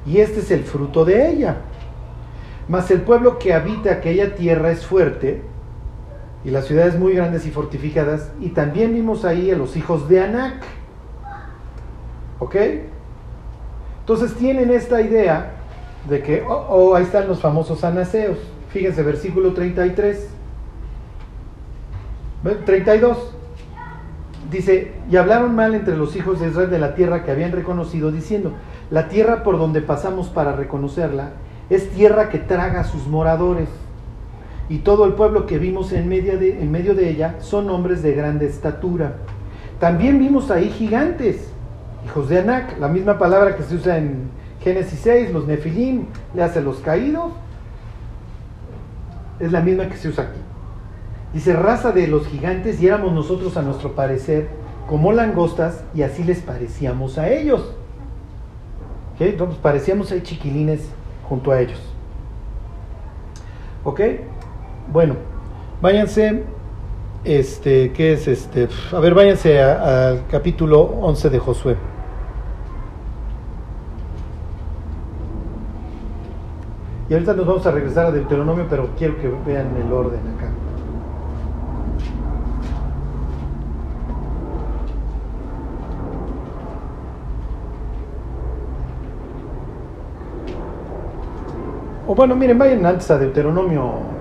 y 0.07 0.19
este 0.19 0.41
es 0.41 0.51
el 0.51 0.63
fruto 0.63 1.05
de 1.05 1.31
ella. 1.31 1.57
Mas 2.69 2.91
el 2.91 3.03
pueblo 3.03 3.39
que 3.39 3.53
habita 3.53 3.93
aquella 3.93 4.35
tierra 4.35 4.71
es 4.71 4.87
fuerte, 4.87 5.43
y 6.45 6.51
las 6.51 6.67
ciudades 6.67 6.99
muy 6.99 7.15
grandes 7.15 7.47
y 7.47 7.51
fortificadas, 7.51 8.33
y 8.41 8.51
también 8.51 8.95
vimos 8.95 9.25
ahí 9.25 9.51
a 9.51 9.57
los 9.57 9.77
hijos 9.77 10.09
de 10.09 10.23
Anac. 10.23 10.55
¿Ok? 12.39 12.57
Entonces 14.01 14.35
tienen 14.35 14.71
esta 14.71 15.03
idea 15.03 15.53
de 16.09 16.23
que, 16.23 16.43
oh, 16.43 16.67
oh, 16.71 16.95
ahí 16.95 17.05
están 17.05 17.29
los 17.29 17.41
famosos 17.41 17.85
anaseos. 17.85 18.39
Fíjense, 18.71 19.03
versículo 19.03 19.53
33. 19.53 20.29
32. 22.65 23.35
Dice, 24.51 24.93
y 25.11 25.17
hablaron 25.17 25.55
mal 25.55 25.75
entre 25.75 25.97
los 25.97 26.17
hijos 26.17 26.41
de 26.41 26.49
Israel 26.49 26.71
de 26.71 26.79
la 26.79 26.95
tierra 26.95 27.23
que 27.23 27.31
habían 27.31 27.53
reconocido, 27.53 28.11
diciendo, 28.11 28.53
la 28.91 29.09
tierra 29.09 29.43
por 29.43 29.59
donde 29.59 29.83
pasamos 29.83 30.29
para 30.29 30.53
reconocerla 30.53 31.33
es 31.69 31.91
tierra 31.91 32.31
que 32.31 32.39
traga 32.39 32.81
a 32.81 32.85
sus 32.85 33.07
moradores 33.07 33.69
y 34.71 34.79
todo 34.79 35.05
el 35.05 35.15
pueblo 35.15 35.47
que 35.47 35.59
vimos 35.59 35.93
en 35.93 36.09
medio, 36.09 36.39
de, 36.39 37.11
ella 37.11 37.35
son 37.41 37.69
hombres 37.71 38.05
de 38.05 38.13
grande 38.13 38.47
estatura. 38.47 39.17
También 39.81 40.21
vimos 40.21 40.53
ahí 40.53 40.71
gigantes, 40.71 41.51
hijos 42.07 42.29
de 42.29 42.39
Anac, 42.39 42.79
la 42.79 42.87
misma 42.87 43.19
palabra 43.19 43.57
que 43.57 43.65
se 43.65 43.75
usa 43.75 43.99
en 43.99 44.31
Génesis 44.61 45.01
6, 45.01 45.33
los 45.33 45.49
nefilim, 45.49 46.07
le 46.35 46.45
hace 46.45 46.63
los 46.63 46.77
caídos, 46.79 47.33
es 49.41 49.51
la 49.51 49.61
misma 49.61 49.89
que 49.89 49.97
se 49.97 50.09
usa 50.09 50.25
aquí. 50.25 50.41
Dice, 51.35 51.53
raza 51.55 51.91
de 51.91 52.07
los 52.07 52.29
gigantes 52.29 52.81
y 52.81 52.87
éramos 52.87 53.13
nosotros 53.13 53.57
a 53.57 53.63
nuestro 53.63 53.97
parecer 53.97 54.51
como 54.87 55.11
langostas 55.11 55.83
y 55.95 56.03
así 56.03 56.23
les 56.23 56.39
parecíamos 56.43 57.19
a 57.19 57.29
ellos. 57.29 57.75
Entonces 59.19 59.59
parecíamos 59.59 60.13
ahí 60.13 60.23
chiquilines 60.23 60.89
junto 61.29 61.51
a 61.51 61.61
ellos. 61.61 61.81
¿Ok? 63.83 64.01
Bueno, 64.93 65.15
váyanse, 65.81 66.43
este, 67.23 67.93
¿qué 67.93 68.15
es 68.15 68.27
este? 68.27 68.69
A 68.93 68.99
ver, 68.99 69.15
váyanse 69.15 69.63
al 69.63 70.27
capítulo 70.29 70.81
11 70.83 71.31
de 71.31 71.39
Josué. 71.39 71.77
Y 77.09 77.13
ahorita 77.13 77.35
nos 77.35 77.47
vamos 77.47 77.65
a 77.67 77.71
regresar 77.71 78.07
a 78.07 78.11
Deuteronomio, 78.11 78.67
pero 78.69 78.89
quiero 78.99 79.17
que 79.21 79.33
vean 79.47 79.69
el 79.77 79.93
orden 79.93 80.21
acá. 80.37 80.49
O 92.09 92.15
bueno, 92.17 92.35
miren, 92.35 92.59
vayan 92.59 92.85
antes 92.85 93.09
a 93.13 93.19
Deuteronomio 93.19 94.20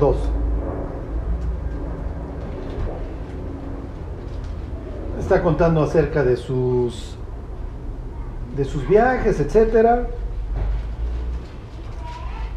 2. 0.00 0.16
Está 5.20 5.42
contando 5.42 5.82
acerca 5.82 6.24
de 6.24 6.36
sus 6.36 7.16
de 8.56 8.64
sus 8.64 8.88
viajes, 8.88 9.38
etcétera. 9.38 10.08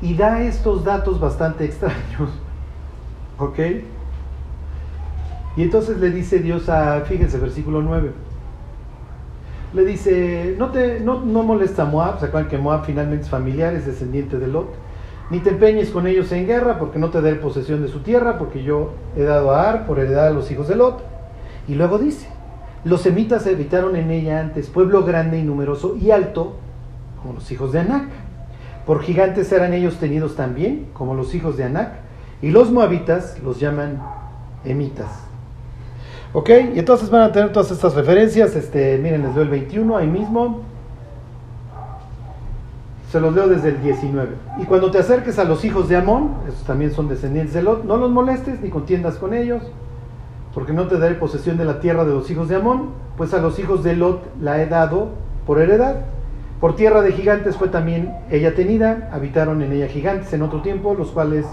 Y 0.01 0.15
da 0.15 0.41
estos 0.41 0.83
datos 0.83 1.19
bastante 1.19 1.65
extraños. 1.69 2.29
¿Ok? 3.37 3.59
Y 5.55 5.61
entonces 5.61 5.99
le 5.99 6.09
dice 6.09 6.39
Dios 6.39 6.67
a, 6.67 7.01
fíjense, 7.01 7.37
versículo 7.37 7.81
9. 7.81 8.11
Le 9.73 9.85
dice, 9.85 10.55
no, 10.57 10.69
te, 10.69 10.99
no, 10.99 11.19
no 11.19 11.43
molesta 11.43 11.83
a 11.83 11.85
Moab, 11.85 12.19
¿se 12.19 12.25
acuerdan 12.25 12.49
que 12.49 12.57
Moab 12.57 12.85
finalmente 12.85 13.23
es 13.23 13.29
familiar, 13.29 13.73
es 13.73 13.85
descendiente 13.85 14.37
de 14.37 14.47
Lot? 14.47 14.82
Ni 15.29 15.39
te 15.39 15.51
empeñes 15.51 15.89
con 15.89 16.05
ellos 16.05 16.31
en 16.31 16.45
guerra, 16.45 16.79
porque 16.79 16.99
no 16.99 17.09
te 17.09 17.21
daré 17.21 17.35
posesión 17.35 17.81
de 17.81 17.87
su 17.87 17.99
tierra, 17.99 18.37
porque 18.37 18.63
yo 18.63 18.91
he 19.15 19.23
dado 19.23 19.51
a 19.51 19.69
Ar 19.69 19.87
por 19.87 19.99
heredad 19.99 20.27
a 20.27 20.31
los 20.31 20.51
hijos 20.51 20.67
de 20.67 20.75
Lot. 20.75 21.01
Y 21.67 21.75
luego 21.75 21.97
dice, 21.97 22.27
los 22.83 23.01
semitas 23.01 23.47
habitaron 23.47 23.95
en 23.95 24.11
ella 24.11 24.41
antes, 24.41 24.67
pueblo 24.67 25.03
grande 25.03 25.39
y 25.39 25.43
numeroso 25.43 25.95
y 25.95 26.11
alto, 26.11 26.57
como 27.21 27.35
los 27.35 27.49
hijos 27.51 27.71
de 27.71 27.79
Anac. 27.79 28.09
Por 28.85 29.01
gigantes 29.01 29.51
eran 29.53 29.73
ellos 29.73 29.95
tenidos 29.95 30.35
también, 30.35 30.87
como 30.93 31.15
los 31.15 31.33
hijos 31.33 31.55
de 31.55 31.63
Anac. 31.63 31.93
Y 32.41 32.51
los 32.51 32.71
moabitas 32.71 33.39
los 33.41 33.59
llaman 33.59 34.03
emitas. 34.65 35.07
¿Ok? 36.33 36.49
Y 36.75 36.79
entonces 36.79 37.09
van 37.09 37.21
a 37.21 37.31
tener 37.31 37.53
todas 37.53 37.71
estas 37.71 37.95
referencias. 37.95 38.55
Este, 38.57 38.97
miren, 38.97 39.23
les 39.23 39.33
doy 39.33 39.43
el 39.43 39.49
21 39.49 39.95
ahí 39.95 40.07
mismo. 40.07 40.61
Se 43.13 43.19
los 43.19 43.35
leo 43.35 43.47
desde 43.47 43.69
el 43.69 43.79
19. 43.79 44.31
Y 44.59 44.65
cuando 44.65 44.89
te 44.89 44.97
acerques 44.97 45.37
a 45.37 45.43
los 45.43 45.63
hijos 45.65 45.87
de 45.87 45.97
Amón, 45.97 46.31
esos 46.47 46.63
también 46.63 46.91
son 46.91 47.07
descendientes 47.07 47.53
de 47.53 47.61
Lot, 47.61 47.83
no 47.83 47.97
los 47.97 48.09
molestes 48.09 48.59
ni 48.59 48.69
contiendas 48.69 49.17
con 49.17 49.35
ellos, 49.35 49.61
porque 50.51 50.73
no 50.73 50.87
te 50.87 50.97
daré 50.97 51.13
posesión 51.13 51.55
de 51.55 51.63
la 51.63 51.79
tierra 51.79 52.05
de 52.05 52.11
los 52.11 52.31
hijos 52.31 52.49
de 52.49 52.55
Amón, 52.55 52.89
pues 53.15 53.31
a 53.35 53.37
los 53.37 53.59
hijos 53.59 53.83
de 53.83 53.95
Lot 53.95 54.23
la 54.41 54.59
he 54.59 54.65
dado 54.65 55.09
por 55.45 55.61
heredad. 55.61 55.97
Por 56.59 56.75
tierra 56.75 57.03
de 57.03 57.11
gigantes 57.11 57.55
fue 57.55 57.67
también 57.67 58.15
ella 58.31 58.55
tenida, 58.55 59.11
habitaron 59.13 59.61
en 59.61 59.73
ella 59.73 59.89
gigantes 59.89 60.33
en 60.33 60.41
otro 60.41 60.63
tiempo, 60.63 60.95
los 60.95 61.11
cuales 61.11 61.45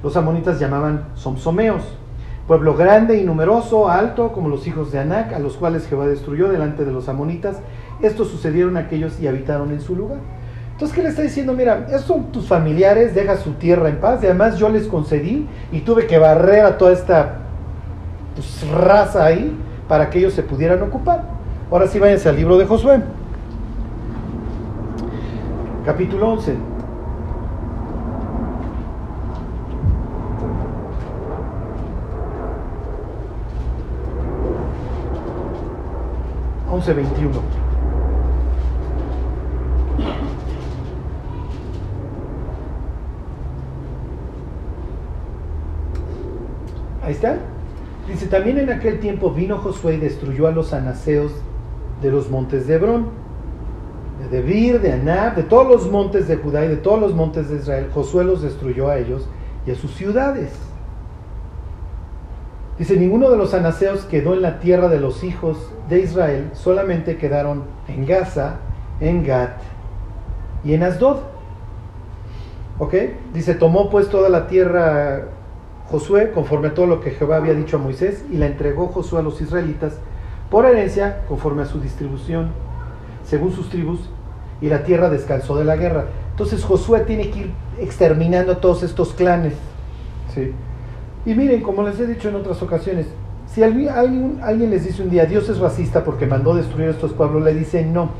los 0.00 0.16
amonitas 0.16 0.60
llamaban 0.60 1.06
somsomeos. 1.16 1.82
Pueblo 2.46 2.76
grande 2.76 3.18
y 3.18 3.24
numeroso, 3.24 3.90
alto, 3.90 4.30
como 4.30 4.48
los 4.48 4.64
hijos 4.68 4.92
de 4.92 5.00
Anac, 5.00 5.32
a 5.32 5.40
los 5.40 5.56
cuales 5.56 5.88
Jehová 5.88 6.06
destruyó 6.06 6.52
delante 6.52 6.84
de 6.84 6.92
los 6.92 7.08
amonitas. 7.08 7.58
Estos 8.00 8.28
sucedieron 8.28 8.76
aquellos 8.76 9.18
y 9.18 9.26
habitaron 9.26 9.72
en 9.72 9.80
su 9.80 9.96
lugar. 9.96 10.18
Entonces, 10.74 10.96
¿qué 10.96 11.04
le 11.04 11.10
está 11.10 11.22
diciendo? 11.22 11.52
Mira, 11.52 11.86
esos 11.88 12.02
son 12.02 12.32
tus 12.32 12.48
familiares, 12.48 13.14
deja 13.14 13.36
su 13.36 13.52
tierra 13.52 13.88
en 13.88 14.00
paz. 14.00 14.20
Y 14.22 14.26
además 14.26 14.58
yo 14.58 14.68
les 14.68 14.88
concedí 14.88 15.48
y 15.70 15.80
tuve 15.82 16.08
que 16.08 16.18
barrer 16.18 16.64
a 16.64 16.76
toda 16.76 16.92
esta 16.92 17.36
pues, 18.34 18.68
raza 18.68 19.24
ahí 19.24 19.56
para 19.86 20.10
que 20.10 20.18
ellos 20.18 20.34
se 20.34 20.42
pudieran 20.42 20.82
ocupar. 20.82 21.22
Ahora 21.70 21.86
sí, 21.86 22.00
váyanse 22.00 22.28
al 22.28 22.34
libro 22.34 22.58
de 22.58 22.66
Josué. 22.66 23.00
Capítulo 25.86 26.32
11. 26.32 26.56
Once 36.68 36.92
veintiuno. 36.92 37.63
Ahí 47.04 47.12
está. 47.12 47.36
Dice, 48.08 48.26
también 48.26 48.58
en 48.58 48.70
aquel 48.70 49.00
tiempo 49.00 49.30
vino 49.30 49.58
Josué 49.58 49.94
y 49.94 49.98
destruyó 49.98 50.46
a 50.46 50.50
los 50.50 50.72
anaseos 50.72 51.32
de 52.02 52.10
los 52.10 52.30
montes 52.30 52.66
de 52.66 52.74
Hebrón, 52.74 53.06
de 54.20 54.28
Debir, 54.28 54.80
de 54.80 54.92
Anab, 54.92 55.36
de 55.36 55.42
todos 55.42 55.66
los 55.66 55.90
montes 55.90 56.28
de 56.28 56.36
Judá 56.36 56.64
y 56.64 56.68
de 56.68 56.76
todos 56.76 57.00
los 57.00 57.14
montes 57.14 57.48
de 57.48 57.56
Israel. 57.56 57.90
Josué 57.92 58.24
los 58.24 58.42
destruyó 58.42 58.88
a 58.88 58.98
ellos 58.98 59.26
y 59.66 59.70
a 59.70 59.74
sus 59.74 59.94
ciudades. 59.94 60.52
Dice, 62.78 62.96
ninguno 62.96 63.30
de 63.30 63.36
los 63.36 63.54
anaseos 63.54 64.04
quedó 64.04 64.34
en 64.34 64.42
la 64.42 64.58
tierra 64.58 64.88
de 64.88 64.98
los 64.98 65.22
hijos 65.22 65.56
de 65.88 66.00
Israel, 66.00 66.50
solamente 66.54 67.16
quedaron 67.16 67.62
en 67.86 68.04
Gaza, 68.04 68.56
en 69.00 69.24
Gat 69.24 69.60
y 70.64 70.74
en 70.74 70.82
Asdod. 70.82 71.18
¿Ok? 72.78 72.94
Dice, 73.32 73.54
tomó 73.54 73.90
pues 73.90 74.08
toda 74.08 74.28
la 74.28 74.48
tierra 74.48 75.28
Josué, 75.90 76.30
conforme 76.32 76.68
a 76.68 76.74
todo 76.74 76.86
lo 76.86 77.00
que 77.00 77.10
Jehová 77.10 77.36
había 77.36 77.54
dicho 77.54 77.76
a 77.76 77.80
Moisés, 77.80 78.24
y 78.30 78.36
la 78.36 78.46
entregó 78.46 78.88
Josué 78.88 79.20
a 79.20 79.22
los 79.22 79.40
israelitas 79.40 79.98
por 80.50 80.64
herencia, 80.64 81.22
conforme 81.28 81.62
a 81.62 81.66
su 81.66 81.80
distribución, 81.80 82.50
según 83.24 83.52
sus 83.52 83.68
tribus, 83.68 84.00
y 84.60 84.68
la 84.68 84.84
tierra 84.84 85.10
descansó 85.10 85.56
de 85.56 85.64
la 85.64 85.76
guerra. 85.76 86.06
Entonces 86.30 86.64
Josué 86.64 87.00
tiene 87.00 87.30
que 87.30 87.40
ir 87.40 87.52
exterminando 87.78 88.52
a 88.52 88.60
todos 88.60 88.82
estos 88.82 89.12
clanes. 89.12 89.54
¿sí? 90.34 90.52
Y 91.26 91.34
miren, 91.34 91.62
como 91.62 91.82
les 91.82 91.98
he 92.00 92.06
dicho 92.06 92.28
en 92.28 92.36
otras 92.36 92.62
ocasiones, 92.62 93.06
si 93.46 93.62
alguien, 93.62 94.40
alguien 94.42 94.70
les 94.70 94.84
dice 94.84 95.02
un 95.02 95.10
día, 95.10 95.26
Dios 95.26 95.48
es 95.48 95.58
racista 95.58 96.02
porque 96.02 96.26
mandó 96.26 96.54
destruir 96.54 96.88
a 96.88 96.90
estos 96.92 97.12
pueblos, 97.12 97.42
le 97.42 97.54
dicen 97.54 97.92
no. 97.92 98.10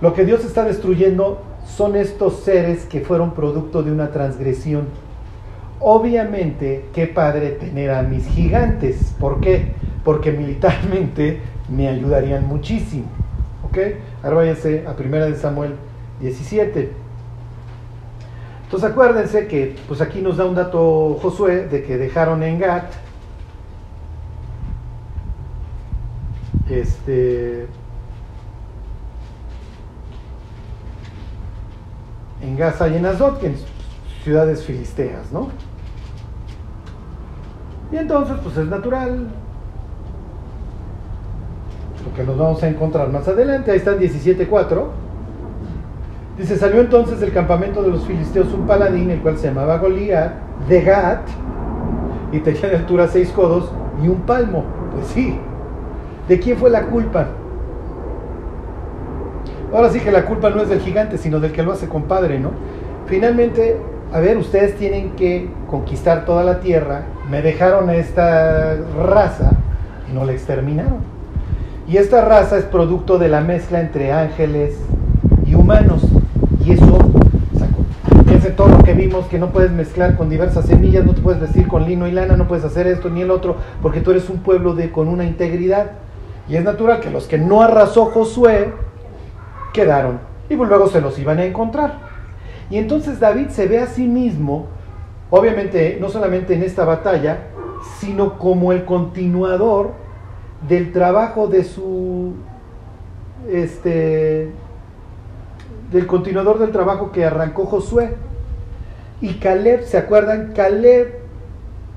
Lo 0.00 0.12
que 0.12 0.24
Dios 0.24 0.44
está 0.44 0.64
destruyendo 0.64 1.40
son 1.64 1.96
estos 1.96 2.40
seres 2.40 2.84
que 2.84 3.00
fueron 3.00 3.32
producto 3.32 3.82
de 3.82 3.92
una 3.92 4.10
transgresión 4.10 4.88
Obviamente, 5.86 6.86
qué 6.94 7.06
padre 7.06 7.50
tener 7.50 7.90
a 7.90 8.00
mis 8.00 8.26
gigantes. 8.26 9.14
¿Por 9.20 9.38
qué? 9.40 9.74
Porque 10.02 10.32
militarmente 10.32 11.42
me 11.68 11.88
ayudarían 11.88 12.48
muchísimo. 12.48 13.04
¿Ok? 13.64 13.76
Ahora 14.22 14.36
váyanse 14.36 14.86
a 14.86 14.92
1 14.98 15.26
de 15.26 15.34
Samuel 15.36 15.74
17. 16.20 16.90
Entonces 18.64 18.90
acuérdense 18.90 19.46
que 19.46 19.76
pues 19.86 20.00
aquí 20.00 20.22
nos 20.22 20.38
da 20.38 20.46
un 20.46 20.54
dato 20.54 21.18
Josué 21.20 21.68
de 21.68 21.82
que 21.82 21.98
dejaron 21.98 22.42
en 22.42 22.58
Gat 22.60 22.90
este 26.70 27.66
en 32.40 32.56
Gaza 32.56 32.88
y 32.88 32.96
en 32.96 33.04
Azot, 33.04 33.38
que 33.38 33.54
ciudades 34.22 34.64
filisteas, 34.64 35.30
¿no? 35.30 35.50
Y 37.94 37.96
entonces, 37.96 38.36
pues 38.42 38.56
es 38.56 38.66
natural. 38.66 39.28
Lo 42.04 42.16
que 42.16 42.24
nos 42.24 42.36
vamos 42.36 42.60
a 42.64 42.68
encontrar 42.68 43.08
más 43.08 43.28
adelante. 43.28 43.70
Ahí 43.70 43.76
están 43.76 44.00
17.4. 44.00 44.84
Dice, 46.36 46.56
salió 46.56 46.80
entonces 46.80 47.20
del 47.20 47.32
campamento 47.32 47.84
de 47.84 47.90
los 47.90 48.04
filisteos 48.04 48.52
un 48.52 48.66
paladín, 48.66 49.10
el 49.10 49.20
cual 49.20 49.38
se 49.38 49.46
llamaba 49.46 49.78
Goliat, 49.78 50.32
de 50.68 50.82
Gat, 50.82 51.20
y 52.32 52.40
tenía 52.40 52.62
de 52.62 52.76
altura 52.78 53.06
seis 53.06 53.30
codos 53.30 53.70
y 54.02 54.08
un 54.08 54.22
palmo. 54.22 54.64
Pues 54.92 55.06
sí. 55.06 55.38
¿De 56.28 56.40
quién 56.40 56.58
fue 56.58 56.70
la 56.70 56.86
culpa? 56.86 57.28
Ahora 59.72 59.88
sí 59.90 60.00
que 60.00 60.10
la 60.10 60.24
culpa 60.24 60.50
no 60.50 60.62
es 60.62 60.68
del 60.68 60.80
gigante, 60.80 61.16
sino 61.16 61.38
del 61.38 61.52
que 61.52 61.62
lo 61.62 61.70
hace 61.70 61.88
compadre, 61.88 62.40
¿no? 62.40 62.50
Finalmente, 63.06 63.76
a 64.14 64.20
ver, 64.20 64.38
ustedes 64.38 64.76
tienen 64.76 65.10
que 65.16 65.48
conquistar 65.68 66.24
toda 66.24 66.44
la 66.44 66.60
tierra, 66.60 67.02
me 67.28 67.42
dejaron 67.42 67.90
esta 67.90 68.76
raza 68.96 69.50
y 70.08 70.14
no 70.14 70.24
la 70.24 70.30
exterminaron. 70.30 70.98
Y 71.88 71.96
esta 71.96 72.24
raza 72.24 72.56
es 72.56 72.64
producto 72.64 73.18
de 73.18 73.28
la 73.28 73.40
mezcla 73.40 73.80
entre 73.80 74.12
ángeles 74.12 74.78
y 75.44 75.56
humanos. 75.56 76.06
Y 76.64 76.74
eso, 76.74 76.96
fíjense 78.24 78.50
todo 78.50 78.68
lo 78.68 78.84
que 78.84 78.94
vimos, 78.94 79.26
que 79.26 79.40
no 79.40 79.50
puedes 79.50 79.72
mezclar 79.72 80.16
con 80.16 80.30
diversas 80.30 80.66
semillas, 80.66 81.04
no 81.04 81.14
te 81.14 81.20
puedes 81.20 81.40
vestir 81.40 81.66
con 81.66 81.84
lino 81.84 82.06
y 82.06 82.12
lana, 82.12 82.36
no 82.36 82.46
puedes 82.46 82.64
hacer 82.64 82.86
esto 82.86 83.10
ni 83.10 83.22
el 83.22 83.32
otro, 83.32 83.56
porque 83.82 84.00
tú 84.00 84.12
eres 84.12 84.30
un 84.30 84.38
pueblo 84.38 84.76
de, 84.76 84.92
con 84.92 85.08
una 85.08 85.24
integridad. 85.24 85.90
Y 86.48 86.54
es 86.54 86.62
natural 86.62 87.00
que 87.00 87.10
los 87.10 87.26
que 87.26 87.38
no 87.38 87.62
arrasó 87.62 88.04
Josué 88.04 88.74
quedaron. 89.72 90.20
Y 90.48 90.54
luego 90.54 90.86
se 90.86 91.00
los 91.00 91.18
iban 91.18 91.40
a 91.40 91.44
encontrar. 91.44 92.03
Y 92.70 92.78
entonces 92.78 93.20
David 93.20 93.48
se 93.48 93.66
ve 93.66 93.78
a 93.78 93.86
sí 93.86 94.06
mismo, 94.06 94.66
obviamente 95.30 95.98
no 96.00 96.08
solamente 96.08 96.54
en 96.54 96.62
esta 96.62 96.84
batalla, 96.84 97.38
sino 97.98 98.38
como 98.38 98.72
el 98.72 98.84
continuador 98.84 99.92
del 100.68 100.92
trabajo 100.92 101.46
de 101.46 101.64
su, 101.64 102.34
este, 103.50 104.50
del 105.92 106.06
continuador 106.06 106.58
del 106.58 106.72
trabajo 106.72 107.12
que 107.12 107.24
arrancó 107.24 107.66
Josué. 107.66 108.14
Y 109.20 109.34
Caleb, 109.34 109.84
¿se 109.84 109.98
acuerdan? 109.98 110.52
Caleb 110.54 111.24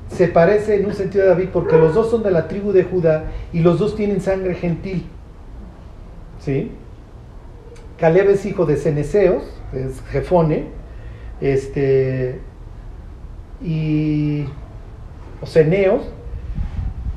se 0.09 0.27
parece 0.27 0.75
en 0.75 0.85
un 0.85 0.93
sentido 0.93 1.25
a 1.25 1.27
David 1.27 1.49
porque 1.51 1.77
los 1.77 1.93
dos 1.93 2.09
son 2.09 2.23
de 2.23 2.31
la 2.31 2.47
tribu 2.47 2.71
de 2.71 2.83
Judá 2.83 3.25
y 3.51 3.59
los 3.59 3.79
dos 3.79 3.95
tienen 3.95 4.21
sangre 4.21 4.55
gentil. 4.55 5.05
¿Sí? 6.39 6.71
Caleb 7.97 8.29
es 8.29 8.45
hijo 8.45 8.65
de 8.65 8.77
Ceneseos, 8.77 9.43
es 9.73 10.01
Jefone, 10.11 10.65
este, 11.41 12.39
y 13.61 14.45
Ceneos, 15.45 16.03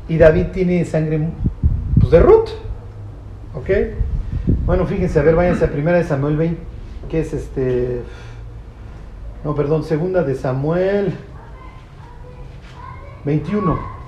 y 0.09 0.19
David 0.19 0.47
tiene 0.53 0.85
sangre 0.85 1.29
pues, 1.99 2.11
de 2.11 2.21
Ruth. 2.21 2.51
¿Ok? 3.55 3.71
Bueno, 4.67 4.87
fíjense, 4.87 5.19
a 5.19 5.23
ver, 5.23 5.35
váyanse 5.35 5.65
a 5.65 5.71
primera 5.71 5.99
de 5.99 6.05
Samuel 6.05 6.37
20, 6.37 6.63
que 7.09 7.21
es 7.21 7.33
este. 7.33 8.03
No, 9.45 9.55
perdón, 9.55 9.85
segunda 9.85 10.23
de 10.23 10.35
Samuel 10.35 11.15
21. 13.25 14.00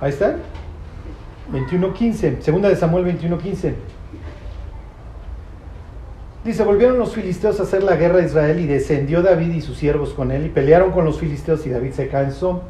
Ahí 0.00 0.10
está. 0.10 0.36
21.15. 1.52 2.40
Segunda 2.40 2.68
de 2.68 2.76
Samuel 2.76 3.04
21.15. 3.06 3.74
Dice, 6.44 6.64
volvieron 6.64 6.98
los 6.98 7.14
filisteos 7.14 7.60
a 7.60 7.64
hacer 7.64 7.82
la 7.82 7.96
guerra 7.96 8.20
a 8.20 8.24
Israel 8.24 8.60
y 8.60 8.66
descendió 8.66 9.22
David 9.22 9.52
y 9.52 9.60
sus 9.60 9.76
siervos 9.76 10.14
con 10.14 10.30
él 10.30 10.46
y 10.46 10.48
pelearon 10.48 10.90
con 10.90 11.04
los 11.04 11.18
filisteos 11.18 11.66
y 11.66 11.70
David 11.70 11.92
se 11.92 12.08
cansó. 12.08 12.62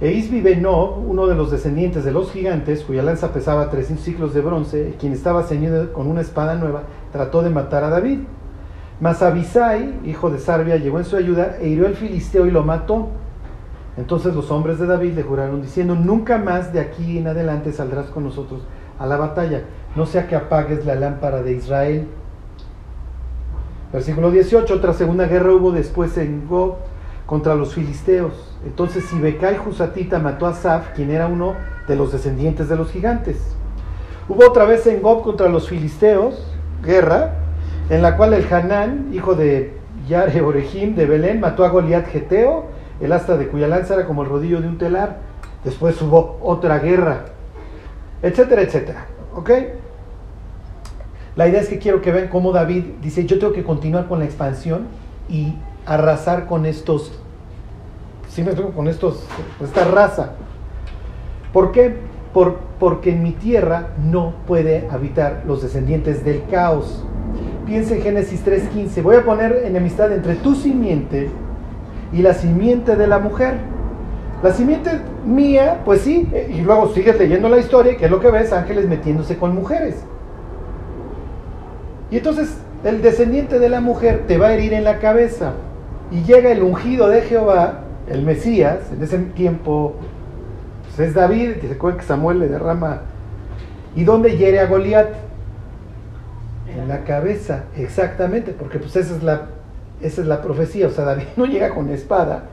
E 0.00 0.12
Isbi 0.12 0.40
Benob, 0.40 0.98
uno 1.08 1.26
de 1.26 1.34
los 1.34 1.50
descendientes 1.50 2.04
de 2.04 2.12
los 2.12 2.30
gigantes, 2.30 2.82
cuya 2.82 3.02
lanza 3.02 3.32
pesaba 3.32 3.70
300 3.70 4.04
ciclos 4.04 4.34
de 4.34 4.42
bronce, 4.42 4.94
quien 5.00 5.14
estaba 5.14 5.42
ceñido 5.42 5.92
con 5.92 6.06
una 6.06 6.20
espada 6.20 6.54
nueva, 6.54 6.82
trató 7.12 7.42
de 7.42 7.50
matar 7.50 7.82
a 7.82 7.88
David. 7.88 8.20
Mas 9.00 9.20
Abisai, 9.22 9.94
hijo 10.04 10.30
de 10.30 10.38
Sarbia, 10.38 10.76
llegó 10.76 10.98
en 10.98 11.06
su 11.06 11.16
ayuda 11.16 11.56
e 11.60 11.68
hirió 11.68 11.86
al 11.86 11.96
filisteo 11.96 12.46
y 12.46 12.50
lo 12.50 12.62
mató. 12.62 13.08
Entonces 13.96 14.34
los 14.34 14.50
hombres 14.50 14.78
de 14.78 14.86
David 14.86 15.14
le 15.14 15.22
juraron 15.22 15.62
diciendo, 15.62 15.94
nunca 15.94 16.38
más 16.38 16.72
de 16.72 16.80
aquí 16.80 17.18
en 17.18 17.28
adelante 17.28 17.72
saldrás 17.72 18.06
con 18.06 18.24
nosotros 18.24 18.62
a 18.98 19.06
la 19.06 19.16
batalla, 19.16 19.62
no 19.94 20.06
sea 20.06 20.26
que 20.26 20.36
apagues 20.36 20.84
la 20.84 20.94
lámpara 20.94 21.42
de 21.42 21.52
Israel. 21.52 22.06
Versículo 23.92 24.30
18, 24.30 24.74
otra 24.74 24.92
segunda 24.92 25.26
guerra 25.26 25.54
hubo 25.54 25.72
después 25.72 26.18
en 26.18 26.46
Gob 26.46 26.76
contra 27.24 27.54
los 27.54 27.74
filisteos. 27.74 28.54
Entonces 28.64 29.04
Sibekai 29.04 29.56
Jusatita 29.56 30.18
mató 30.18 30.46
a 30.46 30.52
Saf, 30.52 30.90
quien 30.94 31.10
era 31.10 31.26
uno 31.26 31.54
de 31.88 31.96
los 31.96 32.12
descendientes 32.12 32.68
de 32.68 32.76
los 32.76 32.90
gigantes. 32.90 33.56
Hubo 34.28 34.46
otra 34.46 34.64
vez 34.64 34.86
en 34.86 35.00
Gob 35.00 35.22
contra 35.22 35.48
los 35.48 35.68
filisteos, 35.68 36.46
guerra, 36.82 37.34
en 37.88 38.02
la 38.02 38.16
cual 38.16 38.34
el 38.34 38.52
Hanán, 38.52 39.10
hijo 39.12 39.34
de 39.34 39.72
Yare 40.08 40.42
Orejim 40.42 40.94
de 40.94 41.06
Belén, 41.06 41.40
mató 41.40 41.64
a 41.64 41.68
Goliat 41.68 42.08
Geteo, 42.08 42.66
el 43.00 43.12
asta 43.12 43.36
de 43.36 43.48
cuya 43.48 43.68
lanza 43.68 43.94
era 43.94 44.06
como 44.06 44.22
el 44.22 44.28
rodillo 44.28 44.60
de 44.60 44.68
un 44.68 44.78
telar. 44.78 45.18
Después 45.64 46.00
hubo 46.00 46.38
otra 46.42 46.78
guerra, 46.78 47.24
etcétera, 48.22 48.62
etcétera. 48.62 49.06
¿Ok? 49.34 49.50
La 51.34 51.48
idea 51.48 51.60
es 51.60 51.68
que 51.68 51.78
quiero 51.78 52.00
que 52.00 52.12
vean 52.12 52.28
cómo 52.28 52.52
David 52.52 52.84
dice, 53.02 53.26
yo 53.26 53.38
tengo 53.38 53.52
que 53.52 53.62
continuar 53.62 54.08
con 54.08 54.20
la 54.20 54.24
expansión 54.24 54.86
y 55.28 55.54
arrasar 55.84 56.46
con 56.46 56.64
estos, 56.64 57.12
¿sí 58.28 58.42
me 58.42 58.48
explico? 58.48 58.72
Con 58.72 58.88
estos, 58.88 59.26
esta 59.62 59.84
raza. 59.84 60.32
¿Por 61.52 61.72
qué? 61.72 61.94
Por, 62.32 62.56
porque 62.78 63.10
en 63.10 63.22
mi 63.22 63.32
tierra 63.32 63.88
no 64.02 64.34
puede 64.46 64.88
habitar 64.90 65.42
los 65.46 65.62
descendientes 65.62 66.24
del 66.24 66.44
caos. 66.46 67.04
Piensa 67.66 67.96
en 67.96 68.02
Génesis 68.02 68.44
3.15, 68.44 69.02
voy 69.02 69.16
a 69.16 69.24
poner 69.24 69.62
enemistad 69.64 70.12
entre 70.12 70.36
tu 70.36 70.54
simiente 70.54 71.28
y 72.12 72.22
la 72.22 72.34
simiente 72.34 72.96
de 72.96 73.06
la 73.06 73.18
mujer. 73.18 73.54
La 74.42 74.52
simiente 74.52 74.90
mía, 75.24 75.80
pues 75.84 76.02
sí, 76.02 76.28
y 76.50 76.60
luego 76.60 76.92
sigues 76.92 77.18
leyendo 77.18 77.48
la 77.48 77.58
historia, 77.58 77.96
que 77.96 78.04
es 78.04 78.10
lo 78.10 78.20
que 78.20 78.30
ves, 78.30 78.52
ángeles 78.52 78.86
metiéndose 78.88 79.36
con 79.36 79.54
mujeres. 79.54 79.96
Y 82.10 82.18
entonces 82.18 82.56
el 82.84 83.02
descendiente 83.02 83.58
de 83.58 83.68
la 83.68 83.80
mujer 83.80 84.24
te 84.28 84.38
va 84.38 84.48
a 84.48 84.52
herir 84.52 84.74
en 84.74 84.84
la 84.84 84.98
cabeza. 84.98 85.54
Y 86.10 86.22
llega 86.22 86.52
el 86.52 86.62
ungido 86.62 87.08
de 87.08 87.22
Jehová, 87.22 87.80
el 88.08 88.22
Mesías, 88.22 88.92
en 88.92 89.02
ese 89.02 89.18
tiempo 89.18 89.94
pues 90.84 91.08
es 91.08 91.14
David, 91.14 91.56
y 91.62 91.66
se 91.66 91.74
acuerda 91.74 91.98
que 91.98 92.04
Samuel 92.04 92.38
le 92.38 92.48
derrama. 92.48 93.02
¿Y 93.94 94.04
dónde 94.04 94.36
hiere 94.36 94.60
a 94.60 94.66
Goliat? 94.66 95.08
En 96.74 96.88
la 96.88 97.04
cabeza, 97.04 97.64
exactamente, 97.76 98.52
porque 98.52 98.78
pues 98.78 98.94
esa 98.96 99.16
es 99.16 99.22
la, 99.22 99.46
esa 100.00 100.20
es 100.20 100.26
la 100.26 100.42
profecía. 100.42 100.86
O 100.86 100.90
sea, 100.90 101.04
David 101.04 101.24
no 101.36 101.46
llega 101.46 101.74
con 101.74 101.90
espada, 101.90 102.44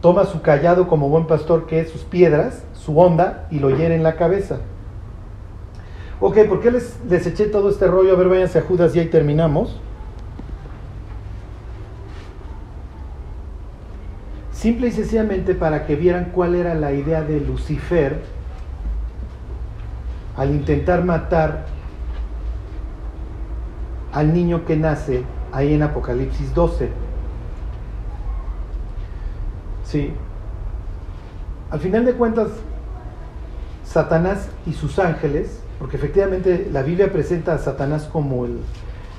toma 0.00 0.24
su 0.24 0.42
callado 0.42 0.88
como 0.88 1.08
buen 1.08 1.26
pastor, 1.26 1.66
que 1.66 1.80
es 1.80 1.90
sus 1.90 2.02
piedras, 2.02 2.64
su 2.74 2.98
onda, 2.98 3.46
y 3.50 3.58
lo 3.58 3.70
hiere 3.70 3.94
en 3.94 4.02
la 4.02 4.16
cabeza. 4.16 4.58
Ok, 6.20 6.38
¿por 6.48 6.60
qué 6.60 6.70
les, 6.70 6.98
les 7.08 7.26
eché 7.26 7.46
todo 7.46 7.70
este 7.70 7.86
rollo? 7.86 8.12
A 8.12 8.16
ver, 8.16 8.28
váyanse 8.28 8.58
a 8.58 8.62
Judas 8.62 8.94
y 8.94 9.00
ahí 9.00 9.06
terminamos. 9.06 9.80
Simple 14.52 14.88
y 14.88 14.92
sencillamente 14.92 15.54
para 15.54 15.86
que 15.86 15.96
vieran 15.96 16.32
cuál 16.34 16.54
era 16.54 16.74
la 16.74 16.92
idea 16.92 17.22
de 17.22 17.40
Lucifer 17.40 18.20
al 20.36 20.50
intentar 20.50 21.02
matar 21.02 21.64
al 24.12 24.34
niño 24.34 24.66
que 24.66 24.76
nace 24.76 25.22
ahí 25.52 25.74
en 25.74 25.82
Apocalipsis 25.82 26.54
12. 26.54 26.90
Sí. 29.84 30.12
Al 31.70 31.80
final 31.80 32.04
de 32.04 32.14
cuentas, 32.14 32.48
Satanás 33.84 34.48
y 34.66 34.72
sus 34.72 34.98
ángeles 34.98 35.60
porque 35.80 35.96
efectivamente 35.96 36.68
la 36.70 36.82
Biblia 36.82 37.10
presenta 37.10 37.54
a 37.54 37.58
Satanás 37.58 38.04
como 38.12 38.44
el, 38.44 38.58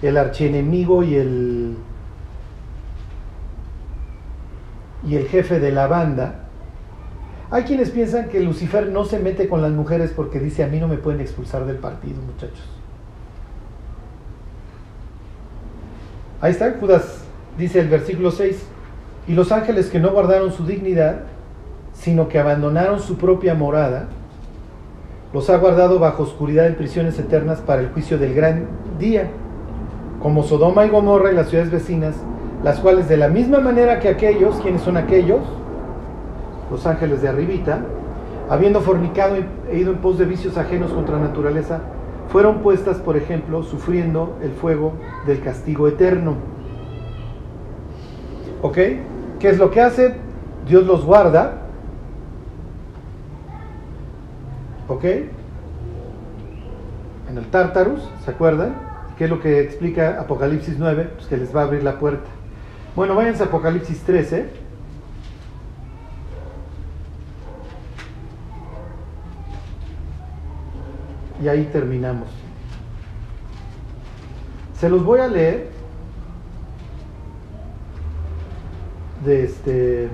el 0.03 0.15
archienemigo 0.15 1.01
y 1.01 1.15
el, 1.15 1.75
y 5.07 5.15
el 5.15 5.27
jefe 5.27 5.59
de 5.59 5.71
la 5.71 5.87
banda. 5.87 6.49
Hay 7.49 7.63
quienes 7.63 7.89
piensan 7.89 8.29
que 8.29 8.39
Lucifer 8.39 8.89
no 8.89 9.05
se 9.05 9.17
mete 9.17 9.49
con 9.49 9.63
las 9.63 9.71
mujeres 9.71 10.13
porque 10.15 10.39
dice 10.39 10.63
a 10.63 10.67
mí 10.67 10.79
no 10.79 10.87
me 10.87 10.97
pueden 10.97 11.19
expulsar 11.19 11.65
del 11.65 11.77
partido, 11.77 12.21
muchachos. 12.21 12.69
Ahí 16.41 16.51
está, 16.51 16.75
Judas 16.79 17.23
dice 17.55 17.79
el 17.79 17.87
versículo 17.87 18.31
6, 18.31 18.65
y 19.27 19.33
los 19.33 19.51
ángeles 19.51 19.91
que 19.91 19.99
no 19.99 20.09
guardaron 20.09 20.51
su 20.51 20.65
dignidad, 20.65 21.19
sino 21.93 22.29
que 22.29 22.39
abandonaron 22.39 22.99
su 22.99 23.17
propia 23.17 23.53
morada, 23.53 24.07
los 25.33 25.51
ha 25.51 25.57
guardado 25.57 25.99
bajo 25.99 26.23
oscuridad 26.23 26.65
en 26.65 26.75
prisiones 26.75 27.19
eternas 27.19 27.61
para 27.61 27.81
el 27.81 27.89
juicio 27.89 28.17
del 28.17 28.33
gran 28.33 28.65
día, 28.97 29.29
como 30.19 30.41
Sodoma 30.41 30.83
y 30.87 30.89
Gomorra 30.89 31.31
y 31.31 31.35
las 31.35 31.49
ciudades 31.49 31.71
vecinas, 31.71 32.15
las 32.63 32.79
cuales 32.79 33.07
de 33.07 33.17
la 33.17 33.27
misma 33.27 33.59
manera 33.59 33.99
que 33.99 34.09
aquellos, 34.09 34.59
¿quiénes 34.61 34.81
son 34.81 34.97
aquellos? 34.97 35.41
Los 36.71 36.87
ángeles 36.87 37.21
de 37.21 37.29
arribita, 37.29 37.81
habiendo 38.49 38.81
fornicado 38.81 39.35
e 39.71 39.77
ido 39.77 39.91
en 39.91 39.99
pos 39.99 40.17
de 40.17 40.25
vicios 40.25 40.57
ajenos 40.57 40.91
contra 40.91 41.17
la 41.17 41.27
naturaleza, 41.27 41.81
fueron 42.31 42.59
puestas, 42.59 42.97
por 42.97 43.17
ejemplo, 43.17 43.63
sufriendo 43.63 44.37
el 44.41 44.51
fuego 44.51 44.93
del 45.25 45.41
castigo 45.41 45.87
eterno. 45.87 46.35
¿Ok? 48.61 48.77
¿Qué 49.39 49.49
es 49.49 49.57
lo 49.57 49.71
que 49.71 49.81
hace? 49.81 50.15
Dios 50.67 50.85
los 50.85 51.03
guarda 51.03 51.61
¿Ok? 54.91 55.05
En 57.29 57.37
el 57.37 57.45
Tartarus, 57.45 58.01
¿se 58.25 58.31
acuerdan? 58.31 58.75
¿Qué 59.17 59.23
es 59.23 59.29
lo 59.29 59.39
que 59.39 59.61
explica 59.61 60.19
Apocalipsis 60.19 60.75
9? 60.77 61.11
Pues 61.15 61.27
que 61.27 61.37
les 61.37 61.55
va 61.55 61.61
a 61.61 61.63
abrir 61.63 61.81
la 61.81 61.97
puerta. 61.97 62.29
Bueno, 62.93 63.15
váyanse 63.15 63.43
a 63.43 63.45
Apocalipsis 63.45 64.01
13. 64.01 64.49
Y 71.41 71.47
ahí 71.47 71.69
terminamos. 71.71 72.29
Se 74.79 74.89
los 74.89 75.03
voy 75.03 75.19
a 75.19 75.27
leer 75.27 75.69
de 79.25 79.43
este. 79.43 80.09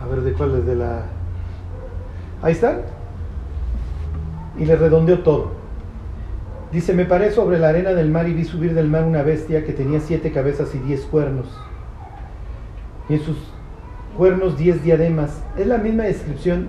A 0.00 0.06
ver, 0.06 0.22
¿de 0.22 0.32
cuál 0.32 0.56
es 0.56 0.66
de 0.66 0.74
la.? 0.74 1.02
Ahí 2.42 2.52
está. 2.52 2.82
Y 4.58 4.64
le 4.64 4.76
redondeó 4.76 5.20
todo. 5.20 5.52
Dice, 6.72 6.92
me 6.92 7.04
paré 7.04 7.30
sobre 7.30 7.58
la 7.58 7.68
arena 7.68 7.92
del 7.92 8.10
mar 8.10 8.28
y 8.28 8.34
vi 8.34 8.44
subir 8.44 8.74
del 8.74 8.88
mar 8.88 9.04
una 9.04 9.22
bestia 9.22 9.64
que 9.64 9.72
tenía 9.72 10.00
siete 10.00 10.32
cabezas 10.32 10.74
y 10.74 10.78
diez 10.78 11.02
cuernos. 11.02 11.46
Y 13.08 13.14
en 13.14 13.20
sus 13.20 13.36
cuernos 14.16 14.58
diez 14.58 14.82
diademas. 14.82 15.42
Es 15.56 15.66
la 15.66 15.78
misma 15.78 16.04
descripción 16.04 16.66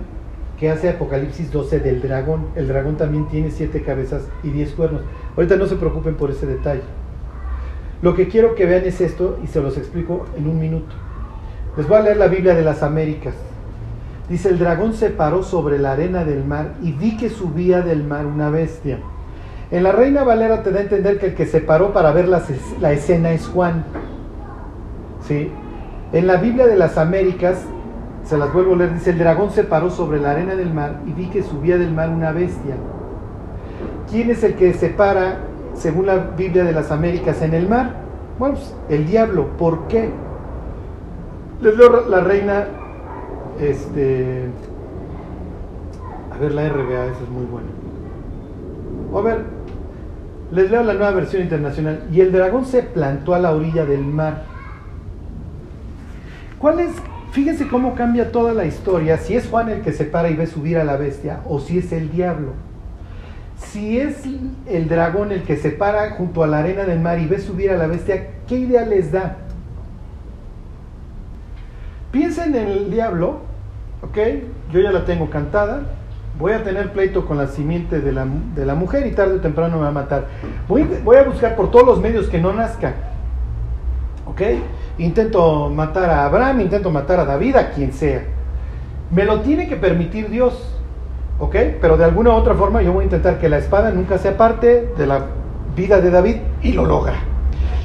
que 0.60 0.70
hace 0.70 0.90
Apocalipsis 0.90 1.50
12 1.50 1.80
del 1.80 2.02
dragón. 2.02 2.48
El 2.54 2.68
dragón 2.68 2.98
también 2.98 3.26
tiene 3.28 3.50
siete 3.50 3.80
cabezas 3.80 4.28
y 4.42 4.50
diez 4.50 4.72
cuernos. 4.72 5.00
Ahorita 5.34 5.56
no 5.56 5.66
se 5.66 5.76
preocupen 5.76 6.16
por 6.16 6.30
ese 6.30 6.44
detalle. 6.44 6.82
Lo 8.02 8.14
que 8.14 8.28
quiero 8.28 8.54
que 8.54 8.66
vean 8.66 8.84
es 8.84 9.00
esto 9.00 9.38
y 9.42 9.46
se 9.46 9.62
los 9.62 9.78
explico 9.78 10.26
en 10.36 10.46
un 10.46 10.60
minuto. 10.60 10.94
Les 11.78 11.88
voy 11.88 11.96
a 11.96 12.02
leer 12.02 12.18
la 12.18 12.28
Biblia 12.28 12.54
de 12.54 12.62
las 12.62 12.82
Américas. 12.82 13.34
Dice, 14.28 14.50
el 14.50 14.58
dragón 14.58 14.92
se 14.92 15.08
paró 15.08 15.42
sobre 15.42 15.78
la 15.78 15.92
arena 15.92 16.24
del 16.24 16.44
mar 16.44 16.74
y 16.82 16.92
vi 16.92 17.16
que 17.16 17.30
subía 17.30 17.80
del 17.80 18.04
mar 18.04 18.26
una 18.26 18.50
bestia. 18.50 18.98
En 19.70 19.82
la 19.82 19.92
Reina 19.92 20.24
Valera 20.24 20.62
te 20.62 20.72
da 20.72 20.80
a 20.80 20.82
entender 20.82 21.18
que 21.18 21.26
el 21.26 21.34
que 21.34 21.46
se 21.46 21.60
paró 21.60 21.94
para 21.94 22.12
ver 22.12 22.28
la, 22.28 22.42
la 22.80 22.92
escena 22.92 23.32
es 23.32 23.46
Juan. 23.46 23.84
¿Sí? 25.26 25.50
En 26.12 26.26
la 26.26 26.36
Biblia 26.36 26.66
de 26.66 26.76
las 26.76 26.98
Américas, 26.98 27.64
se 28.24 28.38
las 28.38 28.52
vuelvo 28.52 28.74
a 28.74 28.76
leer, 28.78 28.94
dice, 28.94 29.10
el 29.10 29.18
dragón 29.18 29.50
se 29.50 29.64
paró 29.64 29.90
sobre 29.90 30.20
la 30.20 30.32
arena 30.32 30.54
del 30.54 30.72
mar 30.72 31.00
y 31.06 31.12
vi 31.12 31.26
que 31.26 31.42
subía 31.42 31.78
del 31.78 31.92
mar 31.92 32.10
una 32.10 32.32
bestia. 32.32 32.76
¿Quién 34.10 34.30
es 34.30 34.42
el 34.44 34.54
que 34.54 34.72
se 34.74 34.90
para, 34.90 35.38
según 35.74 36.06
la 36.06 36.16
Biblia 36.16 36.64
de 36.64 36.72
las 36.72 36.90
Américas, 36.90 37.42
en 37.42 37.54
el 37.54 37.68
mar? 37.68 37.94
Bueno, 38.38 38.54
pues, 38.56 38.74
el 38.88 39.06
diablo. 39.06 39.48
¿Por 39.58 39.86
qué? 39.88 40.10
Les 41.60 41.76
leo 41.76 42.08
la 42.08 42.20
Reina 42.20 42.66
este. 43.60 44.48
A 46.32 46.38
ver, 46.38 46.52
la 46.52 46.68
RBA, 46.68 47.06
esa 47.06 47.22
es 47.22 47.28
muy 47.28 47.44
buena. 47.44 47.68
A 49.14 49.20
ver, 49.20 49.44
les 50.52 50.70
leo 50.70 50.82
la 50.82 50.94
nueva 50.94 51.12
versión 51.12 51.42
internacional. 51.42 52.04
Y 52.12 52.20
el 52.20 52.32
dragón 52.32 52.64
se 52.64 52.82
plantó 52.82 53.34
a 53.34 53.38
la 53.38 53.52
orilla 53.52 53.84
del 53.84 54.04
mar. 54.04 54.44
¿Cuál 56.58 56.80
es? 56.80 56.92
Fíjense 57.32 57.68
cómo 57.68 57.94
cambia 57.94 58.32
toda 58.32 58.52
la 58.52 58.64
historia. 58.64 59.18
Si 59.18 59.34
es 59.34 59.48
Juan 59.48 59.68
el 59.68 59.82
que 59.82 59.92
se 59.92 60.04
para 60.04 60.30
y 60.30 60.36
ve 60.36 60.46
subir 60.46 60.78
a 60.78 60.84
la 60.84 60.96
bestia, 60.96 61.40
o 61.48 61.60
si 61.60 61.78
es 61.78 61.92
el 61.92 62.10
diablo. 62.10 62.52
Si 63.56 64.00
es 64.00 64.24
el 64.66 64.88
dragón 64.88 65.32
el 65.32 65.42
que 65.42 65.56
se 65.56 65.70
para 65.70 66.10
junto 66.12 66.42
a 66.42 66.46
la 66.46 66.58
arena 66.58 66.84
del 66.84 67.00
mar 67.00 67.18
y 67.18 67.26
ve 67.26 67.38
subir 67.38 67.70
a 67.70 67.76
la 67.76 67.86
bestia, 67.86 68.28
¿qué 68.48 68.56
idea 68.56 68.84
les 68.84 69.12
da? 69.12 69.36
Piensen 72.10 72.54
en 72.56 72.66
el 72.66 72.90
diablo 72.90 73.50
ok, 74.02 74.18
yo 74.72 74.80
ya 74.80 74.92
la 74.92 75.04
tengo 75.04 75.30
cantada, 75.30 75.82
voy 76.38 76.52
a 76.52 76.62
tener 76.62 76.92
pleito 76.92 77.26
con 77.26 77.36
la 77.36 77.48
simiente 77.48 78.00
de 78.00 78.12
la, 78.12 78.26
de 78.54 78.64
la 78.64 78.74
mujer 78.74 79.06
y 79.06 79.12
tarde 79.12 79.36
o 79.36 79.40
temprano 79.40 79.76
me 79.76 79.82
va 79.82 79.88
a 79.88 79.92
matar. 79.92 80.26
Voy, 80.68 80.86
voy, 81.04 81.16
a 81.16 81.24
buscar 81.24 81.56
por 81.56 81.70
todos 81.70 81.86
los 81.86 82.00
medios 82.00 82.28
que 82.28 82.40
no 82.40 82.52
nazca, 82.52 82.94
ok, 84.30 84.42
intento 84.98 85.70
matar 85.70 86.08
a 86.08 86.24
Abraham, 86.24 86.60
intento 86.60 86.90
matar 86.90 87.20
a 87.20 87.24
David, 87.24 87.56
a 87.56 87.70
quien 87.70 87.92
sea. 87.92 88.22
Me 89.10 89.24
lo 89.24 89.40
tiene 89.40 89.68
que 89.68 89.76
permitir 89.76 90.30
Dios, 90.30 90.78
ok, 91.40 91.56
pero 91.80 91.96
de 91.96 92.04
alguna 92.04 92.30
u 92.30 92.34
otra 92.34 92.54
forma 92.54 92.80
yo 92.80 92.92
voy 92.92 93.02
a 93.02 93.04
intentar 93.04 93.38
que 93.38 93.48
la 93.48 93.58
espada 93.58 93.90
nunca 93.90 94.18
sea 94.18 94.36
parte 94.36 94.92
de 94.96 95.06
la 95.06 95.26
vida 95.74 96.00
de 96.00 96.10
David 96.10 96.36
y 96.62 96.72
lo 96.72 96.86
logra. 96.86 97.14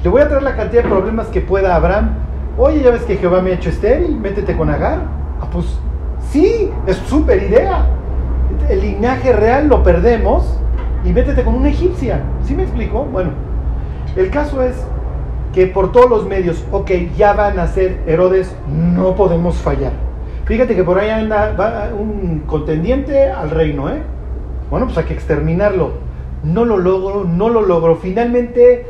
Le 0.04 0.10
voy 0.10 0.22
a 0.22 0.28
traer 0.28 0.43
la 0.43 0.56
cantidad 0.56 0.84
de 0.84 0.89
problemas 0.89 1.28
que 1.28 1.41
pueda 1.41 1.76
Abraham. 1.76 2.12
Oye, 2.58 2.84
ya 2.84 2.91
ves 2.91 3.02
que 3.04 3.18
Jehová 3.18 3.41
me 3.41 3.52
ha 3.52 3.54
hecho 3.56 3.70
estéril, 3.70 4.16
métete 4.16 4.56
con 4.56 4.70
Agar. 4.70 5.00
Ah, 5.41 5.48
pues 5.52 5.66
sí, 6.30 6.70
es 6.86 6.98
súper 6.98 7.41
idea. 7.41 7.88
El 8.70 8.82
linaje 8.82 9.34
real 9.34 9.68
lo 9.68 9.82
perdemos 9.82 10.60
y 11.04 11.12
métete 11.12 11.43
con 11.43 11.56
una 11.56 11.70
egipcia. 11.70 12.22
¿Sí 12.43 12.54
me 12.54 12.64
explico? 12.64 13.04
Bueno, 13.06 13.32
el 14.16 14.30
caso 14.30 14.62
es 14.62 14.76
que 15.56 15.68
por 15.68 15.93
todos 15.93 16.10
los 16.10 16.28
medios, 16.28 16.66
ok, 16.74 16.91
ya 17.16 17.32
van 17.32 17.60
a 17.60 17.68
ser 17.68 18.01
Herodes, 18.06 18.53
no 18.68 19.16
podemos 19.16 19.56
fallar. 19.56 19.93
Fíjate 20.43 20.76
que 20.76 20.84
por 20.84 20.99
ahí 20.99 21.10
anda 21.10 21.93
un 21.97 22.43
contendiente 22.45 23.30
al 23.32 23.51
reino, 23.51 23.89
¿eh? 23.89 24.01
Bueno, 24.70 24.88
pues 24.88 24.97
hay 24.97 25.06
que 25.06 25.14
exterminarlo. 25.14 25.93
No 26.43 26.66
lo 26.66 26.78
logro, 26.78 27.24
no 27.24 27.47
lo 27.47 27.62
logro. 27.62 27.95
Finalmente 27.95 28.86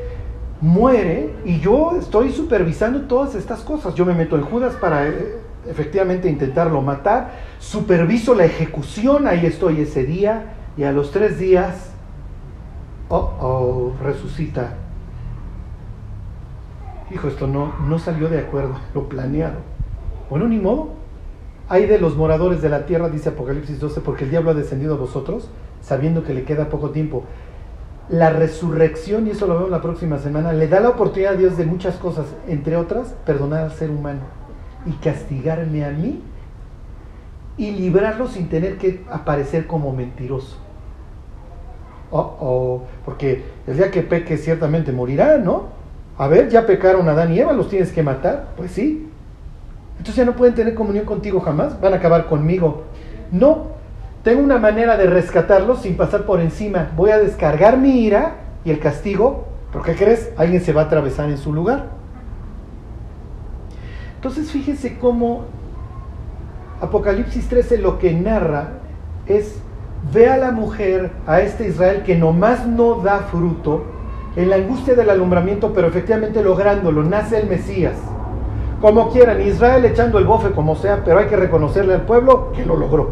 muere 0.60 1.36
y 1.46 1.60
yo 1.60 1.98
estoy 2.00 2.32
supervisando 2.32 3.02
todas 3.02 3.36
estas 3.36 3.62
cosas. 3.62 3.94
Yo 3.94 4.04
me 4.04 4.16
meto 4.16 4.36
en 4.36 4.42
Judas 4.42 4.74
para 4.74 5.08
eh, 5.08 5.38
efectivamente 5.70 6.28
intentarlo 6.28 6.82
matar. 6.82 7.30
Superviso 7.60 8.34
la 8.34 8.46
ejecución, 8.46 9.28
ahí 9.28 9.46
estoy 9.46 9.82
ese 9.82 10.04
día. 10.04 10.56
Y 10.78 10.84
a 10.84 10.92
los 10.92 11.12
tres 11.12 11.38
días, 11.38 11.92
oh, 13.10 13.34
oh, 13.40 13.94
resucita. 14.04 14.74
Hijo, 17.12 17.28
esto 17.28 17.48
no, 17.48 17.74
no 17.88 18.00
salió 18.00 18.30
de 18.30 18.40
acuerdo, 18.40 18.76
lo 18.94 19.08
planeado. 19.08 19.58
Bueno, 20.30 20.48
ni 20.48 20.58
modo. 20.58 20.90
Hay 21.68 21.86
de 21.88 22.00
los 22.00 22.16
moradores 22.16 22.62
de 22.62 22.70
la 22.70 22.86
tierra, 22.86 23.10
dice 23.10 23.30
Apocalipsis 23.30 23.80
12, 23.80 24.02
porque 24.02 24.26
el 24.26 24.30
diablo 24.30 24.52
ha 24.52 24.54
descendido 24.54 24.96
a 24.96 24.98
vosotros, 24.98 25.50
sabiendo 25.82 26.24
que 26.24 26.34
le 26.34 26.44
queda 26.44 26.70
poco 26.70 26.92
tiempo. 26.92 27.24
La 28.10 28.30
resurrección, 28.30 29.26
y 29.26 29.32
eso 29.32 29.48
lo 29.48 29.56
vemos 29.56 29.72
la 29.72 29.82
próxima 29.82 30.20
semana, 30.20 30.54
le 30.54 30.68
da 30.68 30.80
la 30.80 30.90
oportunidad 30.90 31.34
a 31.34 31.38
Dios 31.38 31.58
de 31.58 31.66
muchas 31.66 31.96
cosas, 31.96 32.28
entre 32.48 32.76
otras, 32.76 33.16
perdonar 33.26 33.64
al 33.64 33.72
ser 33.72 33.90
humano 33.90 34.22
y 34.86 34.92
castigarme 34.94 35.86
a 35.86 35.90
mí 35.90 36.22
y 37.58 37.72
librarlo 37.72 38.28
sin 38.28 38.50
tener 38.50 38.78
que 38.78 39.04
aparecer 39.10 39.66
como 39.66 39.92
mentiroso. 39.92 40.58
Oh, 42.12 42.38
oh, 42.40 42.84
porque 43.04 43.44
el 43.66 43.78
día 43.78 43.90
que 43.90 44.04
peque 44.04 44.38
ciertamente 44.38 44.92
morirá, 44.92 45.38
¿no? 45.38 45.64
A 46.18 46.28
ver, 46.28 46.50
ya 46.50 46.66
pecaron 46.66 47.08
Adán 47.10 47.34
y 47.34 47.40
Eva, 47.40 47.54
los 47.54 47.70
tienes 47.70 47.92
que 47.92 48.04
matar. 48.04 48.48
Pues 48.56 48.72
sí, 48.72 49.10
entonces 49.98 50.16
ya 50.16 50.26
no 50.26 50.36
pueden 50.36 50.56
tener 50.56 50.76
comunión 50.76 51.06
contigo 51.06 51.40
jamás, 51.40 51.80
van 51.80 51.94
a 51.94 51.98
acabar 51.98 52.28
conmigo. 52.28 52.84
No, 53.32 53.68
tengo 54.24 54.42
una 54.42 54.58
manera 54.58 54.98
de 54.98 55.08
rescatarlos 55.08 55.82
sin 55.82 55.98
pasar 55.98 56.26
por 56.26 56.40
encima. 56.40 56.92
Voy 56.96 57.12
a 57.12 57.20
descargar 57.20 57.78
mi 57.78 58.02
ira 58.02 58.36
y 58.64 58.72
el 58.72 58.80
castigo, 58.80 59.46
¿por 59.72 59.84
qué 59.84 59.96
crees? 59.96 60.32
Alguien 60.38 60.62
se 60.62 60.74
va 60.74 60.82
a 60.82 60.86
atravesar 60.86 61.30
en 61.30 61.38
su 61.38 61.54
lugar. 61.54 61.88
Entonces 64.16 64.52
fíjense 64.52 64.98
cómo 64.98 65.46
Apocalipsis 66.82 67.48
13 67.48 67.78
lo 67.78 68.00
que 68.00 68.14
narra 68.14 68.70
es, 69.28 69.60
ve 70.14 70.30
a 70.30 70.38
la 70.38 70.52
mujer, 70.52 71.12
a 71.26 71.42
este 71.42 71.68
Israel 71.68 72.04
que 72.04 72.16
nomás 72.16 72.68
no 72.68 73.02
da 73.02 73.20
fruto, 73.32 73.86
en 74.36 74.50
la 74.50 74.58
angustia 74.58 74.96
del 74.96 75.10
alumbramiento, 75.10 75.74
pero 75.74 75.88
efectivamente 75.88 76.44
lográndolo, 76.44 77.04
nace 77.04 77.40
el 77.40 77.48
Mesías 77.48 77.96
como 78.82 79.10
quieran, 79.10 79.42
Israel 79.42 79.86
echando 79.86 80.20
el 80.20 80.26
bofe 80.26 80.52
como 80.52 80.76
sea, 80.76 81.02
pero 81.04 81.20
hay 81.20 81.26
que 81.26 81.38
reconocerle 81.38 81.94
al 81.94 82.02
pueblo 82.02 82.52
que 82.52 82.66
lo 82.66 82.76
logró. 82.76 83.12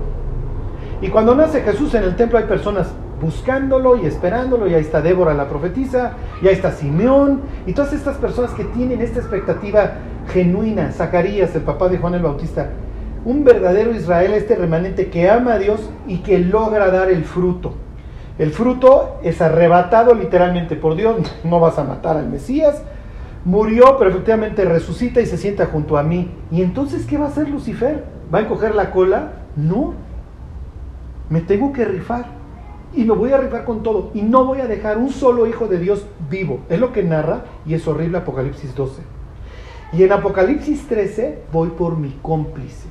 Y 1.01 1.07
cuando 1.07 1.35
nace 1.35 1.61
Jesús 1.61 1.93
en 1.95 2.03
el 2.03 2.15
templo 2.15 2.37
hay 2.37 2.45
personas 2.45 2.91
buscándolo 3.19 3.95
y 3.97 4.05
esperándolo, 4.05 4.67
y 4.67 4.73
ahí 4.73 4.81
está 4.81 5.01
Débora 5.01 5.33
la 5.33 5.47
profetisa, 5.47 6.11
y 6.41 6.47
ahí 6.47 6.53
está 6.53 6.71
Simeón, 6.71 7.41
y 7.65 7.73
todas 7.73 7.93
estas 7.93 8.17
personas 8.17 8.51
que 8.51 8.65
tienen 8.65 9.01
esta 9.01 9.19
expectativa 9.19 9.93
genuina, 10.31 10.91
Zacarías, 10.91 11.55
el 11.55 11.61
papá 11.61 11.87
de 11.87 11.97
Juan 11.97 12.13
el 12.13 12.21
Bautista, 12.21 12.69
un 13.25 13.43
verdadero 13.43 13.95
Israel, 13.95 14.33
este 14.33 14.55
remanente 14.55 15.07
que 15.07 15.29
ama 15.29 15.53
a 15.53 15.59
Dios 15.59 15.89
y 16.07 16.17
que 16.17 16.37
logra 16.39 16.91
dar 16.91 17.09
el 17.09 17.23
fruto. 17.23 17.73
El 18.37 18.51
fruto 18.51 19.19
es 19.23 19.41
arrebatado 19.41 20.15
literalmente 20.15 20.75
por 20.75 20.95
Dios, 20.95 21.17
no 21.43 21.59
vas 21.59 21.77
a 21.77 21.83
matar 21.83 22.17
al 22.17 22.29
Mesías, 22.29 22.81
murió, 23.45 23.97
pero 23.97 24.09
efectivamente 24.09 24.65
resucita 24.65 25.21
y 25.21 25.25
se 25.25 25.37
sienta 25.37 25.67
junto 25.67 25.97
a 25.97 26.03
mí. 26.03 26.31
¿Y 26.51 26.61
entonces 26.61 27.05
qué 27.05 27.17
va 27.17 27.25
a 27.25 27.29
hacer 27.29 27.49
Lucifer? 27.49 28.05
¿Va 28.33 28.39
a 28.39 28.41
encoger 28.41 28.73
la 28.73 28.91
cola? 28.91 29.33
No. 29.55 29.93
Me 31.29 31.41
tengo 31.41 31.73
que 31.73 31.85
rifar. 31.85 32.25
Y 32.95 33.05
me 33.05 33.13
voy 33.13 33.31
a 33.31 33.37
rifar 33.37 33.65
con 33.65 33.83
todo. 33.83 34.11
Y 34.13 34.21
no 34.21 34.45
voy 34.45 34.61
a 34.61 34.67
dejar 34.67 34.97
un 34.97 35.09
solo 35.09 35.47
hijo 35.47 35.67
de 35.67 35.79
Dios 35.79 36.05
vivo. 36.29 36.59
Es 36.69 36.79
lo 36.79 36.93
que 36.93 37.03
narra 37.03 37.43
y 37.65 37.73
es 37.73 37.87
horrible 37.87 38.19
Apocalipsis 38.19 38.75
12. 38.75 39.01
Y 39.93 40.03
en 40.03 40.11
Apocalipsis 40.11 40.87
13 40.87 41.43
voy 41.51 41.69
por 41.69 41.97
mi 41.97 42.17
cómplice. 42.21 42.87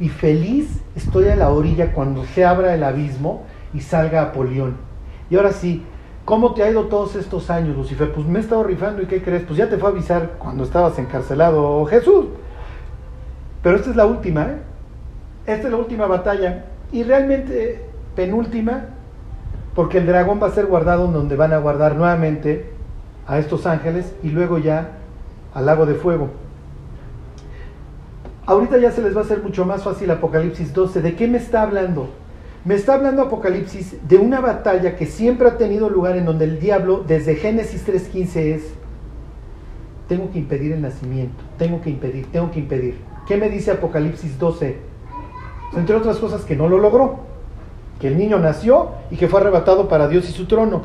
Y 0.00 0.08
feliz 0.08 0.80
estoy 0.94 1.28
a 1.28 1.36
la 1.36 1.50
orilla 1.50 1.92
cuando 1.92 2.24
se 2.24 2.44
abra 2.44 2.74
el 2.74 2.84
abismo 2.84 3.42
y 3.74 3.80
salga 3.80 4.22
Apolión. 4.22 4.76
Y 5.30 5.36
ahora 5.36 5.52
sí, 5.52 5.84
¿Cómo 6.28 6.52
te 6.52 6.62
ha 6.62 6.70
ido 6.70 6.88
todos 6.88 7.16
estos 7.16 7.48
años, 7.48 7.74
Lucifer? 7.74 8.12
Pues 8.12 8.26
me 8.26 8.38
he 8.38 8.42
estado 8.42 8.62
rifando 8.62 9.00
y 9.00 9.06
¿qué 9.06 9.22
crees? 9.22 9.44
Pues 9.44 9.56
ya 9.56 9.70
te 9.70 9.78
fue 9.78 9.88
a 9.88 9.92
avisar 9.92 10.32
cuando 10.38 10.64
estabas 10.64 10.98
encarcelado 10.98 11.86
Jesús. 11.86 12.26
Pero 13.62 13.76
esta 13.76 13.88
es 13.88 13.96
la 13.96 14.04
última, 14.04 14.42
¿eh? 14.42 14.58
Esta 15.46 15.68
es 15.68 15.70
la 15.72 15.78
última 15.78 16.06
batalla. 16.06 16.66
Y 16.92 17.02
realmente 17.02 17.82
penúltima, 18.14 18.88
porque 19.74 19.96
el 19.96 20.06
dragón 20.06 20.38
va 20.42 20.48
a 20.48 20.50
ser 20.50 20.66
guardado 20.66 21.06
donde 21.06 21.34
van 21.34 21.54
a 21.54 21.58
guardar 21.60 21.96
nuevamente 21.96 22.74
a 23.26 23.38
estos 23.38 23.64
ángeles 23.64 24.14
y 24.22 24.28
luego 24.28 24.58
ya 24.58 24.98
al 25.54 25.64
lago 25.64 25.86
de 25.86 25.94
fuego. 25.94 26.28
Ahorita 28.44 28.76
ya 28.76 28.92
se 28.92 29.00
les 29.00 29.16
va 29.16 29.22
a 29.22 29.24
hacer 29.24 29.42
mucho 29.42 29.64
más 29.64 29.82
fácil 29.82 30.10
Apocalipsis 30.10 30.74
12. 30.74 31.00
¿De 31.00 31.16
qué 31.16 31.26
me 31.26 31.38
está 31.38 31.62
hablando? 31.62 32.10
Me 32.68 32.74
está 32.74 32.92
hablando 32.92 33.22
Apocalipsis 33.22 33.96
de 34.06 34.18
una 34.18 34.42
batalla 34.42 34.94
que 34.94 35.06
siempre 35.06 35.48
ha 35.48 35.56
tenido 35.56 35.88
lugar 35.88 36.18
en 36.18 36.26
donde 36.26 36.44
el 36.44 36.60
diablo, 36.60 37.02
desde 37.02 37.34
Génesis 37.36 37.88
3.15 37.88 38.36
es, 38.36 38.74
tengo 40.06 40.30
que 40.30 40.38
impedir 40.38 40.72
el 40.72 40.82
nacimiento, 40.82 41.42
tengo 41.56 41.80
que 41.80 41.88
impedir, 41.88 42.30
tengo 42.30 42.50
que 42.50 42.58
impedir. 42.58 42.98
¿Qué 43.26 43.38
me 43.38 43.48
dice 43.48 43.70
Apocalipsis 43.70 44.38
12? 44.38 44.76
Entre 45.78 45.96
otras 45.96 46.18
cosas 46.18 46.44
que 46.44 46.56
no 46.56 46.68
lo 46.68 46.76
logró, 46.76 47.20
que 48.00 48.08
el 48.08 48.18
niño 48.18 48.38
nació 48.38 48.90
y 49.10 49.16
que 49.16 49.28
fue 49.28 49.40
arrebatado 49.40 49.88
para 49.88 50.06
Dios 50.06 50.28
y 50.28 50.32
su 50.32 50.44
trono. 50.44 50.82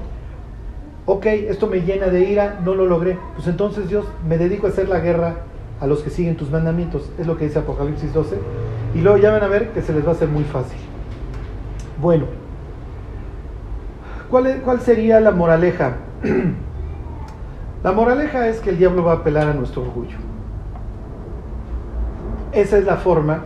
Ok, 1.05 1.25
esto 1.25 1.67
me 1.67 1.81
llena 1.81 2.07
de 2.07 2.29
ira, 2.29 2.61
no 2.63 2.75
lo 2.75 2.85
logré. 2.85 3.17
Pues 3.35 3.45
entonces 3.47 3.89
Dios, 3.89 4.05
me 4.25 4.37
dedico 4.37 4.67
a 4.67 4.69
hacer 4.69 4.87
la 4.87 5.01
guerra 5.01 5.35
a 5.81 5.87
los 5.87 6.01
que 6.01 6.11
siguen 6.11 6.37
tus 6.37 6.49
mandamientos. 6.49 7.11
Es 7.19 7.27
lo 7.27 7.35
que 7.35 7.43
dice 7.43 7.59
Apocalipsis 7.59 8.13
12. 8.13 8.37
Y 8.95 9.01
luego 9.01 9.17
ya 9.17 9.33
van 9.33 9.43
a 9.43 9.47
ver 9.47 9.71
que 9.73 9.81
se 9.81 9.91
les 9.91 10.05
va 10.05 10.11
a 10.11 10.13
hacer 10.13 10.29
muy 10.29 10.45
fácil. 10.45 10.79
Bueno, 12.03 12.25
¿cuál, 14.29 14.61
¿cuál 14.65 14.81
sería 14.81 15.21
la 15.21 15.31
moraleja? 15.31 15.93
la 17.83 17.93
moraleja 17.93 18.49
es 18.49 18.59
que 18.59 18.71
el 18.71 18.77
diablo 18.77 19.05
va 19.05 19.13
a 19.13 19.15
apelar 19.15 19.47
a 19.47 19.53
nuestro 19.53 19.83
orgullo. 19.83 20.17
Esa 22.51 22.77
es 22.77 22.83
la 22.83 22.97
forma, 22.97 23.43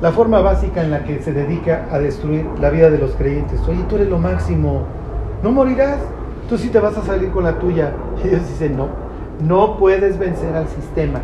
la 0.00 0.12
forma 0.12 0.40
básica 0.40 0.82
en 0.82 0.90
la 0.90 1.04
que 1.04 1.20
se 1.20 1.34
dedica 1.34 1.88
a 1.92 1.98
destruir 1.98 2.46
la 2.58 2.70
vida 2.70 2.88
de 2.88 2.96
los 2.96 3.10
creyentes. 3.16 3.60
Oye, 3.68 3.84
tú 3.90 3.96
eres 3.96 4.08
lo 4.08 4.16
máximo, 4.16 4.84
no 5.42 5.52
morirás, 5.52 5.98
tú 6.48 6.56
sí 6.56 6.70
te 6.70 6.80
vas 6.80 6.96
a 6.96 7.02
salir 7.02 7.32
con 7.32 7.44
la 7.44 7.58
tuya. 7.58 7.92
Y 8.24 8.28
Dios 8.28 8.48
dice, 8.48 8.70
no, 8.70 8.88
no 9.46 9.76
puedes 9.76 10.18
vencer 10.18 10.56
al 10.56 10.68
sistema. 10.68 11.20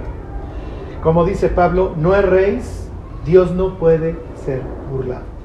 Como 1.02 1.24
dice 1.24 1.48
Pablo, 1.48 1.94
no 1.96 2.14
erréis, 2.14 2.90
Dios 3.24 3.52
no 3.52 3.78
puede 3.78 4.14
ser 4.44 4.60
burlado. 4.92 5.37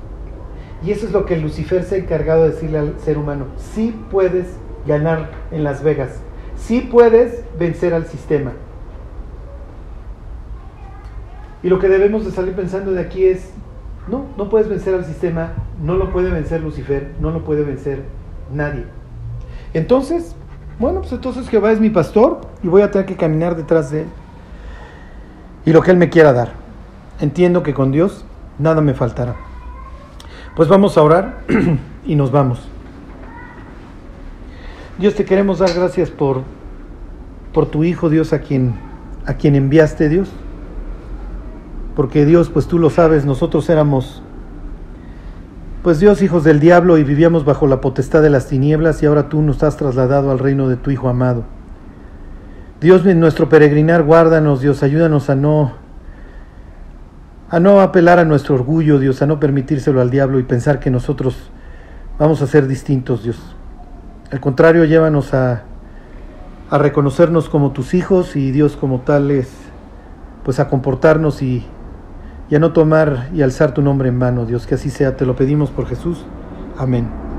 Y 0.84 0.92
eso 0.92 1.06
es 1.06 1.14
lo 1.14 1.26
que 1.26 1.38
Lucifer 1.38 1.84
se 1.84 1.96
ha 1.96 1.98
encargado 1.98 2.44
de 2.44 2.52
decirle 2.52 2.78
al 2.78 3.00
ser 3.00 3.18
humano. 3.18 3.46
Sí 3.58 3.96
puedes 4.12 4.48
ganar 4.86 5.32
en 5.52 5.64
Las 5.64 5.82
Vegas. 5.82 6.20
Sí 6.58 6.82
puedes 6.82 7.44
vencer 7.58 7.94
al 7.94 8.06
sistema. 8.06 8.52
Y 11.64 11.70
lo 11.70 11.80
que 11.80 11.88
debemos 11.88 12.26
de 12.26 12.32
salir 12.32 12.54
pensando 12.54 12.92
de 12.92 13.00
aquí 13.00 13.26
es, 13.26 13.50
no, 14.10 14.26
no 14.38 14.50
puedes 14.50 14.68
vencer 14.68 14.94
al 14.94 15.06
sistema, 15.06 15.54
no 15.82 15.96
lo 15.96 16.12
puede 16.12 16.30
vencer 16.30 16.62
Lucifer, 16.62 17.12
no 17.22 17.32
lo 17.32 17.46
puede 17.46 17.64
vencer 17.64 18.04
nadie. 18.54 18.84
Entonces, 19.74 20.36
bueno, 20.80 21.00
pues 21.00 21.14
entonces 21.14 21.48
Jehová 21.48 21.72
es 21.72 21.80
mi 21.80 21.90
pastor 21.90 22.42
y 22.62 22.68
voy 22.68 22.82
a 22.82 22.92
tener 22.92 23.06
que 23.06 23.16
caminar 23.16 23.56
detrás 23.56 23.92
de 23.92 24.02
él. 24.02 24.08
Y 25.66 25.72
lo 25.72 25.82
que 25.82 25.92
él 25.92 25.98
me 25.98 26.10
quiera 26.10 26.34
dar. 26.34 26.52
Entiendo 27.22 27.64
que 27.64 27.74
con 27.74 27.94
Dios 27.94 28.26
nada 28.60 28.82
me 28.82 28.94
faltará. 28.94 29.36
Pues 30.56 30.70
vamos 30.70 30.98
a 30.98 31.02
orar 31.02 31.40
y 32.06 32.16
nos 32.16 32.32
vamos. 32.32 32.68
Dios 35.00 35.16
te 35.16 35.26
queremos 35.26 35.60
dar 35.60 35.74
gracias 35.74 36.12
por, 36.12 36.42
por 37.52 37.66
tu 37.66 37.84
Hijo, 37.84 38.10
Dios, 38.10 38.34
a 38.34 38.40
quien, 38.40 38.76
a 39.26 39.34
quien 39.34 39.56
enviaste, 39.56 40.10
Dios. 40.10 40.30
Porque 41.96 42.26
Dios, 42.26 42.50
pues 42.50 42.68
tú 42.68 42.78
lo 42.78 42.90
sabes, 42.90 43.26
nosotros 43.26 43.70
éramos 43.70 44.22
pues 45.84 46.00
Dios, 46.00 46.22
hijos 46.22 46.46
del 46.46 46.62
diablo, 46.62 46.98
y 46.98 47.04
vivíamos 47.04 47.44
bajo 47.44 47.68
la 47.68 47.82
potestad 47.82 48.22
de 48.22 48.30
las 48.30 48.48
tinieblas, 48.48 49.04
y 49.04 49.06
ahora 49.06 49.28
tú 49.28 49.42
nos 49.42 49.62
has 49.64 49.76
trasladado 49.76 50.32
al 50.32 50.40
reino 50.40 50.70
de 50.70 50.78
tu 50.78 50.92
Hijo 50.92 51.10
amado. 51.10 51.44
Dios, 52.80 53.06
en 53.06 53.20
nuestro 53.20 53.50
peregrinar, 53.50 54.04
guárdanos, 54.04 54.62
Dios, 54.62 54.82
ayúdanos 54.82 55.30
a 55.30 55.36
no 55.36 55.83
a 57.50 57.60
no 57.60 57.82
apelar 57.82 58.20
a 58.20 58.26
nuestro 58.26 58.56
orgullo, 58.56 59.00
Dios, 59.00 59.22
a 59.22 59.26
no 59.26 59.40
permitírselo 59.40 60.02
al 60.02 60.10
diablo 60.10 60.40
y 60.40 60.44
pensar 60.44 60.80
que 60.80 60.90
nosotros 60.90 61.52
vamos 62.18 62.42
a 62.42 62.48
ser 62.48 62.68
distintos, 62.68 63.24
Dios. 63.24 63.38
Al 64.32 64.40
contrario, 64.40 64.86
llévanos 64.86 65.34
a, 65.34 65.64
a 66.70 66.78
reconocernos 66.78 67.50
como 67.50 67.72
tus 67.72 67.94
hijos 67.94 68.36
y 68.36 68.52
Dios 68.52 68.76
como 68.76 69.02
tales, 69.02 69.52
pues 70.44 70.60
a 70.60 70.68
comportarnos 70.70 71.42
y 71.42 71.66
y 72.50 72.56
a 72.56 72.60
no 72.60 72.74
tomar 72.74 73.30
y 73.34 73.42
alzar 73.42 73.74
tu 73.74 73.82
nombre 73.82 74.10
en 74.10 74.20
vano, 74.20 74.46
Dios, 74.46 74.68
que 74.68 74.76
así 74.76 74.90
sea, 74.90 75.18
te 75.18 75.26
lo 75.26 75.36
pedimos 75.36 75.72
por 75.72 75.88
Jesús. 75.88 76.24
Amén. 76.78 77.33